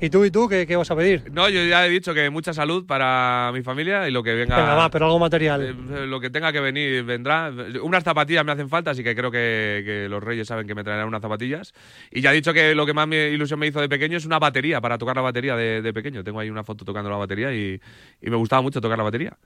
¿Y 0.00 0.10
tú 0.10 0.24
y 0.24 0.30
tú 0.30 0.48
qué, 0.48 0.66
qué 0.66 0.76
vas 0.76 0.90
a 0.90 0.96
pedir? 0.96 1.30
No, 1.32 1.48
yo 1.48 1.64
ya 1.64 1.86
he 1.86 1.88
dicho 1.88 2.12
que 2.12 2.28
mucha 2.28 2.52
salud 2.52 2.84
para 2.84 3.50
mi 3.54 3.62
familia 3.62 4.06
y 4.08 4.10
lo 4.12 4.22
que 4.22 4.34
venga. 4.34 4.56
Venga, 4.56 4.74
va, 4.74 4.90
pero 4.90 5.06
algo 5.06 5.18
material. 5.18 5.62
Eh, 5.62 6.06
lo 6.06 6.20
que 6.20 6.30
tenga 6.30 6.52
que 6.52 6.60
venir 6.60 7.04
vendrá. 7.04 7.50
Unas 7.82 8.02
zapatillas 8.04 8.44
me 8.44 8.52
hacen 8.52 8.68
falta, 8.68 8.90
así 8.90 9.02
que 9.04 9.14
creo 9.14 9.30
que, 9.30 9.82
que 9.84 10.06
los 10.10 10.22
reyes 10.22 10.46
saben 10.48 10.66
que 10.66 10.74
me 10.74 10.84
traerán 10.84 11.06
unas 11.08 11.22
zapatillas. 11.22 11.72
Y 12.10 12.20
ya 12.20 12.32
he 12.32 12.34
dicho 12.34 12.52
que 12.52 12.74
lo 12.74 12.84
que 12.84 12.92
más 12.92 13.06
me 13.08 13.28
ilusión 13.28 13.58
me 13.60 13.66
hizo 13.68 13.80
de 13.80 13.88
pequeño 13.88 14.16
es 14.18 14.26
una 14.26 14.38
batería, 14.38 14.80
para 14.80 14.98
tocar 14.98 15.16
la 15.16 15.22
batería 15.22 15.56
de, 15.56 15.80
de 15.80 15.92
pequeño. 15.94 16.22
Tengo 16.24 16.40
ahí 16.40 16.50
una 16.50 16.64
foto 16.64 16.84
tocando 16.84 17.08
la 17.08 17.16
batería 17.16 17.54
y, 17.54 17.80
y 18.20 18.30
me 18.30 18.36
gustaba 18.36 18.60
mucho 18.62 18.80
tocar 18.80 18.98
la 18.98 19.04
batería. 19.04 19.36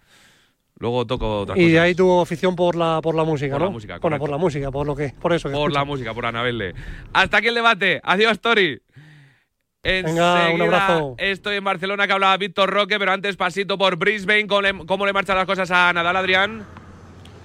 Luego 0.80 1.04
toco 1.06 1.40
otras 1.40 1.58
Y 1.58 1.64
cosas. 1.72 1.80
ahí 1.80 1.94
tu 1.96 2.20
afición 2.20 2.54
por 2.54 2.76
la, 2.76 3.00
por 3.02 3.14
la 3.16 3.24
música, 3.24 3.54
Por 3.54 3.60
¿no? 3.62 3.66
la 3.66 3.72
música, 3.72 3.98
bueno, 3.98 4.16
por 4.18 4.30
la 4.30 4.36
música, 4.38 4.70
por 4.70 4.86
lo 4.86 4.94
que, 4.94 5.12
por 5.20 5.32
eso. 5.32 5.48
que 5.48 5.54
Por 5.56 5.72
la 5.72 5.80
escucho. 5.80 5.86
música, 5.92 6.14
por 6.14 6.24
Anabelle. 6.24 6.72
Hasta 7.12 7.38
aquí 7.38 7.48
el 7.48 7.54
debate. 7.56 8.00
Adiós, 8.04 8.38
Tori. 8.40 8.80
Venga, 9.84 10.50
un 10.52 10.62
abrazo. 10.62 11.14
Estoy 11.18 11.56
en 11.56 11.64
Barcelona 11.64 12.06
que 12.06 12.12
hablaba 12.12 12.36
Víctor 12.36 12.68
Roque, 12.68 12.98
pero 12.98 13.12
antes 13.12 13.36
pasito 13.36 13.78
por 13.78 13.96
Brisbane. 13.96 14.46
¿Cómo 14.48 14.62
le, 14.62 14.86
cómo 14.86 15.06
le 15.06 15.12
marchan 15.12 15.36
las 15.36 15.46
cosas 15.46 15.70
a 15.70 15.92
Nadal, 15.92 16.16
Adrián? 16.16 16.66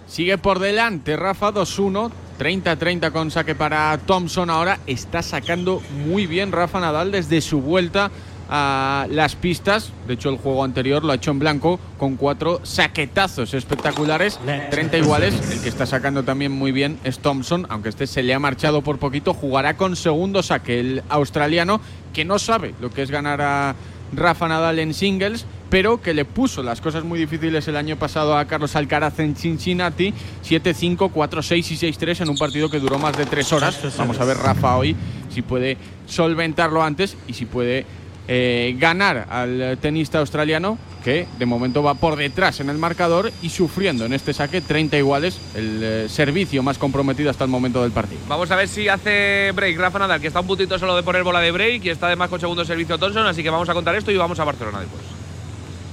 Sigue 0.08 0.38
por 0.40 0.60
delante 0.60 1.16
Rafa 1.16 1.54
2-1, 1.54 2.12
30-30 2.40 3.12
con 3.12 3.30
saque 3.30 3.54
para 3.54 3.98
Thompson. 4.00 4.50
Ahora 4.50 4.80
está 4.88 5.22
sacando 5.22 5.82
muy 6.08 6.26
bien 6.26 6.52
Rafa 6.52 6.80
Nadal 6.80 7.12
desde 7.12 7.40
su 7.40 7.62
vuelta 7.62 8.10
a 8.50 9.08
las 9.10 9.36
pistas. 9.36 9.92
De 10.08 10.16
hecho, 10.16 10.30
el 10.30 10.38
juego 10.38 10.64
anterior 10.64 11.04
lo 11.04 11.12
ha 11.12 11.16
hecho 11.16 11.32
en 11.32 11.40
blanco 11.40 11.80
con 11.98 12.16
cuatro 12.16 12.60
saquetazos 12.64 13.54
espectaculares, 13.54 14.40
30 14.70 14.98
iguales. 14.98 15.34
El 15.52 15.62
que 15.62 15.70
está 15.70 15.86
sacando 15.86 16.24
también 16.24 16.52
muy 16.52 16.72
bien 16.72 17.00
es 17.04 17.20
Thompson, 17.20 17.66
aunque 17.70 17.90
este 17.90 18.08
se 18.08 18.24
le 18.24 18.34
ha 18.34 18.40
marchado 18.40 18.82
por 18.82 19.00
poquito. 19.00 19.34
Jugará 19.34 19.78
con 19.78 19.96
segundo 19.96 20.44
saque 20.44 20.80
el 20.80 21.04
australiano, 21.10 21.82
que 22.14 22.26
no 22.26 22.40
sabe 22.40 22.74
lo 22.80 22.92
que 22.92 23.02
es 23.02 23.12
ganar 23.12 23.42
a 23.42 23.76
Rafa 24.16 24.48
Nadal 24.48 24.80
en 24.80 24.94
singles, 24.94 25.46
pero 25.70 26.02
que 26.02 26.14
le 26.14 26.26
puso 26.26 26.62
las 26.62 26.82
cosas 26.82 27.04
muy 27.04 27.18
difíciles 27.18 27.68
el 27.68 27.76
año 27.76 27.98
pasado 27.98 28.38
a 28.38 28.46
Carlos 28.46 28.76
Alcaraz 28.76 29.20
en 29.20 29.36
Cincinnati, 29.36 30.14
7-5, 30.48 31.12
4-6 31.12 31.72
y 31.72 31.92
6-3 31.92 32.22
en 32.22 32.30
un 32.30 32.38
partido 32.38 32.70
que 32.70 32.80
duró 32.80 33.00
más 33.00 33.18
de 33.18 33.26
tres 33.26 33.52
horas. 33.52 33.80
Vamos 33.98 34.20
a 34.20 34.26
ver 34.26 34.38
Rafa 34.38 34.78
hoy 34.78 34.96
si 35.30 35.42
puede 35.42 35.78
solventarlo 36.06 36.84
antes 36.84 37.18
y 37.28 37.34
si 37.34 37.46
puede 37.46 37.86
eh, 38.28 38.76
ganar 38.78 39.28
al 39.30 39.78
tenista 39.82 40.20
australiano, 40.20 40.78
que 41.04 41.28
de 41.38 41.46
momento 41.46 41.84
va 41.84 41.96
por 41.96 42.16
detrás 42.16 42.60
en 42.62 42.70
el 42.70 42.78
marcador 42.78 43.32
y 43.42 43.50
sufriendo 43.50 44.06
en 44.06 44.14
este 44.14 44.34
saque 44.34 44.62
30 44.62 44.98
iguales, 44.98 45.40
el 45.56 45.80
eh, 45.84 46.06
servicio 46.10 46.64
más 46.64 46.78
comprometido 46.78 47.30
hasta 47.30 47.44
el 47.44 47.50
momento 47.50 47.82
del 47.82 47.92
partido. 47.92 48.22
Vamos 48.28 48.50
a 48.52 48.56
ver 48.56 48.68
si 48.68 48.88
hace 48.88 49.52
break 49.54 49.78
Rafa 49.78 50.00
Nadal, 50.00 50.22
que 50.22 50.28
está 50.28 50.40
un 50.40 50.48
puntito 50.48 50.80
solo 50.80 50.96
de 50.96 51.04
poner 51.04 51.24
bola 51.24 51.42
de 51.42 51.52
break 51.52 51.84
y 51.86 51.90
está 51.90 52.08
además 52.08 52.30
con 52.30 52.40
segundo 52.40 52.64
servicio 52.64 52.98
Thompson. 52.98 53.28
Así 53.28 53.44
que 53.44 53.50
vamos 53.50 53.68
a 53.68 53.74
contar 53.74 53.96
esto 53.96 54.12
y 54.12 54.18
vamos 54.18 54.40
a 54.40 54.44
Barcelona 54.46 54.80
después. 54.80 55.02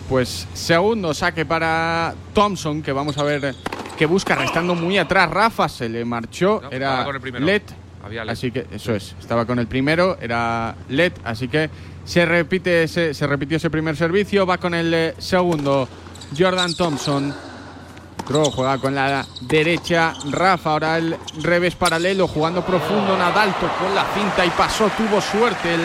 Pues 0.08 0.46
segundo 0.54 1.14
saque 1.14 1.44
para 1.46 2.14
Thompson, 2.32 2.82
que 2.82 2.92
vamos 2.92 3.16
a 3.18 3.22
ver 3.22 3.54
que 3.96 4.06
busca 4.06 4.34
restando 4.34 4.74
muy 4.74 4.98
atrás. 4.98 5.30
Rafa 5.30 5.68
se 5.68 5.88
le 5.88 6.04
marchó, 6.04 6.60
No, 6.62 6.70
era 6.70 6.88
estaba 6.88 7.04
con 7.04 7.14
el 7.16 7.20
primero. 7.20 7.44
Led. 7.44 7.62
Había 8.02 8.24
led. 8.24 8.32
Así 8.32 8.50
que 8.50 8.66
eso 8.72 8.94
es, 8.94 9.14
estaba 9.20 9.44
con 9.44 9.58
el 9.58 9.66
primero, 9.66 10.16
era 10.20 10.74
Led, 10.88 11.12
así 11.22 11.48
que 11.48 11.68
se 12.10 12.26
repite 12.26 12.82
ese, 12.82 13.14
se 13.14 13.24
repitió 13.24 13.56
ese 13.56 13.70
primer 13.70 13.96
servicio, 13.96 14.44
va 14.44 14.58
con 14.58 14.74
el 14.74 14.92
eh, 14.92 15.14
segundo 15.18 15.88
Jordan 16.36 16.74
Thompson. 16.74 17.32
Juega 18.26 18.78
con 18.78 18.96
la 18.96 19.24
derecha, 19.42 20.14
Rafa 20.30 20.70
ahora 20.70 20.98
el 20.98 21.16
revés 21.40 21.76
paralelo, 21.76 22.26
jugando 22.26 22.64
profundo, 22.64 23.16
Nadal 23.16 23.54
tocó 23.54 23.92
la 23.94 24.06
cinta 24.12 24.44
y 24.44 24.50
pasó, 24.50 24.88
tuvo 24.96 25.20
suerte 25.20 25.74
el 25.74 25.80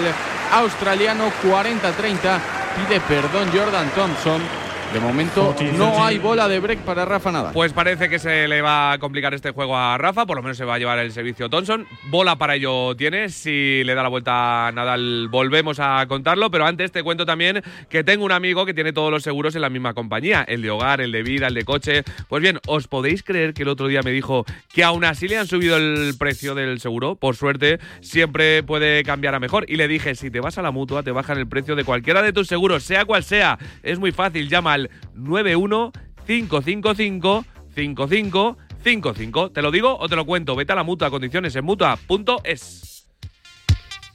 australiano 0.51 1.31
40-30, 1.43 2.39
pide 2.75 2.99
perdón 3.01 3.49
Jordan 3.53 3.89
Thompson. 3.95 4.64
De 4.93 4.99
momento 5.01 5.53
no 5.77 6.05
hay 6.05 6.19
bola 6.19 6.47
de 6.47 6.59
break 6.59 6.79
para 6.79 7.03
Rafa 7.03 7.31
Nadal. 7.31 7.53
Pues 7.53 7.73
parece 7.73 8.07
que 8.07 8.17
se 8.17 8.47
le 8.47 8.61
va 8.61 8.93
a 8.93 8.97
complicar 8.97 9.33
este 9.33 9.51
juego 9.51 9.75
a 9.77 9.97
Rafa, 9.97 10.25
por 10.25 10.37
lo 10.37 10.43
menos 10.43 10.55
se 10.55 10.63
va 10.63 10.75
a 10.75 10.79
llevar 10.79 10.99
el 10.99 11.11
servicio 11.11 11.49
Thompson. 11.49 11.85
Bola 12.05 12.37
para 12.37 12.55
ello 12.55 12.95
tiene, 12.95 13.27
si 13.29 13.83
le 13.83 13.93
da 13.93 14.03
la 14.03 14.09
vuelta 14.09 14.67
a 14.67 14.71
Nadal 14.71 15.27
volvemos 15.29 15.79
a 15.81 16.05
contarlo, 16.07 16.49
pero 16.49 16.65
antes 16.65 16.93
te 16.93 17.03
cuento 17.03 17.25
también 17.25 17.61
que 17.89 18.05
tengo 18.05 18.23
un 18.23 18.31
amigo 18.31 18.65
que 18.65 18.73
tiene 18.73 18.93
todos 18.93 19.11
los 19.11 19.21
seguros 19.23 19.53
en 19.55 19.61
la 19.61 19.69
misma 19.69 19.93
compañía, 19.93 20.45
el 20.47 20.61
de 20.61 20.69
hogar, 20.69 21.01
el 21.01 21.11
de 21.11 21.23
vida, 21.23 21.47
el 21.47 21.55
de 21.55 21.65
coche. 21.65 22.03
Pues 22.29 22.41
bien, 22.41 22.59
¿os 22.65 22.87
podéis 22.87 23.21
creer 23.21 23.53
que 23.53 23.63
el 23.63 23.69
otro 23.69 23.87
día 23.87 24.01
me 24.01 24.11
dijo 24.11 24.45
que 24.73 24.83
aún 24.85 25.03
así 25.03 25.27
le 25.27 25.37
han 25.37 25.47
subido 25.47 25.75
el 25.75 26.15
precio 26.17 26.55
del 26.55 26.79
seguro? 26.79 27.15
Por 27.15 27.35
suerte, 27.35 27.79
siempre 27.99 28.63
puede 28.63 29.03
cambiar 29.03 29.35
a 29.35 29.39
mejor. 29.39 29.65
Y 29.67 29.75
le 29.75 29.89
dije, 29.89 30.15
si 30.15 30.31
te 30.31 30.39
vas 30.39 30.57
a 30.57 30.61
la 30.61 30.71
mutua, 30.71 31.03
te 31.03 31.11
bajan 31.11 31.37
el 31.37 31.47
precio 31.47 31.75
de 31.75 31.83
cualquiera 31.83 32.21
de 32.21 32.31
tus 32.31 32.47
seguros, 32.47 32.83
sea 32.83 33.03
cual 33.03 33.23
sea. 33.23 33.57
Es 33.83 33.99
muy 33.99 34.11
fácil, 34.11 34.47
llama 34.47 34.73
al 34.73 34.84
91 35.13 35.91
555 36.25 37.45
5555. 37.75 39.51
¿Te 39.51 39.61
lo 39.61 39.71
digo 39.71 39.97
o 39.97 40.07
te 40.09 40.15
lo 40.15 40.25
cuento? 40.25 40.55
Vete 40.55 40.73
a 40.73 40.75
la 40.75 40.83
mutua, 40.83 41.09
condiciones 41.09 41.55
en 41.55 41.65
mutua.es. 41.65 42.95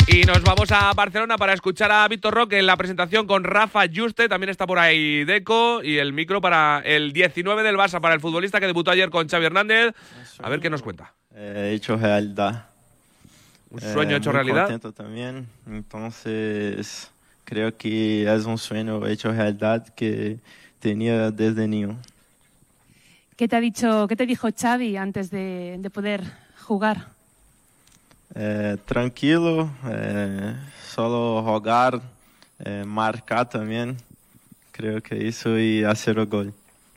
Y 0.07 0.23
nos 0.23 0.43
vamos 0.43 0.73
a 0.73 0.93
Barcelona 0.93 1.37
para 1.37 1.53
escuchar 1.53 1.93
a 1.93 2.09
Víctor 2.09 2.35
Roque 2.35 2.59
en 2.59 2.67
la 2.67 2.77
presentación 2.77 3.29
con 3.29 3.45
Rafa 3.45 3.83
Juste. 3.95 4.29
También 4.29 4.51
está 4.51 4.67
por 4.67 4.79
ahí 4.79 5.25
Deco 5.25 5.85
y 5.85 5.99
el 5.99 6.13
micro 6.13 6.41
para 6.41 6.83
el 6.85 7.13
19 7.13 7.63
del 7.63 7.77
Barça, 7.77 8.01
para 8.01 8.15
el 8.15 8.21
futbolista 8.21 8.59
que 8.59 8.67
debutó 8.67 8.91
ayer 8.91 9.09
con 9.09 9.29
Xavi 9.29 9.47
Hernández. 9.47 9.95
A 10.43 10.49
ver 10.49 10.59
qué 10.59 10.69
nos 10.69 10.83
cuenta. 10.83 11.15
eh, 11.35 11.75
hecho 11.77 11.97
realidad. 11.97 12.71
Un 13.71 13.81
sueño 13.81 14.17
hecho 14.17 14.31
muy 14.31 14.37
realidad. 14.37 14.63
contento 14.63 14.93
también. 14.93 15.47
Entonces, 15.69 17.09
creo 17.45 17.77
que 17.77 18.25
es 18.25 18.47
un 18.47 18.59
sueño 18.59 19.07
hecho 19.07 19.31
realidad 19.31 19.87
que 19.95 20.39
tenía 20.81 21.31
desde 21.31 21.69
niño. 21.69 21.97
¿Qué 23.37 23.49
te 23.49 23.57
ha 23.57 23.61
dicho, 23.61 24.07
qué 24.09 24.17
te 24.17 24.27
dijo 24.27 24.49
Xavi 24.55 24.97
antes 24.97 25.31
de, 25.31 25.77
de 25.79 25.91
poder 25.91 26.23
jugar? 26.67 27.09
Eh, 28.35 28.77
tranquilo, 28.87 29.71
eh, 29.87 30.55
solo 30.89 31.43
jugar, 31.43 32.01
eh, 32.65 32.85
marcar 32.87 33.49
también. 33.49 33.97
Creo 34.73 35.01
que 35.03 35.27
eso 35.29 35.59
y 35.59 35.85
hacer 35.85 36.19
el 36.19 36.27
gol. 36.27 36.53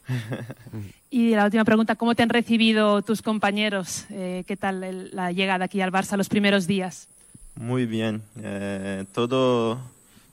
Y 1.10 1.36
la 1.36 1.46
última 1.46 1.64
pregunta, 1.64 1.96
¿cómo 1.96 2.16
te 2.16 2.24
han 2.24 2.30
recibido 2.30 3.04
tus 3.04 3.22
compañeros? 3.22 4.06
Eh, 4.10 4.44
¿Qué 4.48 4.58
tal 4.58 4.84
el- 4.84 5.12
la 5.14 5.32
llegada 5.32 5.66
aquí 5.66 5.80
al 5.80 5.92
Barça 5.92 6.18
los 6.18 6.28
primeros 6.28 6.66
días? 6.66 7.08
Muy 7.56 7.86
bien, 7.86 8.24
eh, 8.42 9.06
todo, 9.14 9.80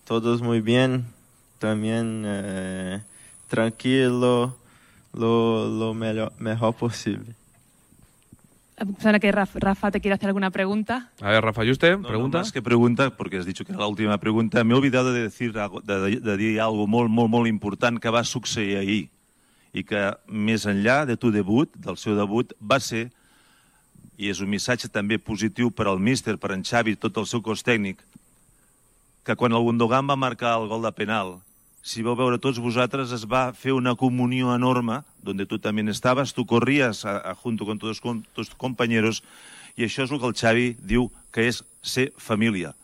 todos 0.06 0.40
muy 0.40 0.62
bien, 0.62 1.04
también 1.58 2.22
eh, 2.26 3.02
tranquilo, 3.50 4.56
lo, 5.12 5.68
lo 5.68 5.92
melo- 5.94 6.32
mejor 6.38 6.74
posible. 6.74 7.34
Suena 9.02 9.18
que 9.20 9.30
Rafa, 9.30 9.58
Rafa 9.58 9.90
te 9.90 10.00
quiere 10.00 10.14
hacer 10.14 10.28
alguna 10.28 10.50
pregunta. 10.50 11.10
A 11.20 11.28
ver, 11.32 11.44
Rafa 11.44 11.66
Juste, 11.66 11.98
No, 11.98 12.08
pregunta. 12.08 12.38
No, 12.38 12.44
más 12.44 12.52
que 12.52 12.62
pregunta, 12.62 13.10
porque 13.14 13.36
has 13.36 13.44
dicho 13.44 13.62
que 13.66 13.72
era 13.72 13.80
la 13.80 13.86
última 13.88 14.16
pregunta, 14.16 14.64
me 14.64 14.72
he 14.72 14.76
olvidado 14.78 15.12
de 15.12 15.22
decir, 15.24 15.52
algo- 15.58 15.82
de, 15.82 16.16
de 16.18 16.36
dir 16.38 16.60
algo 16.62 16.86
molt, 16.86 17.10
molt, 17.10 17.28
molt 17.28 17.46
important 17.46 18.00
que 18.00 18.08
va 18.08 18.24
succeir 18.24 18.78
ahir 18.78 19.10
i 19.74 19.84
que 19.84 20.16
més 20.26 20.64
enllà 20.66 21.04
de 21.06 21.16
tu 21.20 21.30
debut, 21.30 21.68
del 21.76 21.98
seu 22.00 22.16
debut, 22.16 22.54
va 22.58 22.80
ser, 22.80 23.10
i 24.16 24.30
és 24.32 24.40
un 24.40 24.48
missatge 24.50 24.88
també 24.88 25.18
positiu 25.18 25.70
per 25.70 25.86
al 25.86 26.00
míster, 26.00 26.38
per 26.38 26.50
en 26.56 26.64
Xavi, 26.64 26.96
tot 26.96 27.16
el 27.20 27.26
seu 27.26 27.42
cos 27.44 27.62
tècnic, 27.62 28.00
que 29.24 29.36
quan 29.36 29.52
el 29.52 29.60
Gundogan 29.62 30.08
va 30.08 30.16
marcar 30.16 30.56
el 30.58 30.66
gol 30.72 30.82
de 30.82 30.90
penal, 30.96 31.36
si 31.82 32.02
vau 32.04 32.14
veure 32.16 32.38
tots 32.38 32.60
vosaltres, 32.60 33.12
es 33.16 33.24
va 33.24 33.50
fer 33.56 33.72
una 33.72 33.94
comunió 33.96 34.54
enorme, 34.54 35.00
donde 35.22 35.46
tu 35.46 35.58
també 35.58 35.84
estaves, 35.90 36.34
tu 36.34 36.44
corries 36.46 37.04
a, 37.04 37.16
a, 37.18 37.34
junto 37.34 37.64
con 37.64 37.78
tus, 37.78 38.00
con 38.00 38.22
tus 38.34 38.50
compañeros, 38.54 39.22
i 39.76 39.86
això 39.86 40.04
és 40.04 40.12
el 40.12 40.20
que 40.20 40.28
el 40.28 40.36
Xavi 40.36 40.66
diu 40.82 41.08
que 41.32 41.48
és 41.48 41.62
ser 41.82 42.10
família. 42.18 42.74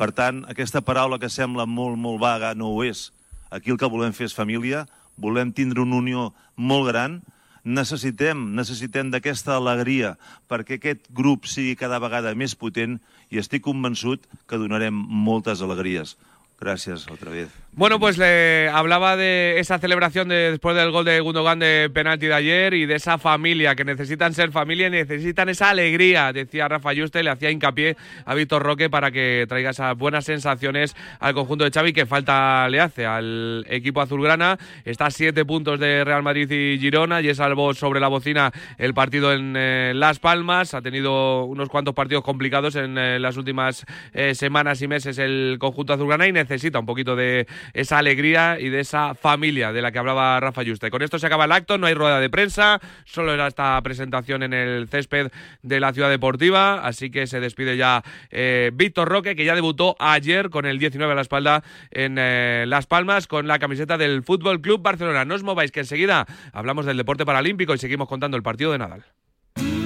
Per 0.00 0.12
tant, 0.16 0.44
aquesta 0.48 0.80
paraula 0.80 1.18
que 1.20 1.28
sembla 1.28 1.66
molt, 1.68 1.98
molt 2.00 2.20
vaga 2.20 2.54
no 2.56 2.70
ho 2.72 2.84
és. 2.84 3.10
Aquí 3.50 3.70
el 3.70 3.76
que 3.76 3.90
volem 3.90 4.14
fer 4.16 4.30
és 4.30 4.36
família, 4.36 4.86
volem 5.20 5.52
tindre 5.52 5.82
una 5.84 5.98
unió 6.00 6.30
molt 6.56 6.88
gran, 6.88 7.20
necessitem, 7.64 8.54
necessitem 8.56 9.10
d'aquesta 9.12 9.58
alegria 9.58 10.14
perquè 10.48 10.78
aquest 10.78 11.10
grup 11.12 11.44
sigui 11.44 11.76
cada 11.76 12.00
vegada 12.00 12.32
més 12.32 12.56
potent 12.56 12.96
i 13.28 13.38
estic 13.42 13.66
convençut 13.66 14.24
que 14.48 14.58
donarem 14.60 14.94
moltes 14.96 15.60
alegries. 15.60 16.16
Gracias 16.60 17.06
otra 17.08 17.30
vez. 17.30 17.48
Bueno, 17.72 18.00
pues 18.00 18.18
le 18.18 18.68
hablaba 18.68 19.16
de 19.16 19.60
esa 19.60 19.78
celebración 19.78 20.28
de, 20.28 20.50
después 20.50 20.74
del 20.74 20.90
gol 20.90 21.04
de 21.04 21.20
Gundogan 21.20 21.60
de 21.60 21.88
penalti 21.94 22.26
de 22.26 22.34
ayer 22.34 22.74
y 22.74 22.84
de 22.84 22.96
esa 22.96 23.16
familia, 23.16 23.76
que 23.76 23.84
necesitan 23.84 24.34
ser 24.34 24.50
familia 24.50 24.88
y 24.88 24.90
necesitan 24.90 25.48
esa 25.48 25.70
alegría, 25.70 26.32
decía 26.32 26.66
Rafa 26.66 26.92
Yuste, 26.92 27.22
le 27.22 27.30
hacía 27.30 27.48
hincapié 27.52 27.96
a 28.24 28.34
Víctor 28.34 28.64
Roque 28.64 28.90
para 28.90 29.12
que 29.12 29.46
traiga 29.48 29.70
esas 29.70 29.96
buenas 29.96 30.24
sensaciones 30.24 30.96
al 31.20 31.32
conjunto 31.32 31.62
de 31.62 31.70
Xavi, 31.70 31.92
que 31.92 32.06
falta 32.06 32.68
le 32.68 32.80
hace 32.80 33.06
al 33.06 33.64
equipo 33.68 34.00
azulgrana. 34.00 34.58
Está 34.84 35.06
a 35.06 35.10
siete 35.12 35.44
puntos 35.44 35.78
de 35.78 36.02
Real 36.02 36.24
Madrid 36.24 36.50
y 36.50 36.76
Girona 36.76 37.20
y 37.20 37.28
es 37.28 37.36
salvo 37.36 37.72
sobre 37.72 38.00
la 38.00 38.08
bocina 38.08 38.50
el 38.78 38.94
partido 38.94 39.32
en 39.32 39.54
eh, 39.56 39.92
Las 39.94 40.18
Palmas. 40.18 40.74
Ha 40.74 40.82
tenido 40.82 41.44
unos 41.44 41.68
cuantos 41.68 41.94
partidos 41.94 42.24
complicados 42.24 42.74
en 42.74 42.98
eh, 42.98 43.20
las 43.20 43.36
últimas 43.36 43.86
eh, 44.12 44.34
semanas 44.34 44.82
y 44.82 44.88
meses 44.88 45.18
el 45.18 45.56
conjunto 45.60 45.92
azulgrana 45.92 46.26
y 46.26 46.32
necesita 46.32 46.80
un 46.80 46.86
poquito 46.86 47.14
de 47.14 47.46
esa 47.72 47.98
alegría 47.98 48.58
y 48.60 48.68
de 48.68 48.80
esa 48.80 49.14
familia 49.14 49.72
de 49.72 49.82
la 49.82 49.92
que 49.92 49.98
hablaba 49.98 50.40
Rafa 50.40 50.62
Yuste. 50.62 50.90
Con 50.90 51.02
esto 51.02 51.18
se 51.18 51.26
acaba 51.26 51.44
el 51.44 51.52
acto, 51.52 51.78
no 51.78 51.86
hay 51.86 51.94
rueda 51.94 52.20
de 52.20 52.30
prensa, 52.30 52.80
solo 53.04 53.32
era 53.32 53.46
esta 53.46 53.80
presentación 53.82 54.42
en 54.42 54.52
el 54.52 54.88
césped 54.88 55.30
de 55.62 55.80
la 55.80 55.92
ciudad 55.92 56.10
deportiva, 56.10 56.86
así 56.86 57.10
que 57.10 57.26
se 57.26 57.40
despide 57.40 57.76
ya 57.76 58.02
eh, 58.30 58.70
Víctor 58.74 59.08
Roque, 59.08 59.36
que 59.36 59.44
ya 59.44 59.54
debutó 59.54 59.96
ayer 59.98 60.50
con 60.50 60.66
el 60.66 60.78
19 60.78 61.12
a 61.12 61.14
la 61.14 61.22
espalda 61.22 61.62
en 61.90 62.16
eh, 62.18 62.64
Las 62.66 62.86
Palmas 62.86 63.26
con 63.26 63.46
la 63.46 63.58
camiseta 63.58 63.98
del 63.98 64.22
Fútbol 64.22 64.60
Club 64.60 64.82
Barcelona. 64.82 65.24
No 65.24 65.34
os 65.34 65.42
mováis, 65.42 65.72
que 65.72 65.80
enseguida 65.80 66.26
hablamos 66.52 66.86
del 66.86 66.96
deporte 66.96 67.24
paralímpico 67.24 67.74
y 67.74 67.78
seguimos 67.78 68.08
contando 68.08 68.36
el 68.36 68.42
partido 68.42 68.72
de 68.72 68.78
Nadal. 68.78 69.04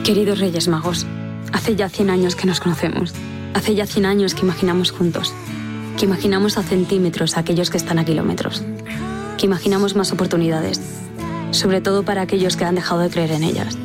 Queridos 0.04 0.38
Reyes 0.38 0.68
Magos, 0.68 1.06
hace 1.52 1.76
ya 1.76 1.88
100 1.88 2.10
años 2.10 2.36
que 2.36 2.46
nos 2.46 2.60
conocemos. 2.60 3.14
Hace 3.54 3.74
ya 3.74 3.86
100 3.86 4.06
años 4.06 4.34
que 4.34 4.42
imaginamos 4.42 4.90
juntos 4.90 5.34
que 5.96 6.04
imaginamos 6.06 6.58
a 6.58 6.62
centímetros 6.62 7.36
a 7.36 7.40
aquellos 7.40 7.70
que 7.70 7.76
están 7.76 7.98
a 7.98 8.04
kilómetros, 8.04 8.62
que 9.38 9.46
imaginamos 9.46 9.94
más 9.94 10.12
oportunidades, 10.12 10.80
sobre 11.50 11.80
todo 11.80 12.04
para 12.04 12.22
aquellos 12.22 12.56
que 12.56 12.64
han 12.64 12.74
dejado 12.74 13.00
de 13.00 13.10
creer 13.10 13.32
en 13.32 13.44
ellas, 13.44 13.76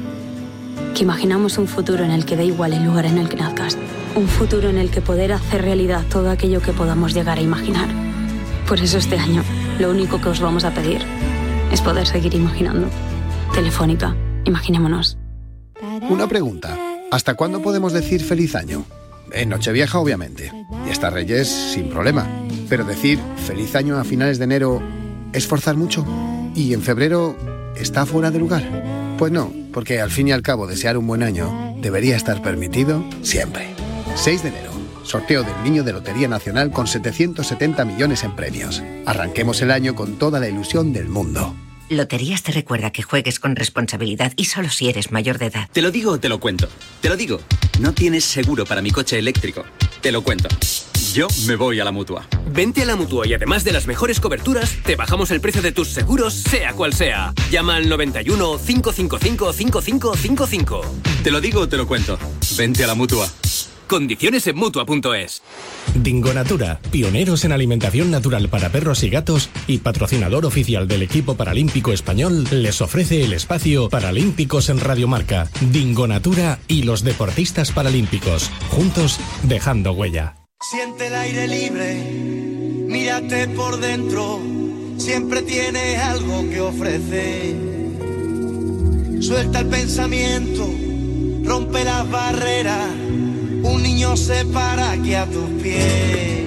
que 0.96 1.04
imaginamos 1.04 1.58
un 1.58 1.68
futuro 1.68 2.04
en 2.04 2.12
el 2.12 2.26
que 2.26 2.36
da 2.36 2.44
igual 2.44 2.74
el 2.74 2.84
lugar 2.84 3.06
en 3.06 3.18
el 3.18 3.30
que 3.30 3.36
nazcas, 3.36 3.78
un 4.16 4.28
futuro 4.28 4.70
en 4.70 4.78
el 4.78 4.90
que 4.90 5.02
poder 5.02 5.34
hacer 5.34 5.62
realidad 5.62 6.04
todo 6.10 6.30
aquello 6.30 6.62
que 6.62 6.74
podamos 6.74 7.14
llegar 7.14 7.38
a 7.38 7.42
imaginar. 7.42 7.90
Por 8.68 8.80
eso 8.80 8.98
este 8.98 9.18
año, 9.18 9.44
lo 9.80 9.92
único 9.92 10.20
que 10.20 10.30
os 10.30 10.40
vamos 10.40 10.64
a 10.64 10.72
pedir 10.74 11.02
es 11.72 11.82
poder 11.82 12.08
seguir 12.08 12.34
imaginando. 12.34 12.88
Telefónica, 13.54 14.16
imaginémonos. 14.46 15.18
Una 16.10 16.28
pregunta. 16.28 16.78
¿Hasta 17.12 17.36
cuándo 17.36 17.62
podemos 17.62 17.94
decir 17.94 18.24
feliz 18.24 18.56
año? 18.56 18.86
En 19.34 19.50
Nochevieja, 19.50 20.00
obviamente. 20.00 20.52
Y 20.88 20.90
hasta 20.90 21.10
Reyes, 21.10 21.48
sin 21.48 21.90
problema. 21.90 22.28
Pero 22.68 22.84
decir 22.84 23.20
feliz 23.46 23.76
año 23.76 23.98
a 23.98 24.04
finales 24.04 24.38
de 24.38 24.46
enero 24.46 24.82
es 25.34 25.48
forzar 25.48 25.76
mucho. 25.76 26.06
¿Y 26.56 26.74
en 26.74 26.82
febrero 26.82 27.36
está 27.76 28.06
fuera 28.06 28.32
de 28.32 28.40
lugar? 28.40 29.16
Pues 29.18 29.32
no, 29.32 29.52
porque 29.74 30.02
al 30.02 30.12
fin 30.12 30.28
y 30.28 30.32
al 30.32 30.42
cabo 30.42 30.68
desear 30.68 30.98
un 30.98 31.08
buen 31.08 31.24
año 31.24 31.76
debería 31.82 32.16
estar 32.16 32.42
permitido 32.42 33.04
siempre. 33.22 33.68
6 34.16 34.44
de 34.44 34.50
enero. 34.50 34.72
Sorteo 35.04 35.44
del 35.44 35.64
Niño 35.64 35.84
de 35.84 35.94
Lotería 35.94 36.28
Nacional 36.28 36.72
con 36.72 36.86
770 36.86 37.84
millones 37.86 38.24
en 38.24 38.36
premios. 38.36 38.84
Arranquemos 39.06 39.62
el 39.62 39.72
año 39.72 39.96
con 39.96 40.20
toda 40.20 40.40
la 40.40 40.48
ilusión 40.48 40.94
del 40.94 41.10
mundo. 41.10 41.56
Loterías 41.90 42.44
te 42.44 42.52
recuerda 42.52 42.92
que 42.92 43.02
juegues 43.02 43.40
con 43.40 43.56
responsabilidad 43.56 44.34
y 44.36 44.46
solo 44.46 44.70
si 44.70 44.90
eres 44.90 45.12
mayor 45.12 45.40
de 45.40 45.48
edad. 45.48 45.68
Te 45.74 45.82
lo 45.82 45.90
digo 45.90 46.12
o 46.12 46.20
te 46.20 46.30
lo 46.30 46.40
cuento. 46.40 46.70
Te 47.02 47.10
lo 47.10 47.18
digo. 47.18 47.42
No 47.80 47.94
tienes 47.94 48.26
seguro 48.26 48.64
para 48.64 48.84
mi 48.84 48.92
coche 48.92 49.18
eléctrico. 49.18 49.64
Te 50.00 50.12
lo 50.12 50.22
cuento. 50.22 50.48
Yo 51.14 51.28
me 51.48 51.56
voy 51.56 51.80
a 51.80 51.84
la 51.84 51.92
mutua. 51.92 52.28
Vente 52.52 52.84
a 52.84 52.86
la 52.86 52.96
mutua 52.96 53.26
y 53.26 53.34
además 53.34 53.64
de 53.64 53.72
las 53.72 53.88
mejores 53.88 54.20
coberturas, 54.20 54.78
te 54.86 54.96
bajamos 54.96 55.32
el 55.32 55.42
precio 55.42 55.64
de 55.64 55.72
tus 55.72 55.88
seguros, 55.88 56.36
sea 56.36 56.74
cual 56.74 56.94
sea. 56.94 57.34
Llama 57.50 57.78
al 57.78 57.90
91 57.90 58.60
555 58.60 59.52
5555. 59.54 60.82
Te 61.24 61.32
lo 61.32 61.42
digo 61.42 61.62
o 61.62 61.68
te 61.68 61.78
lo 61.78 61.88
cuento. 61.88 62.20
Vente 62.56 62.84
a 62.84 62.88
la 62.88 62.94
mutua. 62.94 63.28
Condiciones 63.90 64.46
en 64.46 64.56
mutua.es. 64.56 65.42
Dingo 65.96 66.32
Natura, 66.32 66.80
pioneros 66.92 67.44
en 67.44 67.52
alimentación 67.52 68.12
natural 68.12 68.48
para 68.48 68.70
perros 68.70 69.02
y 69.02 69.10
gatos 69.10 69.50
y 69.66 69.80
patrocinador 69.80 70.46
oficial 70.46 70.88
del 70.88 71.02
equipo 71.02 71.34
paralímpico 71.34 71.92
español, 71.92 72.46
les 72.52 72.82
ofrece 72.82 73.24
el 73.24 73.34
espacio 73.34 73.90
Paralímpicos 73.90 74.70
en 74.70 74.80
Radiomarca. 74.80 75.50
Dingo 75.72 76.06
Natura 76.06 76.60
y 76.68 76.84
los 76.84 77.04
deportistas 77.04 77.72
paralímpicos, 77.72 78.52
juntos 78.70 79.20
dejando 79.42 79.92
huella. 79.94 80.36
Siente 80.62 81.08
el 81.08 81.16
aire 81.16 81.48
libre, 81.48 81.96
mírate 82.88 83.48
por 83.48 83.80
dentro, 83.80 84.40
siempre 84.98 85.42
tienes 85.42 85.98
algo 85.98 86.48
que 86.48 86.62
ofrecer. 86.62 87.56
Suelta 89.20 89.62
el 89.62 89.68
pensamiento, 89.68 90.70
rompe 91.44 91.84
las 91.84 92.08
barreras, 92.12 92.92
un 93.64 93.84
niño 93.84 94.16
se 94.16 94.46
para 94.46 94.92
aquí 94.92 95.14
a 95.16 95.26
tus 95.26 95.50
pies. 95.62 96.39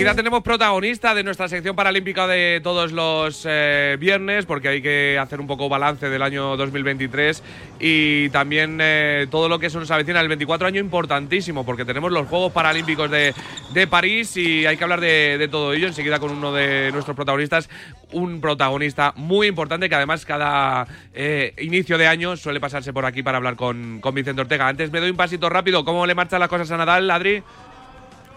Enseguida 0.00 0.16
tenemos 0.16 0.42
protagonista 0.42 1.14
de 1.14 1.22
nuestra 1.22 1.46
sección 1.46 1.76
paralímpica 1.76 2.26
de 2.26 2.62
todos 2.62 2.90
los 2.90 3.44
eh, 3.46 3.98
viernes, 4.00 4.46
porque 4.46 4.68
hay 4.68 4.80
que 4.80 5.18
hacer 5.20 5.40
un 5.40 5.46
poco 5.46 5.68
balance 5.68 6.08
del 6.08 6.22
año 6.22 6.56
2023 6.56 7.42
y 7.78 8.30
también 8.30 8.78
eh, 8.80 9.26
todo 9.30 9.50
lo 9.50 9.58
que 9.58 9.68
se 9.68 9.76
nos 9.76 9.90
avecina 9.90 10.22
el 10.22 10.28
24 10.28 10.68
año 10.68 10.80
importantísimo, 10.80 11.66
porque 11.66 11.84
tenemos 11.84 12.12
los 12.12 12.26
Juegos 12.28 12.50
Paralímpicos 12.50 13.10
de, 13.10 13.34
de 13.74 13.86
París 13.86 14.34
y 14.38 14.64
hay 14.64 14.78
que 14.78 14.84
hablar 14.84 15.02
de, 15.02 15.36
de 15.36 15.48
todo 15.48 15.74
ello. 15.74 15.88
Enseguida 15.88 16.18
con 16.18 16.30
uno 16.30 16.50
de 16.50 16.90
nuestros 16.92 17.14
protagonistas, 17.14 17.68
un 18.12 18.40
protagonista 18.40 19.12
muy 19.16 19.48
importante 19.48 19.90
que 19.90 19.96
además 19.96 20.24
cada 20.24 20.86
eh, 21.12 21.52
inicio 21.58 21.98
de 21.98 22.06
año 22.06 22.38
suele 22.38 22.58
pasarse 22.58 22.94
por 22.94 23.04
aquí 23.04 23.22
para 23.22 23.36
hablar 23.36 23.56
con, 23.56 24.00
con 24.00 24.14
Vicente 24.14 24.40
Ortega. 24.40 24.66
Antes 24.66 24.90
me 24.92 25.00
doy 25.00 25.10
un 25.10 25.18
pasito 25.18 25.50
rápido. 25.50 25.84
¿Cómo 25.84 26.06
le 26.06 26.14
marchan 26.14 26.40
las 26.40 26.48
cosas 26.48 26.70
a 26.70 26.78
Nadal, 26.78 27.10
Adri? 27.10 27.42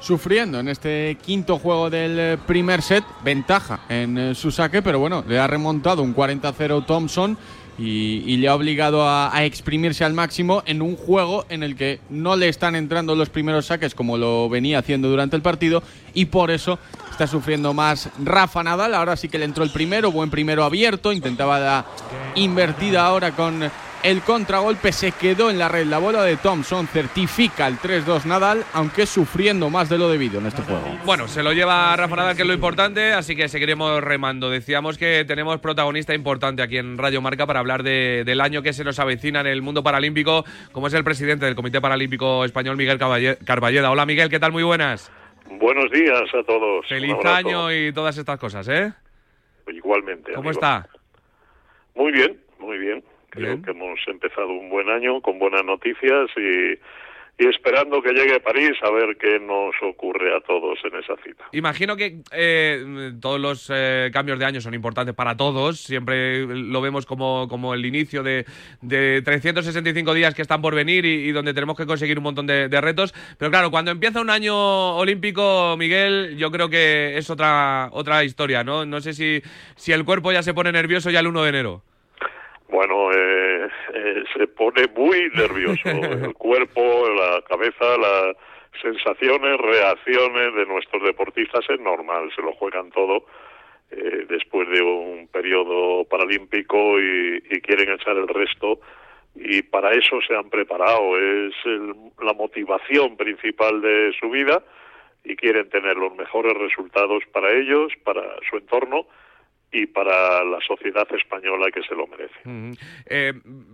Sufriendo 0.04 0.60
en 0.60 0.68
este 0.68 1.18
quinto 1.26 1.58
juego 1.58 1.90
del 1.90 2.20
eh, 2.20 2.38
primer 2.46 2.82
set, 2.82 3.06
ventaja 3.24 3.80
en 3.88 4.18
eh, 4.18 4.36
su 4.36 4.52
saque, 4.52 4.82
pero 4.82 5.00
bueno, 5.00 5.24
le 5.26 5.40
ha 5.40 5.48
remontado 5.48 6.04
un 6.04 6.14
40-0 6.14 6.86
Thompson 6.86 7.38
y, 7.80 8.36
le 8.38 8.50
ha 8.50 8.56
obligado 8.56 9.08
a, 9.08 9.36
a 9.36 9.46
exprimirse 9.46 10.04
al 10.04 10.14
máximo 10.14 10.62
en 10.66 10.82
un 10.82 10.98
juego 10.98 11.46
en 11.50 11.64
el 11.64 11.76
que 11.76 12.02
no 12.10 12.36
le 12.36 12.50
están 12.50 12.76
entrando 12.76 13.16
los 13.16 13.30
primeros 13.30 13.68
saques 13.68 13.96
como 13.96 14.18
lo 14.18 14.50
venía 14.50 14.80
haciendo 14.80 15.10
durante 15.10 15.38
el 15.38 15.42
partido 15.42 15.82
y 16.14 16.26
por 16.26 16.52
eso 16.52 16.78
está 17.10 17.26
sufriendo 17.26 17.74
más 17.74 18.10
Rafa 18.24 18.62
Nadal. 18.62 18.94
Ahora 18.94 19.16
sí 19.16 19.30
que 19.30 19.40
le 19.40 19.46
entró 19.46 19.64
el 19.64 19.72
primero, 19.72 20.12
buen 20.12 20.30
primero 20.30 20.66
abierto, 20.66 21.14
intentaba 21.14 21.60
la 21.60 21.86
invertida 22.36 23.06
ahora 23.06 23.32
con 23.32 23.64
el 24.04 24.22
contragolpe 24.22 24.92
se 24.92 25.14
quedó 25.14 25.50
en 25.50 25.58
la 25.58 25.70
red. 25.70 25.86
La 25.88 25.98
bola 25.98 26.24
de 26.24 26.36
Thompson 26.36 26.88
certifica 26.88 27.68
el 27.68 27.78
3-2 27.78 28.26
Nadal, 28.26 28.64
aunque 28.74 29.06
sufriendo 29.06 29.70
más 29.70 29.88
de 29.88 29.98
lo 29.98 30.10
debido 30.10 30.40
en 30.40 30.48
este 30.48 30.62
juego. 30.62 30.84
Bueno, 31.06 31.28
se 31.30 31.42
lo 31.42 31.54
lleva 31.54 31.96
Rafa 31.96 32.16
Nadal, 32.18 32.36
que 32.36 32.42
es 32.42 32.48
lo 32.48 32.54
importante, 32.54 33.14
así 33.14 33.36
que 33.36 33.48
seguiremos 33.48 34.02
remando. 34.02 34.50
Decíamos 34.50 34.98
que 34.98 35.24
tenemos 35.26 35.60
protagonista 35.60 36.14
importante 36.14 36.62
aquí 36.62 36.78
en 36.78 36.98
Radio 36.98 37.22
Marca 37.22 37.48
para 37.48 37.60
hablar 37.62 37.82
de- 37.84 38.24
del 38.26 38.42
año 38.42 38.62
que 38.62 38.74
se 38.74 38.84
nos 38.84 39.00
avecina 39.00 39.40
en 39.40 39.48
el 39.48 39.62
mundo 39.62 39.84
paralímpico, 39.84 40.44
como 40.74 40.88
es 40.88 40.94
el 40.94 41.04
presidente 41.06 41.46
del 41.46 41.56
Comité 41.56 41.80
Paralímpico 41.80 42.44
Español, 42.44 42.76
Miguel 42.76 42.98
Carballeda. 42.98 43.90
Hola 43.92 44.06
Miguel, 44.06 44.30
¿qué 44.30 44.40
tal? 44.40 44.52
Muy 44.52 44.64
buenas. 44.64 45.12
Buenos 45.50 45.90
días 45.92 46.22
a 46.34 46.44
todos. 46.44 46.86
Feliz 46.90 47.16
año 47.24 47.72
y 47.72 47.94
todas 47.94 48.18
estas 48.18 48.38
cosas, 48.38 48.68
¿eh? 48.68 48.92
Igualmente. 49.72 50.34
¿Cómo 50.34 50.50
amigo. 50.50 50.52
está? 50.52 50.88
Muy 51.96 52.12
bien, 52.12 52.38
muy 52.60 52.78
bien. 52.80 53.04
Creo 53.34 53.54
Bien. 53.58 53.64
que 53.64 53.72
hemos 53.72 54.00
empezado 54.08 54.48
un 54.48 54.70
buen 54.70 54.90
año 54.90 55.20
con 55.22 55.40
buenas 55.40 55.66
noticias 55.66 56.30
y, 56.38 56.78
y 57.44 57.48
esperando 57.48 58.00
que 58.04 58.14
llegue 58.14 58.40
París 58.40 58.74
a 58.84 58.92
ver 58.92 59.18
qué 59.18 59.40
nos 59.40 59.74
ocurre 59.82 60.36
a 60.38 60.40
todos 60.42 60.78
en 60.84 61.00
esa 61.00 61.16
cita. 61.24 61.46
Imagino 61.52 61.96
que 61.96 62.22
eh, 62.32 63.12
todos 63.20 63.40
los 63.40 63.72
eh, 63.74 64.12
cambios 64.14 64.38
de 64.38 64.46
año 64.46 64.62
son 64.62 64.76
importantes 64.76 65.16
para 65.16 65.36
todos. 65.36 65.80
Siempre 65.80 66.46
lo 66.46 66.80
vemos 66.80 67.08
como, 67.08 67.48
como 67.48 67.74
el 67.74 67.88
inicio 67.88 68.22
de, 68.22 68.46
de 68.82 69.24
365 69.24 70.14
días 70.14 70.36
que 70.36 70.44
están 70.44 70.62
por 70.62 70.76
venir 70.76 71.06
y, 71.06 71.28
y 71.28 71.32
donde 71.32 71.56
tenemos 71.56 71.76
que 71.76 71.88
conseguir 71.88 72.20
un 72.20 72.26
montón 72.26 72.46
de, 72.46 72.70
de 72.70 72.82
retos. 72.82 73.16
Pero 73.40 73.50
claro, 73.50 73.72
cuando 73.72 73.90
empieza 73.90 74.22
un 74.22 74.30
año 74.30 74.96
olímpico, 74.98 75.76
Miguel, 75.76 76.38
yo 76.38 76.52
creo 76.52 76.70
que 76.70 77.18
es 77.18 77.32
otra, 77.32 77.90
otra 77.94 78.24
historia, 78.24 78.64
¿no? 78.64 78.86
No 78.86 79.02
sé 79.02 79.14
si, 79.14 79.42
si 79.76 79.92
el 79.92 80.06
cuerpo 80.06 80.32
ya 80.32 80.44
se 80.44 80.54
pone 80.54 80.72
nervioso 80.72 81.10
ya 81.10 81.22
el 81.22 81.28
1 81.28 81.42
de 81.42 81.50
enero. 81.50 81.84
Bueno, 82.74 83.12
eh, 83.14 83.68
eh, 83.94 84.24
se 84.36 84.48
pone 84.48 84.88
muy 84.96 85.30
nervioso 85.36 85.84
el 86.28 86.34
cuerpo, 86.34 87.08
la 87.16 87.40
cabeza, 87.48 87.86
las 88.00 88.36
sensaciones, 88.82 89.60
reacciones 89.60 90.56
de 90.56 90.66
nuestros 90.66 91.04
deportistas. 91.04 91.64
Es 91.70 91.80
normal, 91.80 92.32
se 92.36 92.42
lo 92.42 92.52
juegan 92.54 92.90
todo 92.90 93.28
eh, 93.92 94.26
después 94.28 94.68
de 94.70 94.82
un 94.82 95.28
periodo 95.28 96.04
paralímpico 96.06 97.00
y, 97.00 97.44
y 97.52 97.62
quieren 97.62 97.92
echar 97.94 98.18
el 98.18 98.28
resto. 98.28 98.80
Y 99.36 99.62
para 99.62 99.92
eso 99.92 100.20
se 100.28 100.36
han 100.36 100.50
preparado, 100.50 101.16
es 101.20 101.54
el- 101.66 101.94
la 102.24 102.34
motivación 102.34 103.18
principal 103.18 103.82
de 103.82 104.14
su 104.20 104.32
vida 104.32 104.64
y 105.24 105.36
quieren 105.36 105.70
tener 105.70 105.96
los 105.98 106.16
mejores 106.16 106.54
resultados 106.58 107.22
para 107.32 107.52
ellos, 107.52 107.94
para 108.04 108.24
su 108.50 108.58
entorno 108.58 109.06
y 109.74 109.88
para 109.88 110.44
la 110.46 110.60
sociedad 110.62 111.08
española 111.14 111.72
que 111.72 111.82
se 111.82 111.96
lo 111.96 112.08
merece. 112.08 112.78
Eh, 113.08 113.34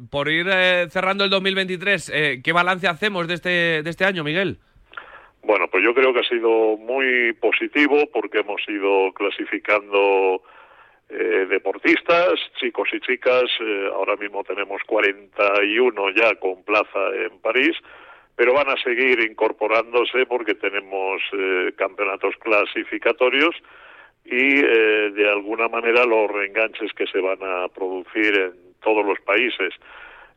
por 0.09 0.29
ir 0.29 0.47
eh, 0.49 0.87
cerrando 0.89 1.25
el 1.25 1.29
2023, 1.29 2.09
eh, 2.09 2.41
¿qué 2.43 2.53
balance 2.53 2.87
hacemos 2.87 3.27
de 3.27 3.33
este, 3.35 3.83
de 3.83 3.89
este 3.89 4.05
año, 4.05 4.23
Miguel? 4.23 4.57
Bueno, 5.43 5.67
pues 5.67 5.83
yo 5.83 5.93
creo 5.93 6.13
que 6.13 6.19
ha 6.19 6.29
sido 6.29 6.77
muy 6.77 7.33
positivo 7.33 8.09
porque 8.11 8.39
hemos 8.39 8.61
ido 8.67 9.11
clasificando 9.13 10.41
eh, 11.09 11.47
deportistas, 11.49 12.39
chicos 12.59 12.87
y 12.93 12.99
chicas. 13.01 13.45
eh, 13.59 13.89
ahora 13.93 14.15
mismo 14.15 14.43
tenemos 14.43 14.81
41 14.85 16.09
ya 16.11 16.35
con 16.35 16.63
plaza 16.63 16.99
en 17.15 17.39
París, 17.39 17.75
pero 18.35 18.53
van 18.53 18.69
a 18.69 18.81
seguir 18.83 19.19
incorporándose 19.21 20.25
porque 20.27 20.55
tenemos 20.55 21.21
eh, 21.33 21.73
campeonatos 21.75 22.35
clasificatorios 22.37 23.55
y 24.25 24.59
eh, 24.59 25.11
de 25.11 25.29
alguna 25.29 25.67
manera 25.67 26.05
los 26.05 26.29
reenganches 26.29 26.93
que 26.93 27.07
se 27.07 27.19
van 27.19 27.39
a 27.41 27.67
producir 27.69 28.35
en 28.35 28.53
todos 28.81 29.05
los 29.05 29.19
países. 29.21 29.73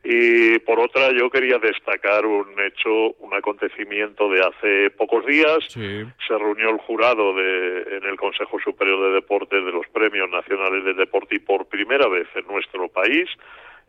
Y 0.05 0.59
por 0.61 0.81
otra, 0.81 1.13
yo 1.13 1.31
quería 1.31 1.59
destacar 1.59 2.27
un 2.27 2.59
hecho, 2.61 3.13
un 3.21 3.35
acontecimiento 3.35 4.29
de 4.29 4.41
hace 4.41 4.91
pocos 4.91 5.25
días. 5.25 5.59
Se 5.69 6.39
reunió 6.39 6.71
el 6.71 6.79
jurado 6.79 7.35
de, 7.35 7.99
en 7.99 8.05
el 8.05 8.17
Consejo 8.17 8.59
Superior 8.59 9.01
de 9.07 9.15
Deportes 9.15 9.65
de 9.65 9.71
los 9.71 9.87
Premios 9.93 10.29
Nacionales 10.29 10.85
de 10.85 10.95
Deporte 10.95 11.37
y 11.37 11.39
por 11.39 11.67
primera 11.67 12.09
vez 12.09 12.27
en 12.35 12.47
nuestro 12.49 12.89
país 12.89 13.29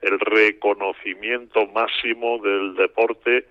el 0.03 0.19
reconocimiento 0.19 1.65
máximo 1.67 2.37
del 2.39 2.75
deporte 2.75 3.45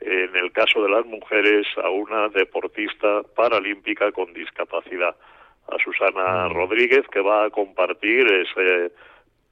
en 0.00 0.36
el 0.36 0.52
caso 0.52 0.82
de 0.82 0.90
las 0.90 1.04
mujeres 1.06 1.66
a 1.82 1.90
una 1.90 2.28
deportista 2.28 3.22
paralímpica 3.34 4.12
con 4.12 4.32
discapacidad, 4.32 5.16
a 5.70 5.78
Susana 5.82 6.48
Rodríguez, 6.48 7.06
que 7.08 7.20
va 7.20 7.44
a 7.44 7.50
compartir 7.50 8.26
ese 8.26 8.92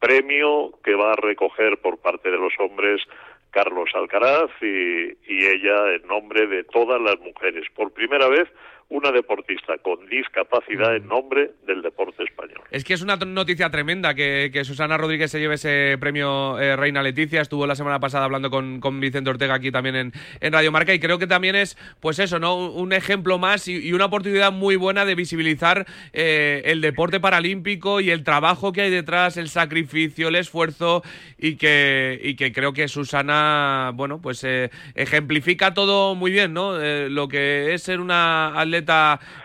premio 0.00 0.72
que 0.84 0.94
va 0.94 1.12
a 1.12 1.16
recoger 1.16 1.78
por 1.78 1.98
parte 1.98 2.30
de 2.30 2.38
los 2.38 2.52
hombres 2.58 3.02
Carlos 3.50 3.90
Alcaraz 3.94 4.50
y, 4.60 5.12
y 5.26 5.46
ella 5.46 5.94
en 5.94 6.06
nombre 6.06 6.46
de 6.46 6.64
todas 6.64 7.00
las 7.00 7.18
mujeres. 7.20 7.66
Por 7.74 7.92
primera 7.92 8.28
vez, 8.28 8.48
una 8.88 9.10
deportista 9.10 9.78
con 9.78 10.06
discapacidad 10.08 10.94
en 10.94 11.08
nombre 11.08 11.50
del 11.66 11.82
deporte 11.82 12.22
español. 12.22 12.60
Es 12.70 12.84
que 12.84 12.94
es 12.94 13.02
una 13.02 13.16
noticia 13.16 13.68
tremenda 13.68 14.14
que, 14.14 14.50
que 14.52 14.64
Susana 14.64 14.96
Rodríguez 14.96 15.30
se 15.32 15.40
lleve 15.40 15.56
ese 15.56 15.96
premio 15.98 16.58
eh, 16.60 16.76
Reina 16.76 17.02
Leticia. 17.02 17.40
Estuvo 17.40 17.66
la 17.66 17.74
semana 17.74 17.98
pasada 17.98 18.26
hablando 18.26 18.48
con, 18.48 18.78
con 18.78 19.00
Vicente 19.00 19.28
Ortega 19.28 19.54
aquí 19.54 19.72
también 19.72 19.96
en, 19.96 20.12
en 20.40 20.52
Radio 20.52 20.70
Marca 20.70 20.94
y 20.94 21.00
creo 21.00 21.18
que 21.18 21.26
también 21.26 21.56
es, 21.56 21.76
pues 21.98 22.20
eso, 22.20 22.38
¿no? 22.38 22.54
Un 22.54 22.92
ejemplo 22.92 23.38
más 23.38 23.66
y, 23.66 23.76
y 23.76 23.92
una 23.92 24.04
oportunidad 24.04 24.52
muy 24.52 24.76
buena 24.76 25.04
de 25.04 25.16
visibilizar 25.16 25.84
eh, 26.12 26.62
el 26.66 26.80
deporte 26.80 27.18
paralímpico 27.18 28.00
y 28.00 28.10
el 28.10 28.22
trabajo 28.22 28.72
que 28.72 28.82
hay 28.82 28.90
detrás, 28.90 29.36
el 29.36 29.48
sacrificio, 29.48 30.28
el 30.28 30.36
esfuerzo 30.36 31.02
y 31.38 31.56
que, 31.56 32.20
y 32.22 32.36
que 32.36 32.52
creo 32.52 32.72
que 32.72 32.86
Susana, 32.86 33.90
bueno, 33.94 34.20
pues 34.22 34.44
eh, 34.44 34.70
ejemplifica 34.94 35.74
todo 35.74 36.14
muy 36.14 36.30
bien, 36.30 36.52
¿no? 36.54 36.76
Lo 37.08 37.28
que 37.28 37.74
es 37.74 37.82
ser 37.82 38.00
una 38.00 38.60
atleta 38.60 38.75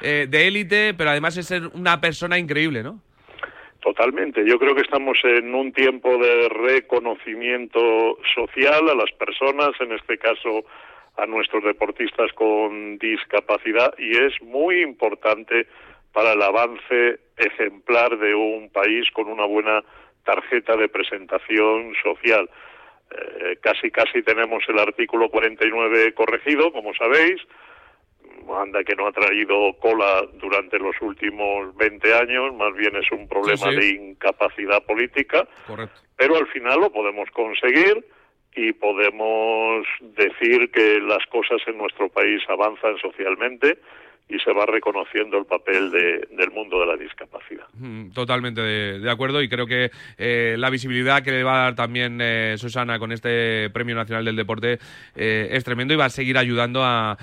eh, 0.02 0.28
de 0.30 0.48
élite, 0.48 0.94
pero 0.94 1.12
además 1.12 1.38
es 1.38 1.48
ser 1.48 1.68
una 1.74 2.02
persona 2.02 2.38
increíble, 2.38 2.84
¿no? 2.84 3.00
Totalmente. 3.82 4.46
Yo 4.46 4.60
creo 4.60 4.76
que 4.76 4.82
estamos 4.82 5.18
en 5.24 5.56
un 5.56 5.74
tiempo 5.74 6.18
de 6.18 6.50
reconocimiento 6.50 8.18
social 8.36 8.90
a 8.90 8.96
las 8.96 9.12
personas, 9.14 9.72
en 9.80 9.92
este 9.94 10.18
caso 10.20 10.66
a 11.18 11.26
nuestros 11.26 11.64
deportistas 11.64 12.32
con 12.34 12.98
discapacidad, 13.00 13.94
y 13.98 14.18
es 14.18 14.40
muy 14.42 14.82
importante 14.82 15.68
para 16.14 16.34
el 16.34 16.42
avance 16.42 17.20
ejemplar 17.38 18.18
de 18.20 18.36
un 18.36 18.70
país 18.70 19.10
con 19.12 19.28
una 19.28 19.46
buena 19.46 19.84
tarjeta 20.24 20.76
de 20.78 20.88
presentación 20.88 21.94
social. 22.04 22.50
Eh, 23.12 23.58
casi 23.62 23.92
casi 23.92 24.22
tenemos 24.22 24.64
el 24.70 24.80
artículo 24.80 25.30
49 25.30 26.14
corregido, 26.14 26.72
como 26.72 26.94
sabéis, 26.94 27.42
anda 28.58 28.84
que 28.84 28.96
no 28.96 29.08
ha 29.08 29.12
traído 29.12 29.74
cola 29.80 30.24
durante 30.34 30.78
los 30.80 30.96
últimos 31.02 31.76
20 31.76 32.14
años, 32.14 32.54
más 32.56 32.74
bien 32.76 32.96
es 32.96 33.12
un 33.12 33.28
problema 33.28 33.58
Sí, 33.58 33.70
sí. 33.72 33.76
de 33.76 33.90
incapacidad 34.12 34.84
política, 34.84 35.48
Correcto. 35.68 36.00
pero 36.18 36.36
al 36.38 36.48
final 36.48 36.80
lo 36.82 36.92
podemos 36.92 37.30
conseguir 37.32 38.06
y 38.56 38.74
podemos 38.74 39.86
decir 40.02 40.72
que 40.72 41.00
las 41.00 41.26
cosas 41.28 41.62
en 41.68 41.78
nuestro 41.78 42.10
país 42.10 42.42
avanzan 42.50 42.98
socialmente 42.98 43.78
y 44.32 44.40
se 44.40 44.54
va 44.54 44.66
reconociendo 44.66 45.38
el 45.38 45.46
papel 45.46 45.92
de- 45.92 46.28
del 46.38 46.52
mundo 46.52 46.80
de 46.80 46.86
la 46.86 46.96
discapacidad. 46.96 47.66
Mm, 47.74 48.12
Totalmente 48.12 48.62
de, 48.62 49.10
acuerdo 49.12 49.42
y 49.42 49.50
creo 49.50 49.66
que 49.68 49.92
eh, 50.18 50.56
la 50.58 50.70
visibilidad 50.70 51.22
que 51.24 51.32
le 51.32 51.44
va 51.44 51.60
a 51.60 51.64
dar 51.64 51.76
también 51.76 52.20
eh, 52.22 52.56
Susana 52.58 52.98
con 53.00 53.12
este 53.12 53.70
Premio 53.72 53.96
Nacional 53.96 54.24
del 54.26 54.36
Deporte 54.36 54.80
eh, 55.16 55.50
es 55.52 55.64
tremendo 55.64 55.94
y 55.94 55.98
va 55.98 56.06
a 56.06 56.10
seguir 56.10 56.38
ayudando 56.38 56.82
a, 56.84 57.18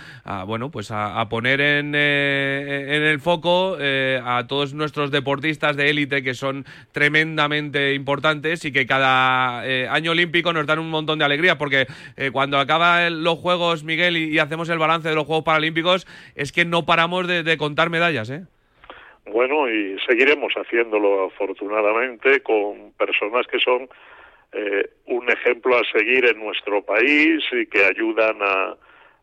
bueno 0.47 0.71
pues 0.71 0.91
a, 0.91 1.27
poner 1.29 1.61
en, 1.61 1.95
eh, 1.95 2.97
en 2.97 3.03
el 3.05 3.21
foco 3.21 3.77
a 3.79 4.45
todos 4.47 4.75
nuestros 4.75 5.11
deportistas 5.11 5.77
de 5.77 5.91
élite 5.91 6.23
que 6.23 6.35
son 6.35 6.65
tremendamente 6.93 7.95
importantes 7.95 8.65
y 8.65 8.73
que 8.73 8.87
cada 8.87 9.61
año 9.93 10.11
olímpico 10.11 10.53
nos 10.53 10.67
dan 10.67 10.79
un 10.79 10.91
montón 10.91 11.19
de 11.19 11.25
alegría 11.25 11.57
porque 11.59 11.87
cuando 12.33 12.59
acaban 12.59 13.23
los 13.25 13.39
Juegos 13.39 13.83
Miguel 13.85 14.17
y, 14.17 14.35
y 14.35 14.39
hacemos 14.39 14.69
el 14.69 14.79
balance 14.79 15.09
de 15.09 15.15
los 15.15 15.25
Juegos 15.27 15.45
Paralímpicos 15.45 16.07
es 16.35 16.53
que 16.53 16.65
no 16.65 16.85
paramos 16.99 17.29
de, 17.29 17.45
de 17.45 17.57
contar 17.57 17.91
medallas, 17.91 18.29
¿eh? 18.29 18.43
Bueno, 19.27 19.71
y 19.71 19.97
seguiremos 20.05 20.53
haciéndolo 20.55 21.27
afortunadamente 21.27 22.41
con 22.41 22.91
personas 22.99 23.47
que 23.47 23.61
son 23.61 23.89
eh, 24.53 24.91
un 25.07 25.31
ejemplo 25.31 25.77
a 25.77 25.83
seguir 25.97 26.25
en 26.27 26.41
nuestro 26.45 26.83
país 26.83 27.45
y 27.53 27.67
que 27.67 27.85
ayudan 27.85 28.39
a, 28.43 28.75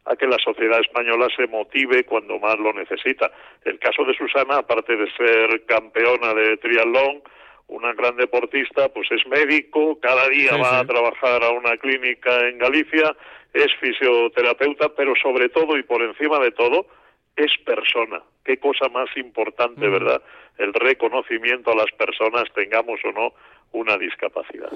a 0.05 0.15
que 0.15 0.25
la 0.25 0.37
sociedad 0.37 0.79
española 0.79 1.27
se 1.35 1.47
motive 1.47 2.05
cuando 2.05 2.39
más 2.39 2.57
lo 2.59 2.71
necesita. 2.71 3.29
El 3.65 3.77
caso 3.79 4.05
de 4.05 4.13
Susana, 4.13 4.59
aparte 4.59 4.95
de 4.95 5.11
ser 5.17 5.65
campeona 5.65 6.33
de 6.33 6.55
triatlón, 6.55 7.23
una 7.67 7.91
gran 7.93 8.15
deportista, 8.15 8.87
pues 8.93 9.11
es 9.11 9.27
médico, 9.27 9.99
cada 9.99 10.29
día 10.29 10.53
Sí, 10.53 10.61
va 10.61 10.69
sí. 10.69 10.75
a 10.77 10.85
trabajar 10.85 11.43
a 11.43 11.49
una 11.49 11.75
clínica 11.75 12.47
en 12.47 12.57
Galicia, 12.57 13.13
es 13.53 13.67
fisioterapeuta, 13.81 14.95
pero 14.95 15.13
sobre 15.21 15.49
todo 15.49 15.77
y 15.77 15.83
por 15.83 16.01
encima 16.03 16.39
de 16.39 16.51
todo, 16.51 16.87
es 17.35 17.51
persona. 17.65 18.21
Qué 18.43 18.57
cosa 18.57 18.89
más 18.89 19.09
importante, 19.17 19.87
¿verdad? 19.87 20.21
El 20.57 20.73
reconocimiento 20.73 21.71
a 21.71 21.75
las 21.75 21.91
personas, 21.91 22.45
tengamos 22.53 22.99
o 23.03 23.11
no 23.11 23.33
una 23.71 23.97
discapacidad. 23.97 24.69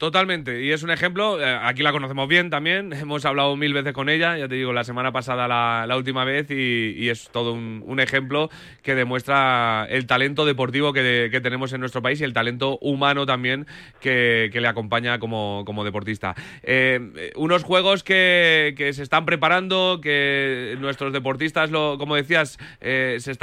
Totalmente, 0.00 0.62
y 0.62 0.72
es 0.72 0.82
un 0.82 0.90
ejemplo, 0.90 1.38
eh, 1.38 1.58
aquí 1.62 1.82
la 1.82 1.92
conocemos 1.92 2.26
bien 2.26 2.48
también, 2.48 2.90
hemos 2.94 3.26
hablado 3.26 3.54
mil 3.54 3.74
veces 3.74 3.92
con 3.92 4.08
ella, 4.08 4.38
ya 4.38 4.48
te 4.48 4.54
digo, 4.54 4.72
la 4.72 4.82
semana 4.82 5.12
pasada 5.12 5.46
la, 5.46 5.84
la 5.86 5.94
última 5.98 6.24
vez, 6.24 6.50
y, 6.50 7.10
es 7.10 7.28
todo 7.30 7.52
un, 7.52 7.84
un, 7.86 8.00
ejemplo 8.00 8.48
que 8.82 8.94
demuestra 8.94 9.86
el 9.90 10.06
talento 10.06 10.46
deportivo 10.46 10.94
que, 10.94 11.28
que, 11.30 11.40
tenemos 11.42 11.74
en 11.74 11.80
nuestro 11.80 12.00
país 12.00 12.18
y 12.22 12.24
el 12.24 12.32
talento 12.32 12.78
humano 12.80 13.26
también 13.26 13.66
que, 14.00 14.48
que 14.50 14.62
le 14.62 14.68
acompaña 14.68 15.18
como, 15.18 15.64
como 15.66 15.84
deportista. 15.84 16.34
Eh, 16.62 17.32
unos 17.36 17.62
juegos 17.62 18.02
que, 18.02 18.72
que, 18.78 18.94
se 18.94 19.02
están 19.02 19.26
preparando, 19.26 20.00
que 20.02 20.78
nuestros 20.80 21.12
deportistas, 21.12 21.70
lo, 21.70 21.98
como 21.98 22.16
decías, 22.16 22.58
eh, 22.80 23.16
se 23.20 23.32
están 23.32 23.38